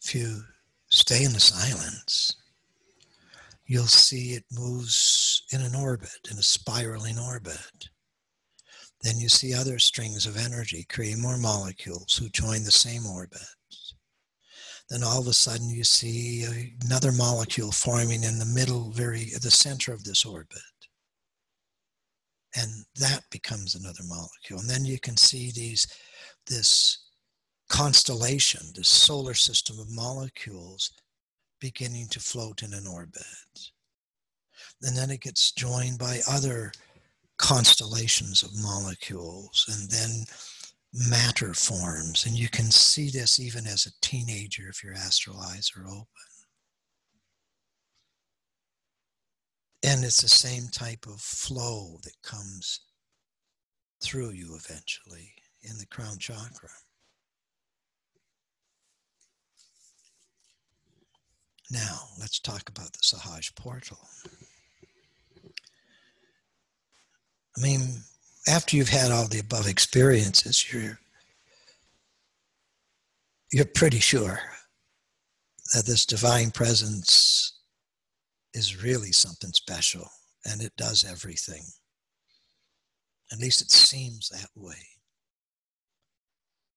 If 0.02 0.16
you 0.16 0.42
stay 0.90 1.24
in 1.24 1.34
the 1.34 1.40
silence, 1.40 2.36
you'll 3.68 3.86
see 3.86 4.32
it 4.32 4.46
moves 4.52 5.44
in 5.52 5.62
an 5.62 5.76
orbit, 5.76 6.28
in 6.32 6.40
a 6.40 6.44
spiraling 6.44 7.20
orbit. 7.20 7.90
Then 9.04 9.20
you 9.20 9.30
see 9.30 9.54
other 9.54 9.78
strings 9.78 10.26
of 10.26 10.38
energy 10.38 10.88
create 10.90 11.20
more 11.20 11.38
molecules 11.38 12.18
who 12.18 12.30
join 12.30 12.64
the 12.64 12.72
same 12.72 13.06
orbit 13.06 13.46
then 14.90 15.04
all 15.04 15.20
of 15.20 15.28
a 15.28 15.34
sudden 15.34 15.70
you 15.70 15.84
see 15.84 16.46
another 16.84 17.12
molecule 17.12 17.72
forming 17.72 18.24
in 18.24 18.40
the 18.40 18.46
middle, 18.46 18.92
very 18.92 19.32
at 19.36 19.42
the 19.42 19.52
center 19.52 19.94
of 19.94 20.04
this 20.04 20.26
orbit. 20.26 20.62
And 22.56 22.86
that 22.96 23.22
becomes 23.30 23.76
another 23.76 24.04
molecule. 24.08 24.60
And 24.60 24.70
then 24.70 24.86
you 24.86 25.00
can 25.00 25.16
see 25.16 25.52
these, 25.52 25.88
this 26.48 27.06
constellation, 27.70 28.62
this 28.76 28.90
solar 28.90 29.36
system 29.36 29.80
of 29.80 29.92
molecules 29.92 30.92
beginning 31.62 32.08
to 32.10 32.20
float 32.20 32.64
in 32.64 32.74
an 32.74 32.88
orbit. 32.88 33.24
And 34.82 34.98
then 34.98 35.12
it 35.12 35.22
gets 35.22 35.52
joined 35.52 36.00
by 36.00 36.22
other 36.28 36.72
constellations 37.38 38.44
of 38.44 38.62
molecules, 38.62 39.66
and 39.70 39.90
then 39.90 40.26
matter 40.94 41.54
forms. 41.54 42.26
And 42.26 42.38
you 42.38 42.50
can 42.50 42.72
see 42.72 43.10
this 43.10 43.40
even 43.40 43.68
as 43.68 43.86
a 43.86 44.02
teenager 44.02 44.70
if 44.70 44.84
your 44.84 44.94
astral 44.94 45.40
eyes 45.40 45.72
are 45.78 45.88
open. 45.88 46.08
And 49.84 50.04
it's 50.04 50.22
the 50.22 50.30
same 50.30 50.68
type 50.72 51.06
of 51.08 51.22
flow 51.22 52.00
that 52.04 52.22
comes 52.22 52.82
through 54.04 54.32
you 54.32 54.56
eventually 54.56 55.34
in 55.62 55.78
the 55.78 55.86
crown 55.86 56.18
chakra. 56.18 56.70
Now, 61.72 62.00
let's 62.20 62.40
talk 62.40 62.68
about 62.68 62.94
the 62.94 63.00
Sahaj 63.00 63.56
portal. 63.56 64.00
I 67.58 67.62
mean, 67.62 68.02
after 68.48 68.76
you've 68.76 68.90
had 68.90 69.12
all 69.12 69.28
the 69.28 69.40
above 69.40 69.68
experiences, 69.68 70.72
you're 70.72 71.00
you're 73.52 73.66
pretty 73.66 74.00
sure 74.00 74.40
that 75.74 75.86
this 75.86 76.06
divine 76.06 76.52
presence 76.52 77.62
is 78.54 78.84
really 78.84 79.12
something 79.12 79.52
special 79.54 80.08
and 80.46 80.62
it 80.62 80.72
does 80.78 81.04
everything. 81.04 81.64
At 83.32 83.40
least 83.40 83.62
it 83.62 83.72
seems 83.72 84.30
that 84.30 84.50
way. 84.56 84.78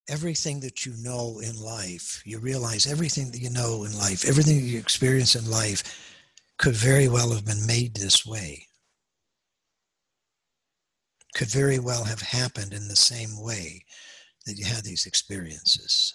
Everything 0.08 0.60
that 0.60 0.84
you 0.84 0.94
know 0.98 1.40
in 1.40 1.60
life, 1.60 2.22
you 2.24 2.38
realize 2.38 2.86
everything 2.86 3.30
that 3.32 3.40
you 3.40 3.50
know 3.50 3.84
in 3.84 3.96
life, 3.96 4.26
everything 4.26 4.64
you 4.64 4.78
experience 4.78 5.36
in 5.36 5.50
life 5.50 5.82
could 6.58 6.74
very 6.74 7.08
well 7.08 7.32
have 7.32 7.44
been 7.44 7.66
made 7.66 7.94
this 7.94 8.26
way 8.26 8.66
could 11.34 11.48
very 11.48 11.78
well 11.78 12.04
have 12.04 12.20
happened 12.20 12.72
in 12.72 12.88
the 12.88 12.96
same 12.96 13.40
way 13.40 13.84
that 14.46 14.56
you 14.56 14.64
had 14.64 14.84
these 14.84 15.06
experiences. 15.06 16.14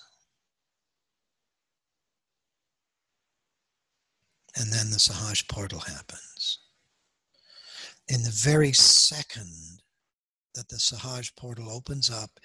And 4.55 4.71
then 4.71 4.89
the 4.89 4.97
Sahaj 4.97 5.47
portal 5.47 5.79
happens. 5.79 6.59
In 8.07 8.23
the 8.23 8.31
very 8.31 8.71
second 8.71 9.81
that 10.55 10.69
the 10.69 10.77
Sahaj 10.77 11.35
portal 11.35 11.69
opens 11.69 12.09
up 12.09 12.39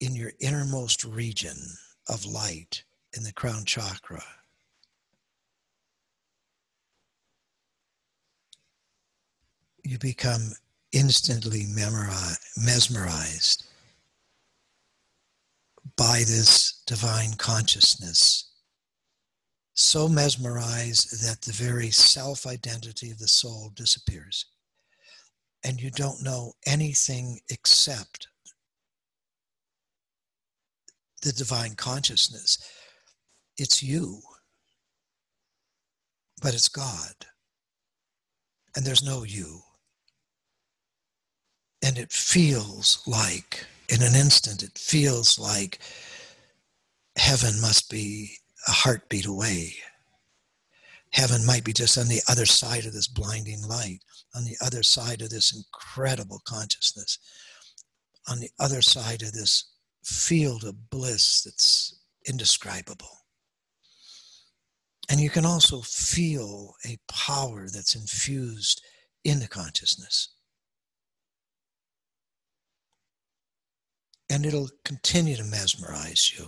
in 0.00 0.14
your 0.14 0.32
innermost 0.40 1.04
region 1.04 1.58
of 2.08 2.24
light 2.24 2.84
in 3.16 3.22
the 3.24 3.32
crown 3.32 3.64
chakra, 3.64 4.22
you 9.82 9.98
become 9.98 10.52
instantly 10.92 11.66
mesmerized 11.66 13.64
by 15.96 16.18
this 16.18 16.82
divine 16.86 17.34
consciousness. 17.34 18.50
So 19.74 20.08
mesmerized 20.08 21.26
that 21.26 21.42
the 21.42 21.52
very 21.52 21.90
self 21.90 22.46
identity 22.46 23.10
of 23.10 23.18
the 23.18 23.28
soul 23.28 23.70
disappears. 23.74 24.46
And 25.64 25.80
you 25.80 25.90
don't 25.90 26.22
know 26.22 26.52
anything 26.66 27.40
except 27.50 28.28
the 31.22 31.32
divine 31.32 31.74
consciousness. 31.74 32.58
It's 33.58 33.82
you, 33.82 34.20
but 36.42 36.54
it's 36.54 36.68
God. 36.68 37.14
And 38.74 38.86
there's 38.86 39.04
no 39.04 39.24
you. 39.24 39.60
And 41.82 41.96
it 41.98 42.12
feels 42.12 43.02
like, 43.06 43.66
in 43.88 44.02
an 44.02 44.14
instant, 44.14 44.62
it 44.62 44.76
feels 44.76 45.38
like 45.38 45.78
heaven 47.16 47.60
must 47.60 47.90
be 47.90 48.36
a 48.68 48.72
heartbeat 48.72 49.26
away. 49.26 49.74
Heaven 51.12 51.44
might 51.44 51.64
be 51.64 51.72
just 51.72 51.98
on 51.98 52.08
the 52.08 52.22
other 52.28 52.46
side 52.46 52.86
of 52.86 52.92
this 52.92 53.08
blinding 53.08 53.66
light, 53.66 54.00
on 54.34 54.44
the 54.44 54.56
other 54.64 54.82
side 54.82 55.22
of 55.22 55.30
this 55.30 55.54
incredible 55.54 56.40
consciousness, 56.44 57.18
on 58.28 58.38
the 58.38 58.50
other 58.60 58.82
side 58.82 59.22
of 59.22 59.32
this 59.32 59.64
field 60.04 60.64
of 60.64 60.90
bliss 60.90 61.42
that's 61.42 61.98
indescribable. 62.28 63.24
And 65.10 65.18
you 65.18 65.30
can 65.30 65.44
also 65.44 65.80
feel 65.80 66.74
a 66.86 66.98
power 67.08 67.66
that's 67.68 67.96
infused 67.96 68.80
in 69.24 69.40
the 69.40 69.48
consciousness. 69.48 70.28
And 74.30 74.46
it'll 74.46 74.70
continue 74.84 75.36
to 75.36 75.44
mesmerize 75.44 76.32
you. 76.38 76.46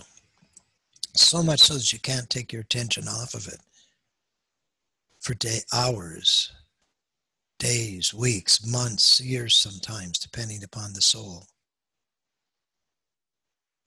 So 1.15 1.43
much 1.43 1.59
so 1.59 1.75
that 1.75 1.93
you 1.93 1.99
can't 1.99 2.29
take 2.29 2.51
your 2.51 2.61
attention 2.61 3.07
off 3.07 3.33
of 3.33 3.47
it 3.47 3.59
for 5.19 5.35
day, 5.35 5.59
hours, 5.71 6.51
days, 7.59 8.13
weeks, 8.13 8.65
months, 8.65 9.19
years 9.19 9.55
sometimes, 9.55 10.17
depending 10.17 10.63
upon 10.63 10.93
the 10.93 11.01
soul. 11.01 11.45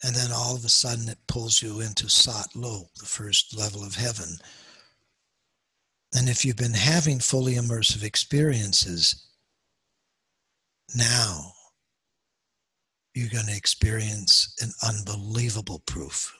And 0.05 0.14
then 0.14 0.30
all 0.30 0.55
of 0.55 0.64
a 0.64 0.68
sudden 0.68 1.09
it 1.09 1.18
pulls 1.26 1.62
you 1.62 1.80
into 1.80 2.09
Sat 2.09 2.55
Lok, 2.55 2.86
the 2.99 3.07
first 3.07 3.57
level 3.57 3.82
of 3.82 3.97
heaven. 3.97 4.36
And 6.14 6.28
if 6.28 6.44
you've 6.44 6.57
been 6.57 6.74
having 6.74 7.18
fully 7.18 7.55
immersive 7.55 8.05
experiences, 8.05 9.26
now 10.94 11.55
you're 13.16 13.30
going 13.30 13.46
to 13.46 13.56
experience 13.56 14.54
an 14.60 14.70
unbelievable 14.86 15.82
proof. 15.86 16.36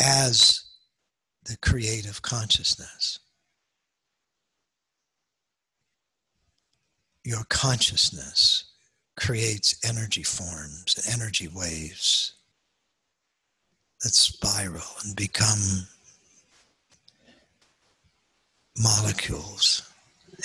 As 0.00 0.62
the 1.44 1.56
creative 1.60 2.22
consciousness, 2.22 3.18
your 7.24 7.42
consciousness 7.48 8.64
creates 9.16 9.76
energy 9.84 10.22
forms, 10.22 11.04
energy 11.12 11.48
waves 11.52 12.34
that 14.04 14.14
spiral 14.14 14.86
and 15.04 15.16
become 15.16 15.88
molecules 18.78 19.91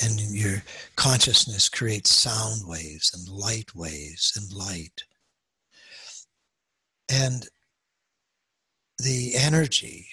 and 0.02 0.20
your 0.20 0.64
consciousness 0.96 1.70
creates 1.70 2.12
sound 2.12 2.62
waves 2.66 3.12
and 3.14 3.28
light 3.28 3.74
waves 3.76 4.34
and 4.36 4.52
light. 4.52 5.04
And 7.10 7.48
the 8.98 9.34
energy 9.36 10.08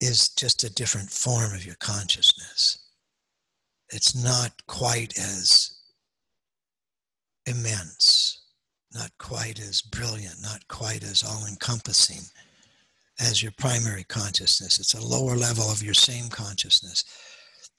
is 0.00 0.28
just 0.28 0.62
a 0.64 0.72
different 0.72 1.10
form 1.10 1.54
of 1.54 1.64
your 1.64 1.76
consciousness. 1.76 2.78
It's 3.90 4.14
not 4.14 4.52
quite 4.66 5.16
as 5.18 5.70
immense, 7.46 8.42
not 8.92 9.10
quite 9.18 9.60
as 9.60 9.80
brilliant, 9.80 10.42
not 10.42 10.66
quite 10.68 11.02
as 11.02 11.22
all 11.22 11.46
encompassing 11.46 12.22
as 13.20 13.42
your 13.42 13.52
primary 13.58 14.04
consciousness. 14.04 14.78
It's 14.78 14.94
a 14.94 15.04
lower 15.04 15.36
level 15.36 15.70
of 15.70 15.82
your 15.82 15.94
same 15.94 16.28
consciousness. 16.28 17.04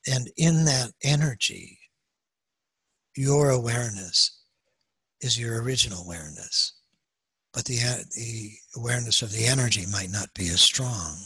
And 0.07 0.29
in 0.37 0.65
that 0.65 0.91
energy, 1.03 1.77
your 3.15 3.49
awareness 3.49 4.41
is 5.21 5.39
your 5.39 5.61
original 5.61 6.03
awareness. 6.03 6.73
But 7.53 7.65
the, 7.65 7.79
uh, 7.79 8.03
the 8.15 8.51
awareness 8.75 9.21
of 9.21 9.31
the 9.31 9.45
energy 9.45 9.85
might 9.91 10.11
not 10.11 10.33
be 10.33 10.47
as 10.49 10.61
strong. 10.61 11.17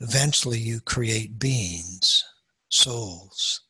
Eventually, 0.00 0.58
you 0.58 0.80
create 0.80 1.38
beings, 1.38 2.24
souls, 2.70 3.62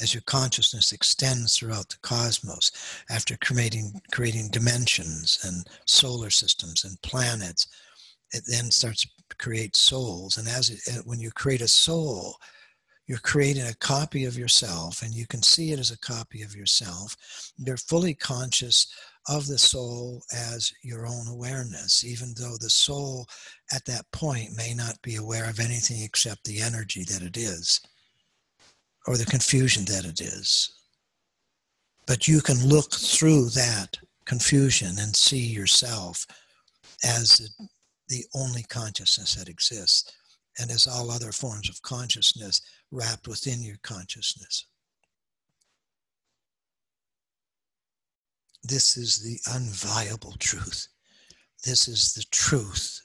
as 0.00 0.14
your 0.14 0.22
consciousness 0.26 0.92
extends 0.92 1.56
throughout 1.56 1.88
the 1.90 1.98
cosmos 2.02 2.72
after 3.10 3.36
creating, 3.36 4.00
creating 4.12 4.48
dimensions 4.48 5.38
and 5.44 5.66
solar 5.86 6.30
systems 6.30 6.84
and 6.84 7.00
planets 7.02 7.68
it 8.32 8.44
then 8.46 8.70
starts 8.70 9.02
to 9.02 9.36
create 9.38 9.76
souls. 9.76 10.36
And 10.36 10.48
as 10.48 10.70
it, 10.70 11.06
when 11.06 11.20
you 11.20 11.30
create 11.30 11.60
a 11.60 11.68
soul, 11.68 12.36
you're 13.06 13.18
creating 13.18 13.66
a 13.66 13.74
copy 13.74 14.24
of 14.24 14.38
yourself, 14.38 15.02
and 15.02 15.12
you 15.12 15.26
can 15.26 15.42
see 15.42 15.72
it 15.72 15.80
as 15.80 15.90
a 15.90 15.98
copy 15.98 16.42
of 16.42 16.54
yourself. 16.54 17.16
You're 17.58 17.76
fully 17.76 18.14
conscious 18.14 18.86
of 19.28 19.46
the 19.46 19.58
soul 19.58 20.22
as 20.32 20.72
your 20.82 21.06
own 21.06 21.26
awareness, 21.26 22.04
even 22.04 22.34
though 22.36 22.56
the 22.60 22.70
soul 22.70 23.26
at 23.74 23.84
that 23.86 24.10
point 24.12 24.56
may 24.56 24.74
not 24.74 25.00
be 25.02 25.16
aware 25.16 25.50
of 25.50 25.58
anything 25.58 26.02
except 26.02 26.44
the 26.44 26.60
energy 26.60 27.02
that 27.04 27.22
it 27.22 27.36
is 27.36 27.80
or 29.06 29.16
the 29.16 29.26
confusion 29.26 29.84
that 29.86 30.04
it 30.04 30.20
is. 30.20 30.70
But 32.06 32.28
you 32.28 32.40
can 32.40 32.64
look 32.64 32.92
through 32.92 33.50
that 33.50 33.96
confusion 34.24 34.98
and 34.98 35.14
see 35.14 35.46
yourself 35.46 36.26
as 37.04 37.50
the 38.10 38.24
only 38.34 38.64
consciousness 38.64 39.36
that 39.36 39.48
exists 39.48 40.12
and 40.58 40.70
is 40.70 40.86
all 40.86 41.10
other 41.10 41.32
forms 41.32 41.70
of 41.70 41.80
consciousness 41.80 42.60
wrapped 42.90 43.28
within 43.28 43.62
your 43.62 43.78
consciousness. 43.82 44.66
This 48.62 48.96
is 48.96 49.18
the 49.22 49.38
unviable 49.50 50.38
truth. 50.38 50.88
This 51.64 51.88
is 51.88 52.12
the 52.12 52.24
truth 52.30 53.00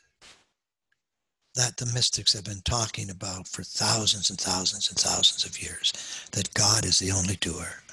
that 1.53 1.77
the 1.77 1.85
mystics 1.85 2.33
have 2.33 2.43
been 2.43 2.61
talking 2.65 3.09
about 3.09 3.47
for 3.47 3.63
thousands 3.63 4.29
and 4.29 4.39
thousands 4.39 4.89
and 4.89 4.97
thousands 4.97 5.45
of 5.45 5.61
years 5.61 5.93
that 6.33 6.53
God 6.53 6.83
is 6.83 6.99
the 6.99 7.11
only 7.11 7.37
doer. 7.37 7.84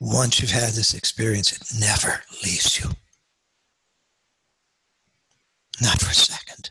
Once 0.00 0.40
you've 0.40 0.50
had 0.50 0.72
this 0.74 0.94
experience, 0.94 1.52
it 1.52 1.78
never 1.78 2.22
leaves 2.44 2.78
you. 2.78 2.90
Not 5.80 6.00
for 6.00 6.10
a 6.10 6.14
second. 6.14 6.70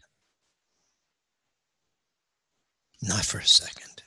Not 3.01 3.25
for 3.25 3.39
a 3.39 3.45
second. 3.45 4.03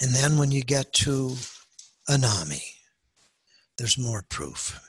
And 0.00 0.14
then 0.14 0.38
when 0.38 0.52
you 0.52 0.62
get 0.62 0.92
to 0.94 1.36
Anami, 2.08 2.62
there's 3.76 3.98
more 3.98 4.24
proof. 4.28 4.80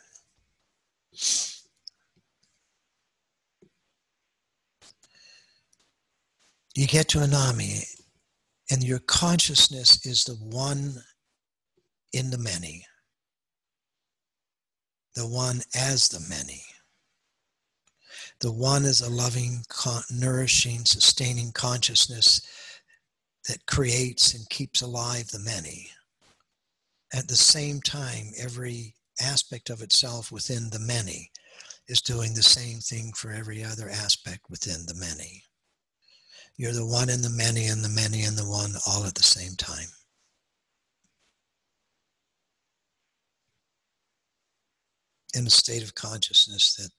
You 6.76 6.88
get 6.88 7.08
to 7.10 7.20
Anami, 7.20 7.84
and 8.72 8.84
your 8.84 9.00
consciousness 9.00 10.06
is 10.06 10.24
the 10.24 10.36
one 10.36 11.04
in 12.14 12.30
the 12.30 12.38
many, 12.38 12.86
the 15.16 15.28
one 15.28 15.62
as 15.76 16.08
the 16.10 16.20
many. 16.30 16.64
The 18.42 18.52
one 18.52 18.86
is 18.86 19.02
a 19.02 19.10
loving, 19.10 19.64
nourishing, 20.12 20.86
sustaining 20.86 21.52
consciousness 21.52 22.42
that 23.48 23.66
creates 23.66 24.34
and 24.34 24.50
keeps 24.50 24.82
alive 24.82 25.28
the 25.28 25.40
many. 25.40 25.90
At 27.14 27.28
the 27.28 27.36
same 27.36 27.82
time, 27.82 28.28
every 28.38 28.96
aspect 29.20 29.70
of 29.70 29.82
itself 29.82 30.32
within 30.32 30.70
the 30.70 30.80
many 30.80 31.32
is 31.88 32.02
doing 32.02 32.34
the 32.36 32.44
same 32.44 32.80
thing 32.80 33.12
for 33.14 33.32
every 33.32 33.64
other 33.64 33.90
aspect 33.90 34.50
within 34.50 34.86
the 34.86 34.94
many. 34.94 35.44
You're 36.60 36.74
the 36.74 36.86
one 36.86 37.10
and 37.10 37.24
the 37.24 37.30
many 37.30 37.68
and 37.68 37.86
the 37.86 37.88
many 37.88 38.24
and 38.24 38.38
the 38.38 38.44
one 38.44 38.74
all 38.86 39.06
at 39.06 39.16
the 39.16 39.24
same 39.24 39.56
time. 39.56 39.88
In 45.34 45.48
a 45.48 45.50
state 45.50 45.84
of 45.84 45.96
consciousness 45.96 46.76
that 46.76 46.90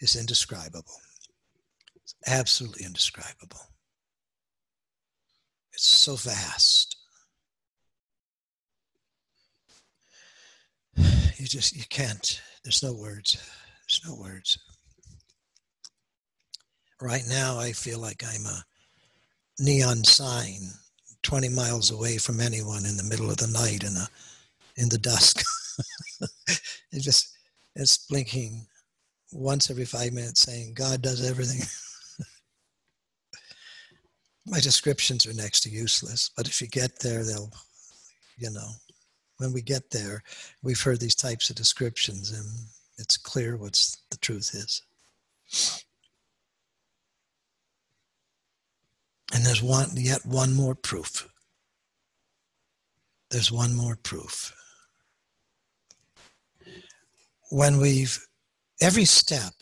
is 0.00 0.16
indescribable. 0.16 0.96
It's 2.02 2.16
absolutely 2.26 2.84
indescribable. 2.84 3.60
It's 5.72 5.86
so 5.86 6.16
vast. 6.16 6.96
You 10.96 11.46
just, 11.46 11.76
you 11.76 11.84
can't, 11.88 12.42
there's 12.64 12.82
no 12.82 12.92
words. 12.92 13.36
There's 13.86 14.00
no 14.04 14.20
words. 14.20 14.58
Right 17.00 17.24
now, 17.28 17.58
I 17.58 17.72
feel 17.72 17.98
like 17.98 18.22
I'm 18.24 18.46
a 18.46 18.64
neon 19.58 20.04
sign 20.04 20.70
20 21.22 21.48
miles 21.50 21.90
away 21.90 22.16
from 22.16 22.40
anyone 22.40 22.86
in 22.86 22.96
the 22.96 23.04
middle 23.04 23.30
of 23.30 23.36
the 23.36 23.48
night 23.48 23.82
in, 23.82 23.96
a, 23.96 24.08
in 24.76 24.88
the 24.88 24.98
dusk. 24.98 25.44
it 26.48 27.00
just, 27.00 27.36
it's 27.74 28.06
blinking 28.06 28.66
once 29.32 29.70
every 29.70 29.84
five 29.84 30.12
minutes 30.12 30.40
saying, 30.40 30.72
God 30.74 31.02
does 31.02 31.28
everything. 31.28 31.60
My 34.46 34.60
descriptions 34.60 35.26
are 35.26 35.34
next 35.34 35.60
to 35.62 35.70
useless, 35.70 36.30
but 36.36 36.46
if 36.46 36.62
you 36.62 36.68
get 36.68 37.00
there, 37.00 37.24
they'll, 37.24 37.50
you 38.38 38.50
know, 38.50 38.70
when 39.38 39.52
we 39.52 39.60
get 39.60 39.90
there, 39.90 40.22
we've 40.62 40.80
heard 40.80 41.00
these 41.00 41.14
types 41.14 41.50
of 41.50 41.56
descriptions 41.56 42.30
and 42.30 42.46
it's 42.98 43.16
clear 43.16 43.56
what's 43.56 43.98
the 44.10 44.16
truth 44.16 44.54
is. 44.54 44.82
And 49.34 49.44
there's 49.44 49.62
one 49.62 49.90
yet 49.94 50.24
one 50.24 50.54
more 50.54 50.74
proof. 50.74 51.28
There's 53.30 53.50
one 53.50 53.74
more 53.74 53.96
proof. 53.96 54.54
When 57.50 57.78
we've 57.78 58.18
every 58.80 59.04
step, 59.04 59.52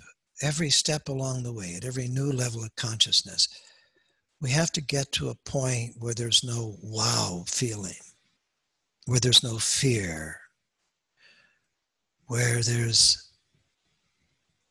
every 0.42 0.70
step 0.70 1.08
along 1.08 1.42
the 1.42 1.52
way, 1.52 1.74
at 1.76 1.84
every 1.84 2.08
new 2.08 2.30
level 2.30 2.62
of 2.62 2.76
consciousness, 2.76 3.48
we 4.40 4.50
have 4.50 4.72
to 4.72 4.80
get 4.82 5.10
to 5.12 5.30
a 5.30 5.50
point 5.50 5.94
where 5.98 6.14
there's 6.14 6.44
no 6.44 6.76
wow 6.82 7.44
feeling, 7.46 8.00
where 9.06 9.20
there's 9.20 9.42
no 9.42 9.58
fear, 9.58 10.40
where 12.26 12.62
there's 12.62 13.30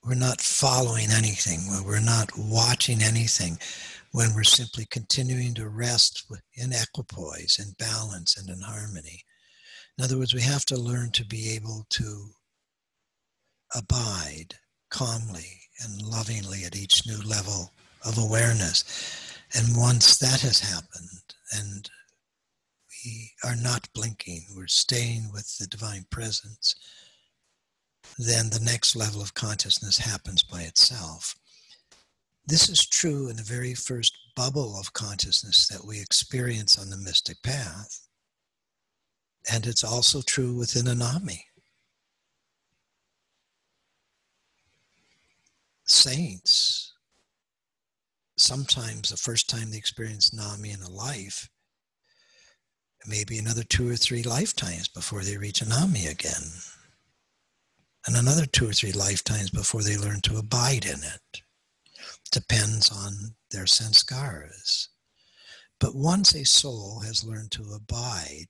we're 0.06 0.16
not 0.16 0.42
following 0.42 1.08
anything, 1.12 1.60
where 1.70 1.82
we're 1.82 2.06
not 2.06 2.30
watching 2.38 3.02
anything, 3.02 3.58
when 4.14 4.34
we're 4.36 4.44
simply 4.44 4.86
continuing 4.86 5.56
to 5.56 5.68
rest 5.68 6.24
in 6.56 6.72
equipoise, 6.72 7.58
in 7.60 7.74
balance, 7.80 8.38
and 8.38 8.48
in 8.48 8.62
harmony. 8.62 9.24
In 9.98 10.04
other 10.04 10.20
words, 10.20 10.36
we 10.36 10.42
have 10.42 10.66
to 10.68 10.78
learn 10.78 11.12
to 11.14 11.26
be 11.26 11.50
able 11.56 11.88
to 11.90 12.30
abide 13.76 14.54
calmly 14.92 15.62
and 15.84 16.00
lovingly 16.04 16.64
at 16.64 16.76
each 16.76 17.08
new 17.08 17.18
level 17.24 17.74
of 18.06 18.20
awareness. 18.20 18.84
And 19.56 19.76
once 19.76 20.18
that 20.20 20.42
has 20.42 20.60
happened 20.60 21.34
and 21.52 21.90
we 23.04 23.32
are 23.44 23.56
not 23.56 23.90
blinking, 23.96 24.46
we're 24.56 24.68
staying 24.68 25.32
with 25.34 25.58
the 25.58 25.66
divine 25.66 26.06
presence, 26.12 26.76
then 28.20 28.52
the 28.52 28.64
next 28.64 28.96
level 28.96 29.24
of 29.24 29.34
consciousness 29.34 29.98
happens 29.98 30.44
by 30.44 30.62
itself. 30.62 31.36
This 32.46 32.70
is 32.70 32.86
true 32.86 33.30
in 33.30 33.38
the 33.38 33.44
very 33.44 33.74
first 33.74 34.18
bubble 34.36 34.78
of 34.78 34.94
consciousness 34.94 35.68
that 35.68 35.86
we 35.86 36.02
experience 36.02 36.78
on 36.78 36.90
the 36.90 36.98
mystic 36.98 37.42
path. 37.42 38.08
And 39.52 39.66
it's 39.66 39.84
also 39.84 40.22
true 40.22 40.54
within 40.54 40.86
Anami. 40.86 41.40
saints, 45.86 46.94
sometimes 48.38 49.10
the 49.10 49.18
first 49.18 49.50
time 49.50 49.72
they 49.72 49.78
experience 49.78 50.34
Nami 50.34 50.72
in 50.72 50.82
a 50.82 50.90
life, 50.90 51.50
maybe 53.06 53.38
another 53.38 53.64
two 53.64 53.90
or 53.90 53.96
three 53.96 54.24
lifetimes 54.24 54.88
before 54.88 55.24
they 55.24 55.38
reach 55.38 55.62
Anami 55.62 56.10
again. 56.10 56.44
And 58.06 58.18
another 58.18 58.46
two 58.46 58.70
or 58.70 58.74
three 58.74 58.92
lifetimes 58.92 59.50
before 59.50 59.82
they 59.82 59.98
learn 59.98 60.22
to 60.22 60.38
abide 60.38 60.86
in 60.86 61.00
it. 61.04 61.43
Depends 62.34 62.90
on 62.92 63.36
their 63.52 63.66
sanskaras. 63.66 64.88
But 65.80 65.94
once 65.94 66.34
a 66.34 66.44
soul 66.44 67.02
has 67.02 67.24
learned 67.24 67.52
to 67.52 67.74
abide, 67.76 68.48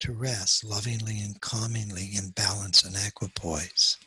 to 0.00 0.12
rest 0.12 0.64
lovingly 0.64 1.20
and 1.20 1.40
calmingly 1.40 2.10
in 2.16 2.30
balance 2.30 2.82
and 2.82 2.96
equipoise, 2.96 3.98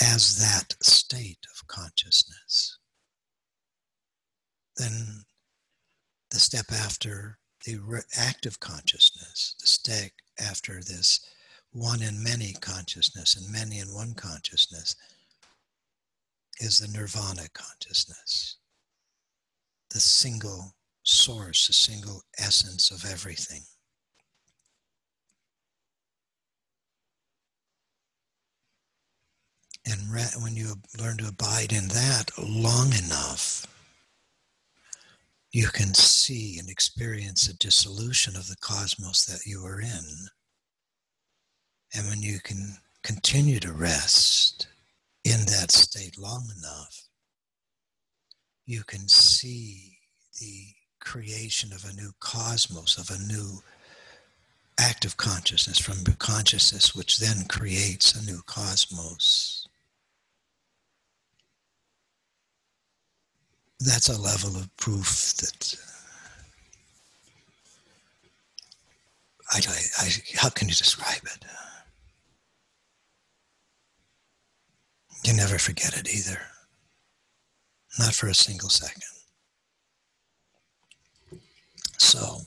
as 0.00 0.38
that 0.38 0.76
state 0.80 1.44
of 1.50 1.66
consciousness. 1.66 2.78
Then 4.76 5.24
the 6.30 6.38
step 6.38 6.66
after 6.70 7.38
the 7.64 8.04
active 8.16 8.60
consciousness, 8.60 9.56
the 9.60 9.66
step 9.66 10.12
after 10.38 10.74
this 10.74 11.18
one 11.72 12.00
in 12.00 12.22
many 12.22 12.52
consciousness 12.52 13.34
and 13.34 13.50
many 13.50 13.80
in 13.80 13.92
one 13.92 14.14
consciousness 14.14 14.94
is 16.58 16.78
the 16.78 16.88
nirvana 16.88 17.48
consciousness, 17.52 18.56
the 19.90 20.00
single 20.00 20.74
source, 21.02 21.66
the 21.66 21.72
single 21.72 22.22
essence 22.38 22.90
of 22.90 23.04
everything. 23.10 23.62
And 29.88 30.00
when 30.42 30.56
you 30.56 30.74
learn 30.98 31.16
to 31.18 31.28
abide 31.28 31.72
in 31.72 31.88
that 31.88 32.30
long 32.38 32.88
enough, 32.88 33.66
you 35.52 35.68
can 35.68 35.94
see 35.94 36.58
and 36.58 36.68
experience 36.68 37.46
the 37.46 37.54
dissolution 37.54 38.34
of 38.34 38.48
the 38.48 38.56
cosmos 38.56 39.24
that 39.26 39.46
you 39.46 39.64
are 39.64 39.80
in. 39.80 40.26
And 41.94 42.08
when 42.08 42.20
you 42.20 42.40
can 42.40 42.78
continue 43.04 43.60
to 43.60 43.72
rest 43.72 44.66
in 45.26 45.40
that 45.46 45.72
state 45.72 46.16
long 46.16 46.44
enough, 46.56 47.08
you 48.64 48.84
can 48.84 49.08
see 49.08 49.98
the 50.40 50.66
creation 51.00 51.72
of 51.72 51.84
a 51.84 51.92
new 51.94 52.12
cosmos, 52.20 52.96
of 52.96 53.10
a 53.10 53.26
new 53.26 53.58
act 54.78 55.04
of 55.04 55.16
consciousness 55.16 55.80
from 55.80 56.04
consciousness, 56.18 56.94
which 56.94 57.18
then 57.18 57.44
creates 57.48 58.14
a 58.14 58.24
new 58.24 58.40
cosmos. 58.46 59.66
That's 63.80 64.08
a 64.08 64.20
level 64.20 64.56
of 64.56 64.74
proof 64.76 65.34
that 65.38 65.74
I, 69.50 69.60
I, 69.98 70.10
how 70.36 70.50
can 70.50 70.68
you 70.68 70.74
describe 70.74 71.22
it? 71.24 71.44
You 75.26 75.34
never 75.34 75.58
forget 75.58 75.98
it 75.98 76.08
either. 76.08 76.40
Not 77.98 78.14
for 78.14 78.28
a 78.28 78.34
single 78.34 78.68
second. 78.68 79.02
So, 81.98 82.42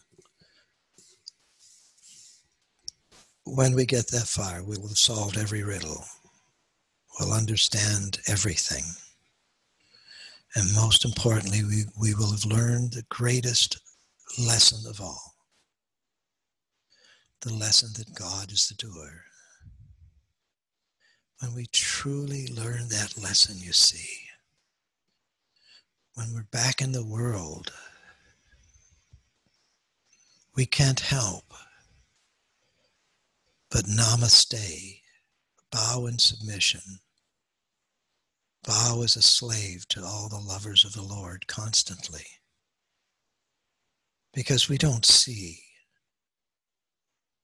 when 3.43 3.75
we 3.75 3.85
get 3.85 4.07
that 4.07 4.27
far, 4.27 4.63
we 4.63 4.77
will 4.77 4.87
have 4.87 4.97
solved 4.97 5.37
every 5.37 5.61
riddle. 5.61 6.05
We'll 7.19 7.33
understand 7.33 8.19
everything. 8.29 8.85
And 10.55 10.73
most 10.73 11.03
importantly, 11.03 11.65
we, 11.65 11.83
we 11.99 12.15
will 12.15 12.31
have 12.31 12.45
learned 12.45 12.93
the 12.93 13.03
greatest 13.09 13.77
lesson 14.39 14.89
of 14.89 15.01
all 15.01 15.35
the 17.41 17.53
lesson 17.53 17.89
that 17.97 18.15
God 18.15 18.53
is 18.53 18.67
the 18.67 18.75
doer. 18.75 19.25
When 21.39 21.53
we 21.55 21.67
truly 21.67 22.47
learn 22.47 22.89
that 22.89 23.17
lesson, 23.21 23.57
you 23.59 23.71
see, 23.71 24.27
when 26.15 26.33
we're 26.33 26.43
back 26.43 26.81
in 26.81 26.91
the 26.91 27.05
world, 27.05 27.71
we 30.55 30.65
can't 30.65 30.99
help 30.99 31.53
but 33.71 33.85
namaste, 33.85 35.01
bow 35.71 36.07
in 36.07 36.17
submission, 36.17 36.81
bow 38.67 39.01
as 39.03 39.15
a 39.15 39.21
slave 39.21 39.87
to 39.89 40.03
all 40.03 40.27
the 40.27 40.39
lovers 40.39 40.83
of 40.83 40.93
the 40.93 41.03
Lord 41.03 41.47
constantly. 41.47 42.25
Because 44.33 44.67
we 44.67 44.77
don't 44.77 45.05
see 45.05 45.68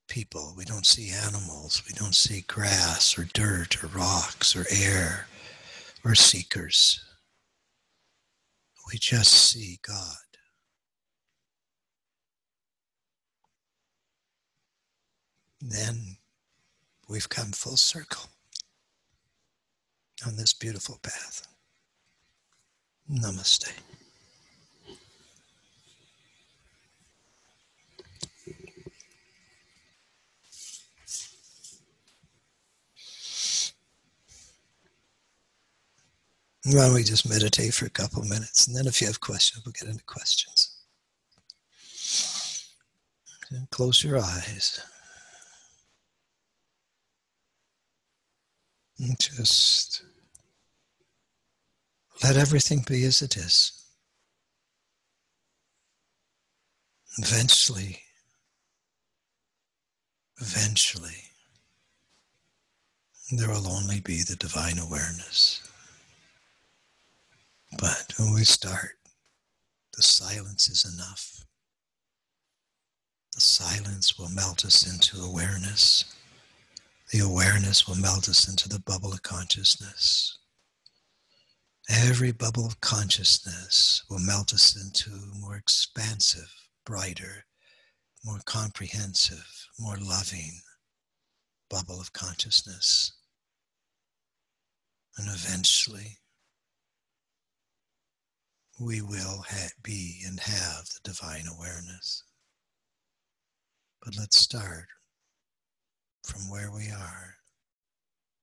people, 0.07 0.53
we 0.57 0.65
don't 0.65 0.85
see 0.85 1.11
animals, 1.11 1.81
we 1.87 1.93
don't 1.93 2.15
see 2.15 2.41
grass 2.41 3.17
or 3.17 3.27
dirt 3.33 3.83
or 3.83 3.87
rocks 3.87 4.55
or 4.55 4.65
air 4.71 5.27
or 6.03 6.15
seekers. 6.15 7.03
We 8.91 8.99
just 8.99 9.31
see 9.33 9.79
God. 9.85 10.15
Then 15.59 16.17
we've 17.09 17.29
come 17.29 17.51
full 17.51 17.77
circle 17.77 18.29
on 20.25 20.35
this 20.35 20.53
beautiful 20.53 20.99
path. 21.01 21.47
Namaste. 23.11 23.71
Why 36.65 36.85
don't 36.85 36.95
we 36.95 37.03
just 37.03 37.29
meditate 37.29 37.75
for 37.75 37.85
a 37.85 37.91
couple 37.91 38.23
of 38.23 38.29
minutes? 38.29 38.65
And 38.65 38.75
then 38.75 38.87
if 38.87 38.99
you 38.99 39.05
have 39.05 39.19
questions, 39.19 39.63
we'll 39.63 39.73
get 39.73 39.87
into 39.87 40.03
questions. 40.05 40.77
And 43.51 43.69
close 43.69 44.03
your 44.03 44.17
eyes. 44.17 44.81
And 48.97 49.19
just 49.19 50.03
let 52.23 52.35
everything 52.35 52.83
be 52.87 53.03
as 53.03 53.21
it 53.21 53.37
is. 53.37 53.83
Eventually, 57.19 57.99
eventually, 60.41 61.29
there 63.31 63.49
will 63.49 63.67
only 63.67 63.99
be 63.99 64.23
the 64.23 64.35
divine 64.35 64.79
awareness. 64.79 65.64
But 67.77 68.13
when 68.17 68.33
we 68.33 68.43
start, 68.43 68.91
the 69.95 70.03
silence 70.03 70.69
is 70.69 70.85
enough. 70.93 71.45
The 73.33 73.41
silence 73.41 74.17
will 74.17 74.29
melt 74.29 74.63
us 74.63 74.89
into 74.89 75.21
awareness. 75.21 76.05
The 77.11 77.19
awareness 77.19 77.87
will 77.87 77.95
melt 77.95 78.29
us 78.29 78.47
into 78.47 78.69
the 78.69 78.79
bubble 78.79 79.11
of 79.11 79.23
consciousness. 79.23 80.37
Every 81.89 82.31
bubble 82.31 82.65
of 82.65 82.81
consciousness 82.81 84.03
will 84.09 84.19
melt 84.19 84.53
us 84.53 84.75
into 84.75 85.11
more 85.39 85.55
expansive, 85.55 86.51
brighter, 86.85 87.45
more 88.23 88.39
comprehensive, 88.45 89.67
more 89.77 89.97
loving 89.97 90.61
bubble 91.69 91.99
of 91.99 92.13
consciousness. 92.13 93.11
And 95.17 95.27
eventually, 95.29 96.19
we 98.79 99.01
will 99.01 99.43
ha- 99.47 99.69
be 99.81 100.21
and 100.25 100.39
have 100.39 100.85
the 100.85 100.99
divine 101.11 101.45
awareness. 101.47 102.23
But 104.03 104.17
let's 104.17 104.39
start 104.39 104.87
from 106.23 106.49
where 106.49 106.71
we 106.71 106.89
are 106.89 107.35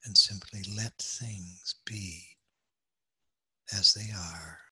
and 0.05 0.17
simply 0.17 0.63
let 0.77 0.95
things 0.99 1.75
be 1.85 2.25
as 3.73 3.93
they 3.95 4.11
are 4.13 4.59